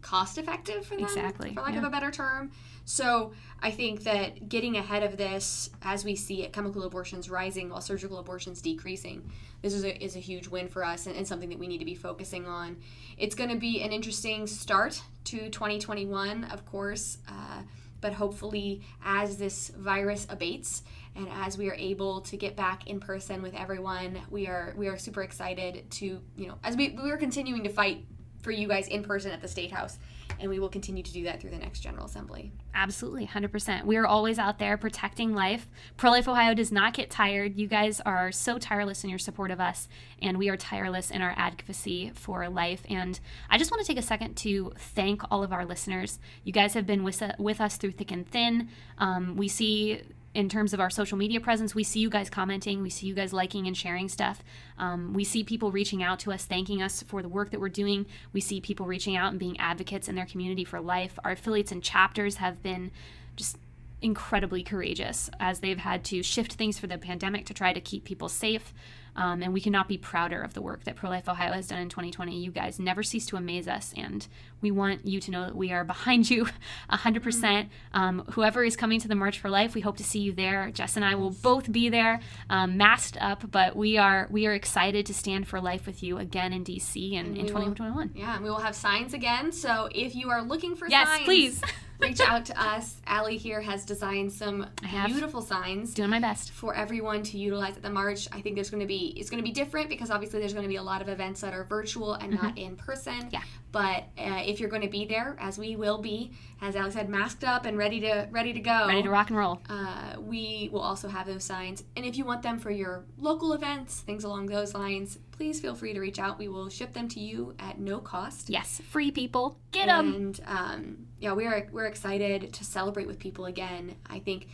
cost 0.00 0.36
effective 0.36 0.84
for 0.84 0.96
them, 0.96 1.04
exactly, 1.04 1.54
for 1.54 1.60
lack 1.60 1.74
yeah. 1.74 1.78
of 1.78 1.84
a 1.84 1.90
better 1.90 2.10
term. 2.10 2.50
So 2.84 3.32
I 3.62 3.70
think 3.70 4.04
that 4.04 4.48
getting 4.48 4.76
ahead 4.76 5.02
of 5.02 5.16
this, 5.16 5.70
as 5.82 6.04
we 6.04 6.16
see 6.16 6.42
it, 6.42 6.52
chemical 6.52 6.82
abortions 6.84 7.30
rising 7.30 7.68
while 7.68 7.80
surgical 7.80 8.18
abortions 8.18 8.60
decreasing, 8.60 9.30
this 9.62 9.74
is 9.74 9.84
a, 9.84 10.02
is 10.02 10.16
a 10.16 10.20
huge 10.20 10.48
win 10.48 10.68
for 10.68 10.84
us 10.84 11.06
and, 11.06 11.16
and 11.16 11.26
something 11.26 11.50
that 11.50 11.58
we 11.58 11.68
need 11.68 11.78
to 11.78 11.84
be 11.84 11.94
focusing 11.94 12.46
on. 12.46 12.76
It's 13.18 13.34
going 13.34 13.50
to 13.50 13.56
be 13.56 13.82
an 13.82 13.92
interesting 13.92 14.46
start 14.46 15.02
to 15.24 15.50
2021, 15.50 16.44
of 16.44 16.64
course. 16.66 17.18
Uh, 17.28 17.62
but 18.00 18.14
hopefully, 18.14 18.82
as 19.04 19.36
this 19.36 19.68
virus 19.76 20.26
abates 20.30 20.82
and 21.16 21.28
as 21.30 21.58
we 21.58 21.68
are 21.68 21.74
able 21.74 22.20
to 22.22 22.36
get 22.36 22.56
back 22.56 22.86
in 22.86 23.00
person 23.00 23.42
with 23.42 23.54
everyone, 23.54 24.20
we 24.30 24.46
are 24.46 24.74
we 24.76 24.88
are 24.88 24.96
super 24.96 25.22
excited 25.22 25.90
to 25.90 26.20
you 26.36 26.48
know 26.48 26.54
as 26.64 26.76
we 26.76 26.96
we 27.02 27.10
are 27.10 27.16
continuing 27.16 27.64
to 27.64 27.70
fight 27.70 28.04
for 28.42 28.50
you 28.50 28.68
guys 28.68 28.88
in 28.88 29.02
person 29.02 29.32
at 29.32 29.40
the 29.40 29.48
State 29.48 29.72
House 29.72 29.98
and 30.40 30.48
we 30.48 30.58
will 30.58 30.68
continue 30.68 31.02
to 31.02 31.12
do 31.12 31.24
that 31.24 31.40
through 31.40 31.50
the 31.50 31.58
next 31.58 31.80
General 31.80 32.06
Assembly. 32.06 32.50
Absolutely, 32.74 33.26
100%. 33.26 33.84
We 33.84 33.96
are 33.96 34.06
always 34.06 34.38
out 34.38 34.58
there 34.58 34.76
protecting 34.78 35.34
life. 35.34 35.68
Pro 35.96 36.10
Life 36.10 36.26
Ohio 36.26 36.54
does 36.54 36.72
not 36.72 36.94
get 36.94 37.10
tired. 37.10 37.56
You 37.56 37.66
guys 37.66 38.00
are 38.00 38.32
so 38.32 38.58
tireless 38.58 39.04
in 39.04 39.10
your 39.10 39.18
support 39.18 39.50
of 39.50 39.60
us, 39.60 39.86
and 40.22 40.38
we 40.38 40.48
are 40.48 40.56
tireless 40.56 41.10
in 41.10 41.20
our 41.20 41.34
advocacy 41.36 42.10
for 42.14 42.48
life. 42.48 42.82
And 42.88 43.20
I 43.50 43.58
just 43.58 43.70
want 43.70 43.82
to 43.82 43.86
take 43.86 43.98
a 43.98 44.06
second 44.06 44.36
to 44.38 44.72
thank 44.78 45.22
all 45.30 45.42
of 45.42 45.52
our 45.52 45.66
listeners. 45.66 46.18
You 46.42 46.52
guys 46.52 46.74
have 46.74 46.86
been 46.86 47.04
with, 47.04 47.22
with 47.38 47.60
us 47.60 47.76
through 47.76 47.92
thick 47.92 48.10
and 48.10 48.26
thin. 48.26 48.70
Um, 48.98 49.36
we 49.36 49.48
see 49.48 50.02
in 50.32 50.48
terms 50.48 50.72
of 50.72 50.80
our 50.80 50.90
social 50.90 51.18
media 51.18 51.40
presence, 51.40 51.74
we 51.74 51.82
see 51.82 51.98
you 51.98 52.08
guys 52.08 52.30
commenting, 52.30 52.82
we 52.82 52.90
see 52.90 53.06
you 53.06 53.14
guys 53.14 53.32
liking 53.32 53.66
and 53.66 53.76
sharing 53.76 54.08
stuff. 54.08 54.44
Um, 54.78 55.12
we 55.12 55.24
see 55.24 55.42
people 55.42 55.72
reaching 55.72 56.02
out 56.02 56.20
to 56.20 56.32
us, 56.32 56.44
thanking 56.44 56.80
us 56.82 57.02
for 57.02 57.20
the 57.20 57.28
work 57.28 57.50
that 57.50 57.60
we're 57.60 57.68
doing. 57.68 58.06
We 58.32 58.40
see 58.40 58.60
people 58.60 58.86
reaching 58.86 59.16
out 59.16 59.30
and 59.30 59.40
being 59.40 59.58
advocates 59.58 60.08
in 60.08 60.14
their 60.14 60.26
community 60.26 60.64
for 60.64 60.80
life. 60.80 61.18
Our 61.24 61.32
affiliates 61.32 61.72
and 61.72 61.82
chapters 61.82 62.36
have 62.36 62.62
been 62.62 62.92
just 63.34 63.58
incredibly 64.02 64.62
courageous 64.62 65.30
as 65.40 65.60
they've 65.60 65.78
had 65.78 66.04
to 66.04 66.22
shift 66.22 66.54
things 66.54 66.78
for 66.78 66.86
the 66.86 66.96
pandemic 66.96 67.46
to 67.46 67.54
try 67.54 67.72
to 67.72 67.80
keep 67.80 68.04
people 68.04 68.28
safe. 68.28 68.72
Um, 69.16 69.42
and 69.42 69.52
we 69.52 69.60
cannot 69.60 69.88
be 69.88 69.98
prouder 69.98 70.40
of 70.40 70.54
the 70.54 70.62
work 70.62 70.84
that 70.84 70.96
Pro 70.96 71.10
Life 71.10 71.28
Ohio 71.28 71.52
has 71.52 71.68
done 71.68 71.80
in 71.80 71.88
2020. 71.88 72.36
You 72.38 72.50
guys 72.50 72.78
never 72.78 73.02
cease 73.02 73.26
to 73.26 73.36
amaze 73.36 73.68
us, 73.68 73.92
and 73.96 74.26
we 74.60 74.70
want 74.70 75.06
you 75.06 75.20
to 75.20 75.30
know 75.30 75.44
that 75.46 75.56
we 75.56 75.72
are 75.72 75.84
behind 75.84 76.30
you 76.30 76.46
100%. 76.90 77.20
Mm-hmm. 77.20 77.98
Um, 77.98 78.24
whoever 78.32 78.64
is 78.64 78.76
coming 78.76 79.00
to 79.00 79.08
the 79.08 79.14
March 79.14 79.38
for 79.38 79.50
Life, 79.50 79.74
we 79.74 79.80
hope 79.80 79.96
to 79.98 80.04
see 80.04 80.20
you 80.20 80.32
there. 80.32 80.70
Jess 80.70 80.96
and 80.96 81.04
I 81.04 81.14
will 81.14 81.30
both 81.30 81.70
be 81.70 81.88
there, 81.88 82.20
um, 82.48 82.76
masked 82.76 83.16
up, 83.20 83.50
but 83.50 83.76
we 83.76 83.98
are 83.98 84.28
we 84.30 84.46
are 84.46 84.54
excited 84.54 85.06
to 85.06 85.14
stand 85.14 85.48
for 85.48 85.60
life 85.60 85.86
with 85.86 86.02
you 86.02 86.18
again 86.18 86.52
in 86.52 86.64
DC 86.64 87.18
and, 87.18 87.36
in 87.36 87.46
2021. 87.46 88.12
yeah, 88.14 88.34
and 88.34 88.44
we 88.44 88.50
will 88.50 88.58
have 88.58 88.74
signs 88.74 89.14
again. 89.14 89.52
So 89.52 89.88
if 89.94 90.14
you 90.14 90.30
are 90.30 90.42
looking 90.42 90.74
for 90.76 90.88
yes, 90.88 91.08
signs, 91.08 91.24
please. 91.24 91.60
reach 92.00 92.20
out 92.20 92.44
to 92.46 92.60
us. 92.60 93.00
Allie 93.06 93.36
here 93.36 93.60
has 93.60 93.84
designed 93.84 94.32
some 94.32 94.66
beautiful 95.06 95.42
signs. 95.42 95.94
Doing 95.94 96.10
my 96.10 96.20
best. 96.20 96.50
For 96.52 96.74
everyone 96.74 97.22
to 97.24 97.38
utilize 97.38 97.76
at 97.76 97.82
the 97.82 97.90
March. 97.90 98.28
I 98.32 98.40
think 98.40 98.54
there's 98.54 98.70
going 98.70 98.80
to 98.80 98.86
be, 98.86 99.14
it's 99.16 99.30
going 99.30 99.42
to 99.42 99.46
be 99.46 99.52
different 99.52 99.88
because 99.88 100.10
obviously 100.10 100.40
there's 100.40 100.52
going 100.52 100.64
to 100.64 100.68
be 100.68 100.76
a 100.76 100.82
lot 100.82 101.02
of 101.02 101.08
events 101.08 101.40
that 101.42 101.54
are 101.54 101.64
virtual 101.64 102.14
and 102.14 102.32
mm-hmm. 102.32 102.46
not 102.46 102.58
in 102.58 102.76
person. 102.76 103.28
Yeah. 103.30 103.42
But 103.72 104.04
uh, 104.18 104.42
if 104.44 104.58
you're 104.58 104.68
going 104.68 104.82
to 104.82 104.88
be 104.88 105.04
there, 105.04 105.36
as 105.40 105.58
we 105.58 105.76
will 105.76 105.98
be, 105.98 106.32
as 106.60 106.74
Alex 106.74 106.94
said, 106.94 107.08
masked 107.08 107.44
up 107.44 107.66
and 107.66 107.78
ready 107.78 108.00
to 108.00 108.28
ready 108.30 108.52
to 108.52 108.60
go, 108.60 108.86
ready 108.88 109.02
to 109.02 109.10
rock 109.10 109.28
and 109.30 109.38
roll, 109.38 109.60
uh, 109.68 110.16
we 110.18 110.68
will 110.72 110.80
also 110.80 111.08
have 111.08 111.26
those 111.26 111.44
signs. 111.44 111.84
And 111.96 112.04
if 112.04 112.16
you 112.16 112.24
want 112.24 112.42
them 112.42 112.58
for 112.58 112.70
your 112.70 113.04
local 113.16 113.52
events, 113.52 114.00
things 114.00 114.24
along 114.24 114.46
those 114.46 114.74
lines, 114.74 115.18
please 115.30 115.60
feel 115.60 115.74
free 115.74 115.92
to 115.94 116.00
reach 116.00 116.18
out. 116.18 116.38
We 116.38 116.48
will 116.48 116.68
ship 116.68 116.92
them 116.92 117.08
to 117.10 117.20
you 117.20 117.54
at 117.60 117.78
no 117.78 117.98
cost. 117.98 118.50
Yes, 118.50 118.80
free 118.90 119.12
people, 119.12 119.58
get 119.70 119.86
them. 119.86 120.14
And 120.14 120.40
um, 120.46 121.06
yeah, 121.20 121.34
we 121.34 121.46
are 121.46 121.68
we're 121.70 121.86
excited 121.86 122.52
to 122.52 122.64
celebrate 122.64 123.06
with 123.06 123.18
people 123.18 123.44
again. 123.44 123.94
I 124.08 124.18
think 124.20 124.48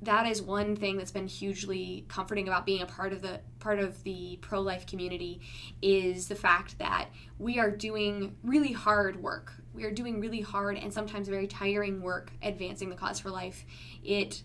that 0.00 0.26
is 0.26 0.42
one 0.42 0.74
thing 0.74 0.96
that's 0.96 1.12
been 1.12 1.28
hugely 1.28 2.04
comforting 2.08 2.48
about 2.48 2.66
being 2.66 2.82
a 2.82 2.86
part 2.86 3.12
of 3.12 3.22
the 3.22 3.40
part 3.60 3.78
of 3.78 4.02
the 4.02 4.38
pro-life 4.40 4.86
community 4.86 5.40
is 5.80 6.28
the 6.28 6.34
fact 6.34 6.78
that 6.78 7.08
we 7.38 7.58
are 7.58 7.70
doing 7.70 8.34
really 8.42 8.72
hard 8.72 9.22
work. 9.22 9.52
We 9.74 9.84
are 9.84 9.92
doing 9.92 10.20
really 10.20 10.40
hard 10.40 10.76
and 10.76 10.92
sometimes 10.92 11.28
very 11.28 11.46
tiring 11.46 12.02
work 12.02 12.32
advancing 12.42 12.88
the 12.88 12.96
cause 12.96 13.20
for 13.20 13.30
life. 13.30 13.64
It 14.02 14.42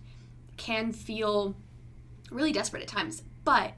can 0.58 0.92
feel 0.92 1.56
really 2.30 2.52
desperate 2.52 2.84
at 2.84 2.90
times, 2.90 3.24
but 3.44 3.74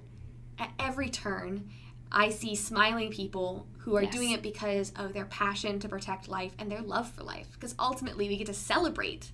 at 0.58 0.72
every 0.80 1.10
turn 1.10 1.70
I 2.12 2.30
see 2.30 2.56
smiling 2.56 3.12
people 3.12 3.68
who 3.90 3.98
are 3.98 4.04
yes. 4.04 4.14
doing 4.14 4.32
it 4.32 4.44
because 4.44 4.94
of 4.98 5.14
their 5.14 5.26
passion 5.26 5.80
to 5.80 5.90
protect 5.90 6.28
life 6.28 6.54
and 6.60 6.72
their 6.72 6.82
love 6.82 7.10
for 7.12 7.24
life. 7.24 7.48
Because 7.54 7.74
ultimately, 7.80 8.28
we 8.28 8.38
get 8.38 8.46
to 8.46 8.54
celebrate 8.54 9.32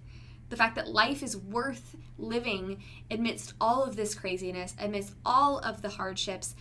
the 0.47 0.55
fact 0.55 0.75
that 0.75 0.87
life 0.87 1.21
is 1.21 1.35
worth 1.35 1.95
living 2.17 2.81
amidst 3.11 3.53
all 3.59 3.83
of 3.83 3.97
this 3.97 4.15
craziness, 4.15 4.73
amidst 4.79 5.13
all 5.25 5.59
of 5.59 5.81
the 5.81 5.89
hardships. 5.89 6.55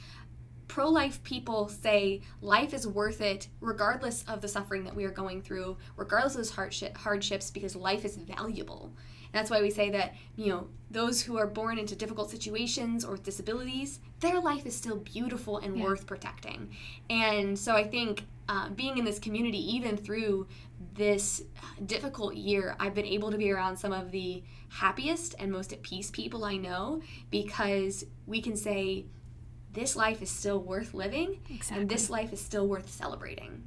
Pro 0.67 0.89
life 0.89 1.23
people 1.23 1.69
say 1.69 2.23
life 2.41 2.75
is 2.75 2.85
worth 2.85 3.21
it 3.21 3.47
regardless 3.61 4.25
of 4.25 4.41
the 4.41 4.49
suffering 4.49 4.83
that 4.85 4.97
we 4.97 5.05
are 5.05 5.11
going 5.11 5.41
through, 5.41 5.77
regardless 5.97 6.33
of 6.35 6.39
those 6.39 6.95
hardships, 6.97 7.51
because 7.53 7.77
life 7.77 8.05
is 8.05 8.17
valuable. 8.17 8.93
That's 9.35 9.51
why 9.51 9.61
we 9.61 9.71
say 9.71 9.91
that, 9.91 10.15
you 10.37 10.47
know, 10.47 10.69
those 10.93 11.21
who 11.21 11.37
are 11.37 11.49
born 11.49 11.77
into 11.77 11.97
difficult 11.97 12.31
situations 12.31 13.05
or 13.05 13.13
with 13.13 13.25
disabilities, 13.25 13.99
their 14.21 14.39
life 14.39 14.65
is 14.65 14.77
still 14.77 14.99
beautiful 14.99 15.59
and 15.59 15.77
yeah. 15.77 15.83
worth 15.83 16.07
protecting. 16.07 16.71
And 17.11 17.59
so 17.59 17.75
I 17.75 17.83
think 17.83 18.27
uh, 18.49 18.69
being 18.71 18.97
in 18.97 19.05
this 19.05 19.19
community, 19.19 19.59
even 19.75 19.97
through 19.97 20.47
this 20.95 21.43
difficult 21.85 22.37
year, 22.37 22.77
I've 22.79 22.95
been 22.95 23.07
able 23.07 23.33
to 23.33 23.37
be 23.37 23.51
around 23.51 23.77
some 23.77 23.93
of 23.93 24.13
the 24.13 24.45
happiest 24.69 25.35
and 25.41 25.51
most 25.51 25.73
at 25.73 25.83
peace 25.83 26.13
people 26.13 26.45
I 26.45 26.57
know 26.57 27.03
because 27.33 28.05
we 28.27 28.41
can 28.41 28.57
say, 28.57 29.07
this 29.73 29.97
life 29.97 30.23
is 30.23 30.31
still 30.31 30.61
worth 30.61 30.95
living 30.95 31.41
exactly. 31.51 31.83
and 31.83 31.91
this 31.91 32.09
life 32.09 32.33
is 32.33 32.41
still 32.41 32.69
worth 32.69 32.89
celebrating. 32.89 33.65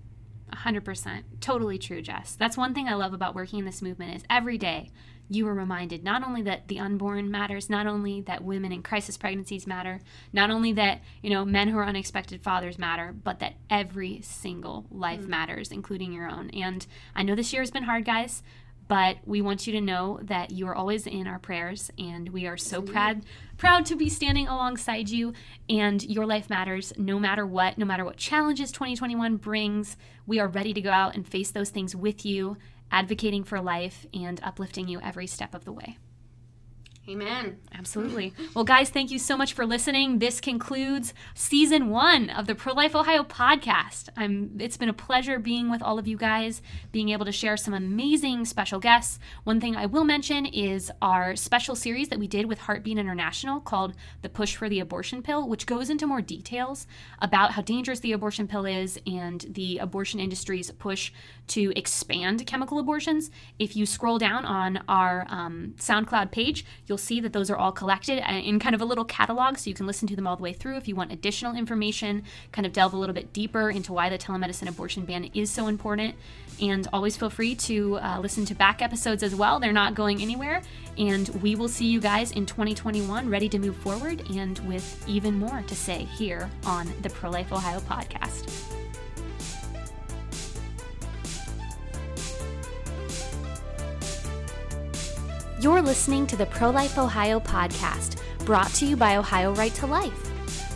100% 0.53 1.23
totally 1.41 1.77
true 1.77 2.01
jess 2.01 2.35
that's 2.39 2.55
one 2.55 2.73
thing 2.73 2.87
i 2.87 2.93
love 2.93 3.13
about 3.13 3.35
working 3.35 3.59
in 3.59 3.65
this 3.65 3.81
movement 3.81 4.15
is 4.15 4.23
every 4.29 4.57
day 4.57 4.89
you 5.29 5.45
were 5.45 5.53
reminded 5.53 6.03
not 6.03 6.25
only 6.25 6.41
that 6.43 6.67
the 6.67 6.79
unborn 6.79 7.29
matters, 7.29 7.69
not 7.69 7.87
only 7.87 8.21
that 8.21 8.43
women 8.43 8.71
in 8.71 8.81
crisis 8.81 9.17
pregnancies 9.17 9.67
matter, 9.67 9.99
not 10.31 10.49
only 10.49 10.71
that, 10.73 11.01
you 11.21 11.29
know, 11.29 11.43
men 11.43 11.67
who 11.67 11.77
are 11.77 11.85
unexpected 11.85 12.41
fathers 12.41 12.79
matter, 12.79 13.13
but 13.23 13.39
that 13.39 13.55
every 13.69 14.21
single 14.21 14.85
life 14.89 15.21
mm. 15.21 15.27
matters, 15.27 15.71
including 15.71 16.13
your 16.13 16.29
own. 16.29 16.49
And 16.51 16.85
I 17.15 17.23
know 17.23 17.35
this 17.35 17.51
year 17.51 17.61
has 17.61 17.71
been 17.71 17.83
hard, 17.83 18.05
guys, 18.05 18.41
but 18.87 19.17
we 19.25 19.41
want 19.41 19.67
you 19.67 19.73
to 19.73 19.81
know 19.81 20.19
that 20.23 20.51
you 20.51 20.67
are 20.67 20.75
always 20.75 21.05
in 21.05 21.27
our 21.27 21.39
prayers 21.39 21.91
and 21.97 22.29
we 22.29 22.47
are 22.47 22.57
so 22.57 22.81
proud 22.81 23.21
proud 23.57 23.85
to 23.85 23.95
be 23.95 24.07
standing 24.07 24.47
alongside 24.47 25.09
you 25.09 25.33
and 25.67 26.03
your 26.03 26.25
life 26.25 26.49
matters 26.49 26.93
no 26.97 27.19
matter 27.19 27.45
what 27.45 27.77
no 27.77 27.85
matter 27.85 28.05
what 28.05 28.17
challenges 28.17 28.71
2021 28.71 29.37
brings 29.37 29.97
we 30.25 30.39
are 30.39 30.47
ready 30.47 30.73
to 30.73 30.81
go 30.81 30.91
out 30.91 31.15
and 31.15 31.27
face 31.27 31.51
those 31.51 31.69
things 31.69 31.95
with 31.95 32.25
you 32.25 32.55
advocating 32.91 33.43
for 33.43 33.61
life 33.61 34.05
and 34.13 34.39
uplifting 34.43 34.87
you 34.87 34.99
every 35.01 35.27
step 35.27 35.53
of 35.53 35.65
the 35.65 35.71
way. 35.71 35.97
Amen. 37.09 37.57
Absolutely. 37.73 38.33
Well, 38.53 38.65
guys, 38.65 38.89
thank 38.89 39.11
you 39.11 39.19
so 39.19 39.37
much 39.37 39.53
for 39.53 39.65
listening. 39.65 40.19
This 40.19 40.41
concludes 40.41 41.13
season 41.35 41.89
one 41.89 42.29
of 42.29 42.47
the 42.47 42.55
Pro 42.55 42.73
Life 42.73 42.95
Ohio 42.95 43.23
podcast. 43.23 44.09
I'm, 44.17 44.57
it's 44.59 44.75
been 44.75 44.89
a 44.89 44.93
pleasure 44.93 45.39
being 45.39 45.71
with 45.71 45.81
all 45.81 45.97
of 45.97 46.05
you 46.05 46.17
guys, 46.17 46.61
being 46.91 47.07
able 47.09 47.23
to 47.23 47.31
share 47.31 47.55
some 47.55 47.73
amazing 47.73 48.43
special 48.43 48.81
guests. 48.81 49.19
One 49.45 49.61
thing 49.61 49.73
I 49.73 49.85
will 49.85 50.03
mention 50.03 50.45
is 50.47 50.91
our 51.01 51.37
special 51.37 51.77
series 51.77 52.09
that 52.09 52.19
we 52.19 52.27
did 52.27 52.45
with 52.45 52.59
Heartbeat 52.59 52.97
International 52.97 53.61
called 53.61 53.93
The 54.21 54.27
Push 54.27 54.57
for 54.57 54.67
the 54.67 54.81
Abortion 54.81 55.23
Pill, 55.23 55.47
which 55.47 55.65
goes 55.65 55.89
into 55.89 56.07
more 56.07 56.21
details 56.21 56.87
about 57.21 57.51
how 57.51 57.61
dangerous 57.61 58.01
the 58.01 58.11
abortion 58.11 58.49
pill 58.49 58.65
is 58.65 58.99
and 59.07 59.45
the 59.49 59.77
abortion 59.77 60.19
industry's 60.19 60.71
push 60.71 61.13
to 61.47 61.71
expand 61.77 62.45
chemical 62.45 62.79
abortions. 62.79 63.31
If 63.59 63.77
you 63.77 63.85
scroll 63.85 64.17
down 64.17 64.43
on 64.43 64.83
our 64.89 65.25
um, 65.29 65.75
SoundCloud 65.77 66.31
page, 66.31 66.65
you'll 66.85 66.96
you'll 66.97 67.03
see 67.03 67.19
that 67.19 67.31
those 67.31 67.51
are 67.51 67.55
all 67.55 67.71
collected 67.71 68.23
uh, 68.27 68.33
in 68.33 68.57
kind 68.57 68.73
of 68.73 68.81
a 68.81 68.85
little 68.85 69.05
catalog 69.05 69.57
so 69.57 69.69
you 69.69 69.75
can 69.75 69.85
listen 69.85 70.07
to 70.07 70.15
them 70.15 70.25
all 70.25 70.35
the 70.35 70.41
way 70.41 70.51
through 70.51 70.77
if 70.77 70.87
you 70.87 70.95
want 70.95 71.11
additional 71.11 71.55
information, 71.55 72.23
kind 72.51 72.65
of 72.65 72.73
delve 72.73 72.93
a 72.93 72.97
little 72.97 73.13
bit 73.13 73.31
deeper 73.33 73.69
into 73.69 73.93
why 73.93 74.09
the 74.09 74.17
telemedicine 74.17 74.67
abortion 74.67 75.05
ban 75.05 75.25
is 75.35 75.51
so 75.51 75.67
important. 75.67 76.15
And 76.59 76.87
always 76.91 77.15
feel 77.15 77.29
free 77.29 77.53
to 77.53 77.99
uh, 77.99 78.19
listen 78.19 78.45
to 78.45 78.55
back 78.55 78.81
episodes 78.81 79.21
as 79.21 79.35
well. 79.35 79.59
They're 79.59 79.71
not 79.71 79.93
going 79.93 80.23
anywhere. 80.23 80.63
And 80.97 81.29
we 81.43 81.53
will 81.53 81.69
see 81.69 81.85
you 81.85 81.99
guys 81.99 82.31
in 82.31 82.47
2021 82.47 83.29
ready 83.29 83.47
to 83.49 83.59
move 83.59 83.75
forward 83.75 84.27
and 84.31 84.57
with 84.67 85.07
even 85.07 85.37
more 85.37 85.61
to 85.67 85.75
say 85.75 86.05
here 86.17 86.49
on 86.65 86.91
the 87.03 87.11
Pro 87.11 87.29
Life 87.29 87.53
Ohio 87.53 87.79
podcast. 87.81 88.86
You're 95.59 95.81
listening 95.81 96.27
to 96.27 96.35
the 96.35 96.45
Pro 96.45 96.69
Life 96.69 96.99
Ohio 96.99 97.39
podcast, 97.39 98.21
brought 98.45 98.71
to 98.75 98.85
you 98.85 98.95
by 98.95 99.15
Ohio 99.15 99.55
Right 99.55 99.73
to 99.73 99.87
Life. 99.87 100.13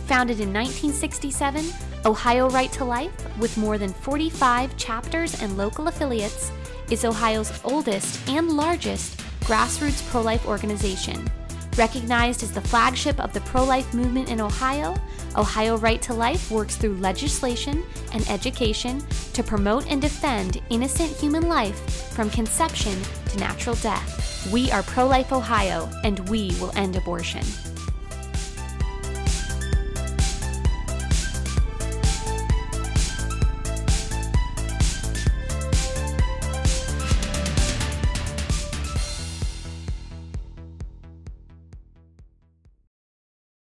Founded 0.08 0.40
in 0.40 0.52
1967, 0.52 1.66
Ohio 2.04 2.50
Right 2.50 2.72
to 2.72 2.84
Life, 2.84 3.12
with 3.38 3.56
more 3.56 3.78
than 3.78 3.92
45 3.92 4.76
chapters 4.76 5.40
and 5.40 5.56
local 5.56 5.86
affiliates, 5.86 6.50
is 6.90 7.04
Ohio's 7.04 7.60
oldest 7.62 8.28
and 8.28 8.56
largest 8.56 9.20
grassroots 9.42 10.04
pro 10.10 10.20
life 10.20 10.48
organization. 10.48 11.30
Recognized 11.76 12.42
as 12.42 12.50
the 12.50 12.60
flagship 12.60 13.20
of 13.20 13.32
the 13.32 13.40
pro 13.42 13.62
life 13.62 13.94
movement 13.94 14.30
in 14.30 14.40
Ohio, 14.40 14.96
Ohio 15.36 15.76
Right 15.76 16.02
to 16.02 16.12
Life 16.12 16.50
works 16.50 16.74
through 16.74 16.96
legislation 16.96 17.84
and 18.12 18.28
education 18.28 19.00
to 19.32 19.44
promote 19.44 19.88
and 19.88 20.02
defend 20.02 20.60
innocent 20.70 21.16
human 21.16 21.48
life 21.48 22.10
from 22.12 22.28
conception 22.30 23.00
to 23.28 23.38
natural 23.38 23.76
death. 23.76 24.31
We 24.50 24.72
are 24.72 24.82
Pro 24.82 25.06
Life 25.06 25.32
Ohio, 25.32 25.88
and 26.02 26.28
we 26.28 26.48
will 26.60 26.72
end 26.74 26.96
abortion. 26.96 27.42